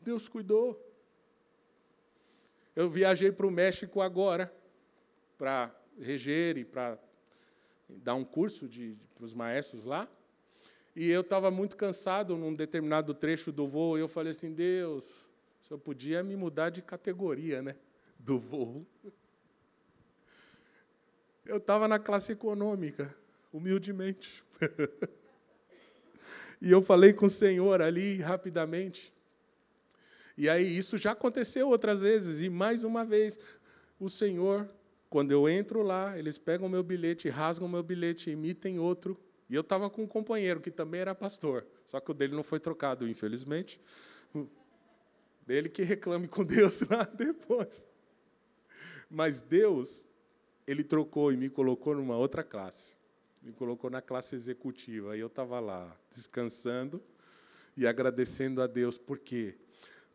Deus 0.00 0.30
cuidou. 0.30 0.82
Eu 2.74 2.88
viajei 2.88 3.30
para 3.30 3.46
o 3.46 3.50
México 3.50 4.00
agora, 4.00 4.50
para 5.36 5.70
reger 6.00 6.56
e 6.56 6.64
para 6.64 6.98
dar 7.88 8.14
um 8.14 8.24
curso 8.24 8.68
para 9.14 9.24
os 9.24 9.34
maestros 9.34 9.84
lá. 9.84 10.08
E 10.94 11.08
eu 11.08 11.22
estava 11.22 11.50
muito 11.50 11.76
cansado 11.76 12.36
num 12.36 12.54
determinado 12.54 13.14
trecho 13.14 13.50
do 13.50 13.66
voo, 13.66 13.96
e 13.96 14.00
eu 14.00 14.08
falei 14.08 14.32
assim: 14.32 14.52
Deus, 14.52 15.26
se 15.62 15.72
eu 15.72 15.78
podia 15.78 16.22
me 16.22 16.36
mudar 16.36 16.70
de 16.70 16.82
categoria 16.82 17.62
né, 17.62 17.76
do 18.18 18.38
voo. 18.38 18.86
Eu 21.44 21.56
estava 21.56 21.88
na 21.88 21.98
classe 21.98 22.32
econômica 22.32 23.14
humildemente. 23.52 24.44
e 26.60 26.70
eu 26.70 26.80
falei 26.80 27.12
com 27.12 27.26
o 27.26 27.30
Senhor 27.30 27.82
ali 27.82 28.18
rapidamente. 28.18 29.12
E 30.36 30.48
aí 30.48 30.76
isso 30.76 30.96
já 30.96 31.12
aconteceu 31.12 31.68
outras 31.68 32.00
vezes, 32.00 32.40
e 32.40 32.48
mais 32.48 32.84
uma 32.84 33.04
vez, 33.04 33.38
o 34.00 34.08
Senhor, 34.08 34.68
quando 35.12 35.30
eu 35.30 35.46
entro 35.46 35.82
lá, 35.82 36.18
eles 36.18 36.38
pegam 36.38 36.70
meu 36.70 36.82
bilhete, 36.82 37.28
rasgam 37.28 37.68
meu 37.68 37.82
bilhete, 37.82 38.30
emitem 38.30 38.78
outro. 38.78 39.20
E 39.50 39.54
eu 39.54 39.60
estava 39.60 39.90
com 39.90 40.04
um 40.04 40.06
companheiro 40.06 40.58
que 40.58 40.70
também 40.70 41.02
era 41.02 41.14
pastor, 41.14 41.66
só 41.84 42.00
que 42.00 42.10
o 42.10 42.14
dele 42.14 42.34
não 42.34 42.42
foi 42.42 42.58
trocado, 42.58 43.06
infelizmente. 43.06 43.78
Dele 45.46 45.68
que 45.68 45.82
reclame 45.82 46.26
com 46.26 46.42
Deus 46.42 46.80
lá 46.88 47.04
depois. 47.04 47.86
Mas 49.10 49.42
Deus, 49.42 50.08
ele 50.66 50.82
trocou 50.82 51.30
e 51.30 51.36
me 51.36 51.50
colocou 51.50 51.94
numa 51.94 52.16
outra 52.16 52.42
classe 52.42 52.96
me 53.42 53.52
colocou 53.52 53.90
na 53.90 54.00
classe 54.00 54.36
executiva. 54.36 55.16
E 55.16 55.20
eu 55.20 55.26
estava 55.26 55.58
lá, 55.58 55.94
descansando 56.14 57.02
e 57.76 57.86
agradecendo 57.86 58.62
a 58.62 58.66
Deus. 58.66 58.96
Por 58.96 59.18
quê? 59.18 59.56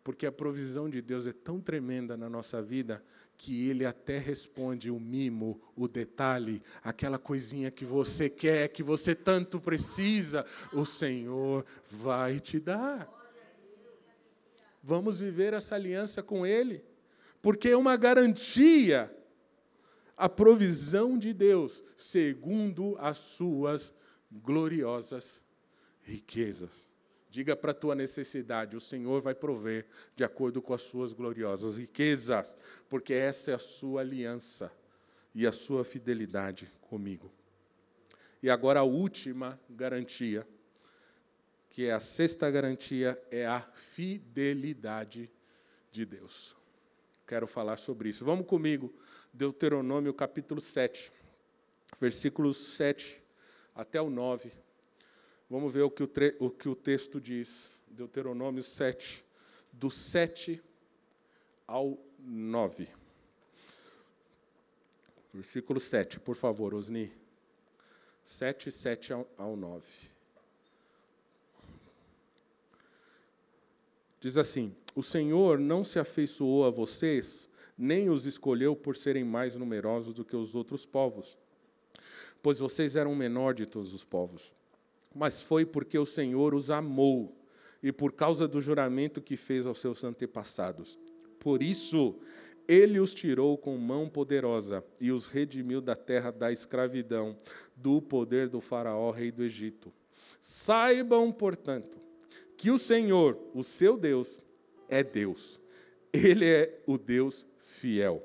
Porque 0.03 0.25
a 0.25 0.31
provisão 0.31 0.89
de 0.89 1.01
Deus 1.01 1.27
é 1.27 1.33
tão 1.33 1.59
tremenda 1.59 2.15
na 2.15 2.29
nossa 2.29 2.61
vida 2.61 3.03
que 3.37 3.69
Ele 3.69 3.85
até 3.85 4.17
responde 4.17 4.89
o 4.89 4.99
mimo, 4.99 5.61
o 5.75 5.87
detalhe, 5.87 6.61
aquela 6.83 7.19
coisinha 7.19 7.69
que 7.69 7.85
você 7.85 8.29
quer, 8.29 8.69
que 8.69 8.81
você 8.81 9.13
tanto 9.13 9.59
precisa, 9.59 10.45
o 10.73 10.85
Senhor 10.85 11.63
vai 11.87 12.39
te 12.39 12.59
dar. 12.59 13.07
Vamos 14.81 15.19
viver 15.19 15.53
essa 15.53 15.75
aliança 15.75 16.23
com 16.23 16.45
Ele, 16.45 16.83
porque 17.41 17.69
é 17.69 17.77
uma 17.77 17.95
garantia 17.95 19.13
a 20.15 20.27
provisão 20.27 21.15
de 21.15 21.31
Deus 21.31 21.83
segundo 21.95 22.97
as 22.99 23.19
suas 23.19 23.93
gloriosas 24.31 25.43
riquezas. 26.01 26.89
Diga 27.29 27.55
para 27.55 27.71
a 27.71 27.75
tua 27.75 27.93
necessidade, 27.93 28.77
o 28.77 28.81
Senhor 28.81 29.21
vai 29.21 29.35
prover 29.35 29.85
de 30.15 30.23
acordo 30.23 30.61
com 30.61 30.73
as 30.73 30.81
suas 30.81 31.11
gloriosas 31.11 31.77
riquezas, 31.77 32.55
porque 32.89 33.13
essa 33.13 33.51
é 33.51 33.53
a 33.53 33.59
sua 33.59 34.01
aliança 34.01 34.71
e 35.35 35.45
a 35.45 35.51
sua 35.51 35.83
fidelidade 35.83 36.71
comigo. 36.81 37.31
E 38.41 38.49
agora 38.49 38.79
a 38.79 38.83
última 38.83 39.59
garantia, 39.69 40.47
que 41.69 41.85
é 41.85 41.93
a 41.93 41.99
sexta 41.99 42.49
garantia, 42.49 43.21
é 43.29 43.45
a 43.45 43.61
fidelidade 43.73 45.29
de 45.91 46.05
Deus. 46.05 46.55
Quero 47.27 47.45
falar 47.45 47.77
sobre 47.77 48.09
isso. 48.09 48.23
Vamos 48.23 48.47
comigo 48.47 48.93
Deuteronômio 49.33 50.13
capítulo 50.13 50.61
7, 50.61 51.11
versículos 51.99 52.57
7 52.75 53.21
até 53.75 54.01
o 54.01 54.09
9. 54.09 54.51
Vamos 55.49 55.73
ver 55.73 55.83
o 55.83 55.89
que 55.89 56.03
o, 56.03 56.09
o 56.39 56.49
que 56.49 56.69
o 56.69 56.75
texto 56.75 57.19
diz. 57.21 57.69
Deuteronômio 57.87 58.63
7, 58.63 59.25
do 59.71 59.89
7 59.89 60.61
ao 61.65 61.97
9. 62.19 62.87
Versículo 65.33 65.79
7, 65.79 66.19
por 66.19 66.35
favor, 66.35 66.73
Osni. 66.73 67.11
7, 68.23 68.71
7 68.71 69.13
ao 69.37 69.55
9. 69.55 69.85
Diz 74.19 74.37
assim: 74.37 74.75
O 74.95 75.01
Senhor 75.01 75.59
não 75.59 75.83
se 75.83 75.97
afeiçoou 75.97 76.65
a 76.65 76.69
vocês 76.69 77.49
nem 77.77 78.09
os 78.09 78.25
escolheu 78.25 78.75
por 78.75 78.95
serem 78.95 79.23
mais 79.23 79.55
numerosos 79.55 80.13
do 80.13 80.25
que 80.25 80.35
os 80.35 80.55
outros 80.55 80.85
povos, 80.85 81.37
pois 82.41 82.57
vocês 82.57 82.95
eram 82.95 83.13
o 83.13 83.15
menor 83.15 83.53
de 83.53 83.65
todos 83.65 83.93
os 83.93 84.03
povos. 84.03 84.51
Mas 85.17 85.41
foi 85.41 85.65
porque 85.65 85.97
o 85.97 86.05
Senhor 86.05 86.53
os 86.53 86.69
amou 86.69 87.35
e 87.81 87.91
por 87.91 88.13
causa 88.13 88.47
do 88.47 88.61
juramento 88.61 89.19
que 89.19 89.35
fez 89.35 89.65
aos 89.65 89.79
seus 89.79 90.03
antepassados. 90.03 90.99
Por 91.39 91.63
isso, 91.63 92.19
ele 92.67 92.99
os 92.99 93.15
tirou 93.15 93.57
com 93.57 93.75
mão 93.77 94.07
poderosa 94.07 94.83
e 95.01 95.11
os 95.11 95.25
redimiu 95.25 95.81
da 95.81 95.95
terra 95.95 96.29
da 96.29 96.51
escravidão, 96.51 97.35
do 97.75 97.99
poder 97.99 98.47
do 98.47 98.61
Faraó, 98.61 99.09
rei 99.09 99.31
do 99.31 99.43
Egito. 99.43 99.91
Saibam, 100.39 101.31
portanto, 101.31 101.97
que 102.55 102.69
o 102.69 102.77
Senhor, 102.77 103.39
o 103.55 103.63
seu 103.63 103.97
Deus, 103.97 104.43
é 104.87 105.03
Deus. 105.03 105.59
Ele 106.13 106.45
é 106.45 106.79
o 106.85 106.95
Deus 106.95 107.43
fiel, 107.59 108.23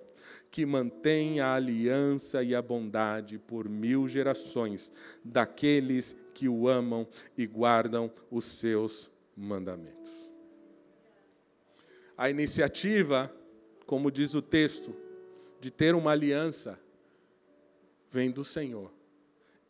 que 0.51 0.67
mantém 0.67 1.41
a 1.41 1.55
aliança 1.55 2.43
e 2.43 2.55
a 2.55 2.61
bondade 2.61 3.39
por 3.39 3.67
mil 3.67 4.07
gerações 4.07 4.93
daqueles 5.25 6.17
que 6.35 6.49
o 6.49 6.69
amam 6.69 7.07
e 7.37 7.47
guardam 7.47 8.11
os 8.31 8.45
seus 8.45 9.11
mandamentos. 9.37 10.31
A 12.17 12.31
iniciativa, 12.31 13.35
como 13.87 14.11
diz 14.11 14.35
o 14.35 14.43
texto, 14.43 14.95
de 15.61 15.71
ter 15.71 15.95
uma 15.95 16.11
aliança, 16.11 16.79
vem 18.11 18.31
do 18.31 18.45
Senhor. 18.45 18.93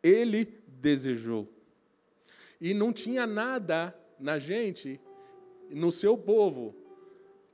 Ele 0.02 0.44
desejou. 0.66 1.48
E 2.60 2.74
não 2.74 2.92
tinha 2.92 3.26
nada 3.26 3.94
na 4.18 4.38
gente, 4.38 5.00
no 5.70 5.92
seu 5.92 6.16
povo, 6.16 6.74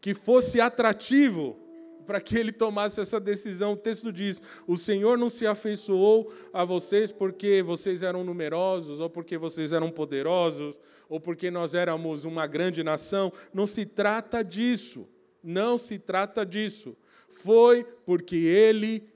que 0.01 0.15
fosse 0.15 0.61
atrativo 0.61 1.68
para 2.09 2.23
que 2.23 2.39
ele 2.39 2.53
tomasse 2.53 3.03
essa 3.03 3.21
decisão. 3.21 3.75
O 3.75 3.77
texto 3.77 4.11
diz: 4.11 4.41
O 4.67 4.79
Senhor 4.79 5.19
não 5.19 5.29
se 5.29 5.47
afeiçoou 5.47 6.33
a 6.55 6.65
vocês 6.65 7.13
porque 7.13 7.63
vocês 7.63 8.03
eram 8.03 8.25
numerosos, 8.25 8.99
ou 8.99 9.11
porque 9.11 9.37
vocês 9.37 9.75
eram 9.75 9.91
poderosos, 9.91 10.81
ou 11.07 11.21
porque 11.21 11.51
nós 11.51 11.75
éramos 11.75 12.25
uma 12.25 12.47
grande 12.47 12.83
nação. 12.83 13.31
Não 13.53 13.67
se 13.67 13.85
trata 13.85 14.43
disso. 14.43 15.07
Não 15.45 15.77
se 15.77 15.99
trata 15.99 16.47
disso. 16.47 16.97
Foi 17.29 17.85
porque 18.07 18.37
ele 18.37 19.07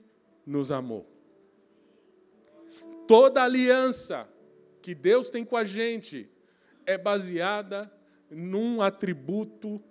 nos 0.45 0.71
amou. 0.71 1.09
Toda 3.07 3.43
aliança 3.43 4.29
que 4.83 4.93
Deus 4.93 5.31
tem 5.31 5.43
com 5.43 5.57
a 5.57 5.63
gente 5.63 6.29
é 6.85 6.95
baseada 6.95 7.91
num 8.29 8.83
atributo 8.83 9.81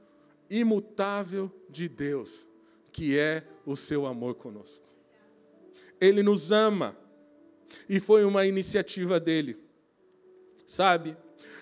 imutável 0.49 1.51
de 1.69 1.89
Deus 1.89 2.52
que 2.93 3.19
é 3.19 3.43
o 3.65 3.77
seu 3.77 4.07
amor 4.07 4.35
conosco. 4.35 4.85
Ele 6.01 6.23
nos 6.23 6.53
ama 6.53 6.97
e 7.89 7.99
foi 7.99 8.25
uma 8.25 8.47
iniciativa 8.47 9.19
dele. 9.19 9.57
Sabe? 10.67 11.17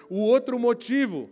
O 0.08 0.18
outro 0.20 0.58
motivo 0.58 1.30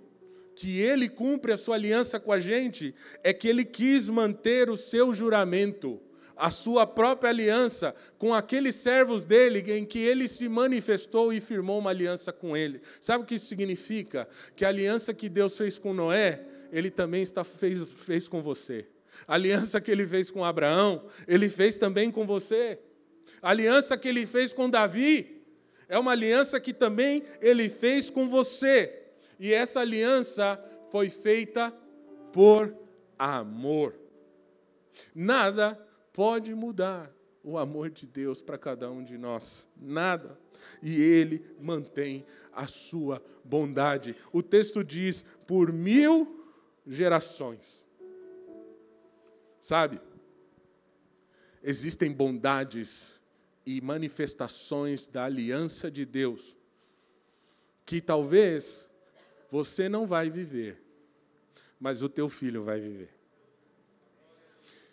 que 0.55 0.81
ele 0.81 1.09
cumpre 1.09 1.53
a 1.53 1.57
sua 1.57 1.77
aliança 1.77 2.19
com 2.19 2.33
a 2.33 2.39
gente 2.39 2.95
é 3.23 3.33
que 3.33 3.49
ele 3.49 3.65
quis 3.65 4.09
manter 4.09 4.69
o 4.71 4.77
seu 4.77 5.15
juramento, 5.15 6.01
a 6.37 6.51
sua 6.51 6.87
própria 6.87 7.31
aliança 7.31 7.95
com 8.19 8.35
aqueles 8.35 8.77
servos 8.77 9.25
dele 9.25 9.65
em 9.73 9.85
que 9.85 9.99
ele 9.99 10.29
se 10.29 10.49
manifestou 10.49 11.33
e 11.33 11.41
firmou 11.41 11.79
uma 11.79 11.91
aliança 11.91 12.33
com 12.33 12.57
ele. 12.57 12.81
Sabe 13.01 13.25
o 13.25 13.27
que 13.27 13.37
isso 13.37 13.47
significa? 13.47 14.29
Que 14.55 14.65
a 14.65 14.69
aliança 14.69 15.15
que 15.15 15.29
Deus 15.29 15.57
fez 15.57 15.79
com 15.79 15.95
Noé, 15.95 16.45
ele 16.73 16.91
também 16.91 17.23
está, 17.23 17.43
fez, 17.43 17.93
fez 17.93 18.29
com 18.29 18.43
você. 18.43 18.87
A 19.27 19.35
aliança 19.35 19.81
que 19.81 19.91
ele 19.91 20.07
fez 20.07 20.31
com 20.31 20.45
Abraão, 20.45 21.07
ele 21.27 21.49
fez 21.49 21.79
também 21.79 22.11
com 22.11 22.27
você. 22.27 22.79
A 23.43 23.51
aliança 23.51 23.97
que 23.97 24.09
ele 24.09 24.27
fez 24.27 24.53
com 24.53 24.69
Davi 24.69 25.43
é 25.89 25.99
uma 25.99 26.13
aliança 26.13 26.61
que 26.61 26.73
também 26.73 27.23
ele 27.41 27.69
fez 27.69 28.11
com 28.11 28.29
você. 28.29 29.07
E 29.39 29.53
essa 29.53 29.81
aliança 29.81 30.63
foi 30.91 31.09
feita 31.09 31.73
por 32.33 32.75
amor. 33.19 33.95
Nada 35.15 35.79
pode 36.13 36.55
mudar 36.55 37.13
o 37.43 37.57
amor 37.57 37.91
de 37.91 38.07
Deus 38.07 38.43
para 38.43 38.59
cada 38.59 38.91
um 38.91 39.03
de 39.03 39.17
nós? 39.17 39.67
Nada. 39.77 40.39
E 40.83 41.01
Ele 41.01 41.45
mantém 41.61 42.27
a 42.53 42.67
sua 42.67 43.23
bondade. 43.45 44.15
O 44.33 44.43
texto 44.43 44.85
diz: 44.85 45.25
por 45.47 45.73
mil 45.73 46.45
gerações. 46.87 47.87
Sabe? 49.69 50.01
Existem 51.63 52.11
bondades 52.11 53.21
e 53.67 53.83
manifestações 53.83 55.07
da 55.07 55.27
aliança 55.27 55.91
de 55.91 56.07
Deus 56.07 56.57
que 57.85 58.01
talvez 58.01 58.89
você 59.51 59.87
não 59.87 60.07
vai 60.07 60.31
viver, 60.31 60.83
mas 61.79 62.03
o 62.03 62.09
teu 62.09 62.31
filho 62.31 62.63
vai 62.63 62.81
viver. 62.81 63.11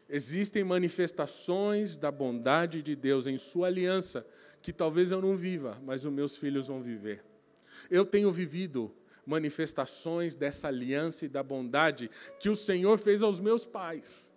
Existem 0.10 0.62
manifestações 0.62 1.96
da 1.96 2.12
bondade 2.12 2.82
de 2.82 2.98
Deus 2.98 3.28
em 3.28 3.38
sua 3.38 3.68
aliança 3.68 4.28
que 4.62 4.74
talvez 4.74 5.10
eu 5.10 5.22
não 5.22 5.38
viva, 5.38 5.82
mas 5.86 6.04
os 6.04 6.12
meus 6.12 6.36
filhos 6.36 6.68
vão 6.68 6.84
viver. 6.84 7.24
Eu 7.90 8.06
tenho 8.06 8.30
vivido 8.30 8.94
manifestações 9.26 10.36
dessa 10.36 10.68
aliança 10.68 11.24
e 11.24 11.30
da 11.30 11.42
bondade 11.42 12.12
que 12.42 12.50
o 12.50 12.58
Senhor 12.58 12.98
fez 12.98 13.24
aos 13.24 13.40
meus 13.40 13.66
pais. 13.66 14.35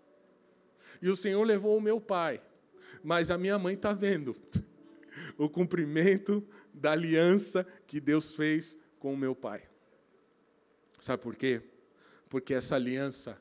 E 1.01 1.09
o 1.09 1.17
Senhor 1.17 1.43
levou 1.45 1.77
o 1.77 1.81
meu 1.81 2.01
pai, 2.01 2.41
mas 3.03 3.31
a 3.31 3.39
minha 3.39 3.59
mãe 3.59 3.75
está 3.75 3.93
vendo 3.93 4.37
o 5.37 5.49
cumprimento 5.49 6.47
da 6.73 6.93
aliança 6.93 7.67
que 7.87 8.01
Deus 8.01 8.35
fez 8.35 8.77
com 8.99 9.13
o 9.13 9.17
meu 9.17 9.35
pai. 9.35 9.63
Sabe 11.01 11.23
por 11.23 11.37
quê? 11.37 11.63
Porque 12.29 12.55
essa 12.55 12.75
aliança 12.75 13.41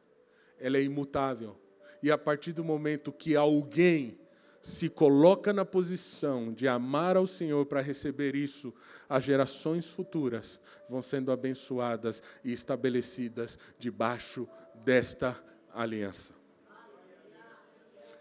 ela 0.59 0.77
é 0.77 0.83
imutável 0.83 1.59
e 2.01 2.11
a 2.11 2.17
partir 2.17 2.53
do 2.53 2.63
momento 2.63 3.11
que 3.11 3.35
alguém 3.35 4.19
se 4.61 4.89
coloca 4.89 5.53
na 5.53 5.63
posição 5.63 6.51
de 6.51 6.67
amar 6.67 7.15
ao 7.15 7.25
Senhor 7.25 7.65
para 7.65 7.81
receber 7.81 8.35
isso, 8.35 8.73
as 9.07 9.23
gerações 9.23 9.87
futuras 9.87 10.59
vão 10.89 11.01
sendo 11.01 11.31
abençoadas 11.31 12.21
e 12.43 12.51
estabelecidas 12.51 13.57
debaixo 13.79 14.47
desta 14.83 15.41
aliança. 15.73 16.36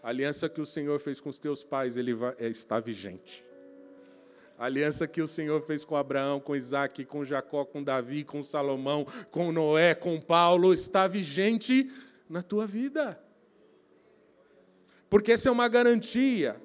A 0.07 0.09
aliança 0.09 0.47
que 0.47 0.61
o 0.61 0.65
Senhor 0.65 0.99
fez 0.99 1.19
com 1.19 1.27
os 1.27 1.37
teus 1.37 1.65
pais, 1.65 1.97
ele 1.97 2.15
é, 2.37 2.47
está 2.47 2.79
vigente. 2.79 3.43
A 4.57 4.65
aliança 4.65 5.05
que 5.07 5.21
o 5.21 5.27
Senhor 5.27 5.61
fez 5.61 5.83
com 5.83 5.95
Abraão, 5.95 6.39
com 6.39 6.55
Isaac, 6.55 7.03
com 7.03 7.25
Jacó, 7.25 7.65
com 7.65 7.83
Davi, 7.83 8.23
com 8.23 8.41
Salomão, 8.41 9.05
com 9.29 9.51
Noé, 9.51 9.93
com 9.93 10.21
Paulo, 10.21 10.73
está 10.73 11.07
vigente 11.07 11.91
na 12.29 12.41
tua 12.41 12.65
vida 12.65 13.19
porque 15.09 15.31
essa 15.31 15.49
é 15.49 15.51
uma 15.51 15.67
garantia 15.67 16.61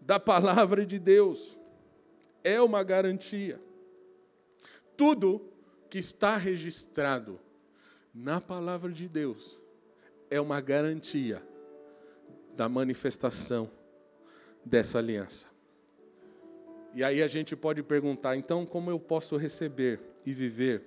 da 0.00 0.20
palavra 0.20 0.86
de 0.86 0.98
Deus. 0.98 1.58
É 2.44 2.60
uma 2.60 2.82
garantia. 2.82 3.60
Tudo 4.96 5.52
que 5.90 5.98
está 5.98 6.36
registrado 6.36 7.40
na 8.14 8.40
palavra 8.40 8.92
de 8.92 9.08
Deus 9.08 9.60
é 10.30 10.40
uma 10.40 10.60
garantia 10.60 11.42
da 12.58 12.68
manifestação 12.68 13.70
dessa 14.64 14.98
aliança. 14.98 15.46
E 16.92 17.04
aí 17.04 17.22
a 17.22 17.28
gente 17.28 17.54
pode 17.54 17.84
perguntar, 17.84 18.34
então, 18.34 18.66
como 18.66 18.90
eu 18.90 18.98
posso 18.98 19.36
receber 19.36 20.00
e 20.26 20.34
viver 20.34 20.82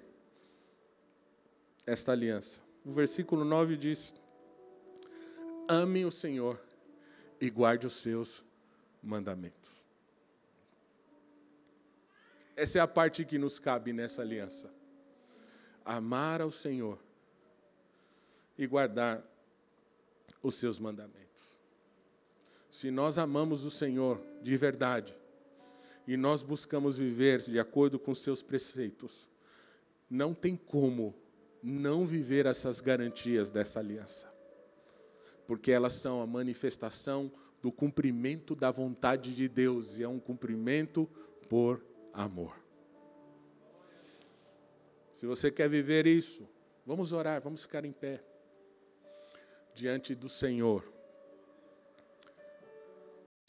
esta 1.88 2.12
aliança? 2.12 2.60
O 2.84 2.92
versículo 2.92 3.46
9 3.46 3.78
diz: 3.78 4.14
Ame 5.70 6.04
o 6.04 6.12
Senhor 6.12 6.62
e 7.40 7.50
guarde 7.50 7.88
os 7.88 7.94
seus 7.94 8.44
mandamentos. 9.02 9.86
Essa 12.54 12.80
é 12.80 12.82
a 12.82 12.88
parte 12.88 13.24
que 13.24 13.38
nos 13.38 13.60
cabe 13.60 13.94
nessa 13.94 14.22
aliança. 14.22 14.70
Amar 15.86 16.42
ao 16.42 16.52
Senhor 16.52 17.00
e 18.58 18.68
guardar 18.68 19.24
os 20.44 20.56
seus 20.56 20.78
mandamentos. 20.78 21.31
Se 22.72 22.90
nós 22.90 23.20
amamos 23.20 23.64
o 23.66 23.70
Senhor 23.70 24.20
de 24.42 24.58
verdade 24.58 25.16
e 26.08 26.18
nós 26.18 26.42
buscamos 26.42 26.98
viver 26.98 27.40
de 27.42 27.60
acordo 27.60 28.00
com 28.00 28.16
seus 28.16 28.42
preceitos, 28.42 29.30
não 30.10 30.34
tem 30.34 30.56
como 30.56 31.14
não 31.62 32.08
viver 32.08 32.48
essas 32.48 32.82
garantias 32.82 33.52
dessa 33.52 33.80
aliança 33.80 34.32
porque 35.52 35.70
elas 35.70 35.92
são 35.92 36.22
a 36.22 36.26
manifestação 36.26 37.30
do 37.62 37.74
cumprimento 37.74 38.56
da 38.56 38.72
vontade 38.72 39.36
de 39.36 39.50
Deus, 39.50 40.00
e 40.00 40.04
é 40.04 40.08
um 40.08 40.18
cumprimento 40.18 41.06
por 41.50 41.86
amor. 42.14 42.56
Se 45.12 45.26
você 45.26 45.52
quer 45.52 45.70
viver 45.70 46.08
isso, 46.08 46.48
vamos 46.86 47.12
orar, 47.12 47.42
vamos 47.42 47.64
ficar 47.64 47.84
em 47.84 47.92
pé 47.92 48.24
diante 49.74 50.16
do 50.16 50.30
Senhor. 50.30 50.90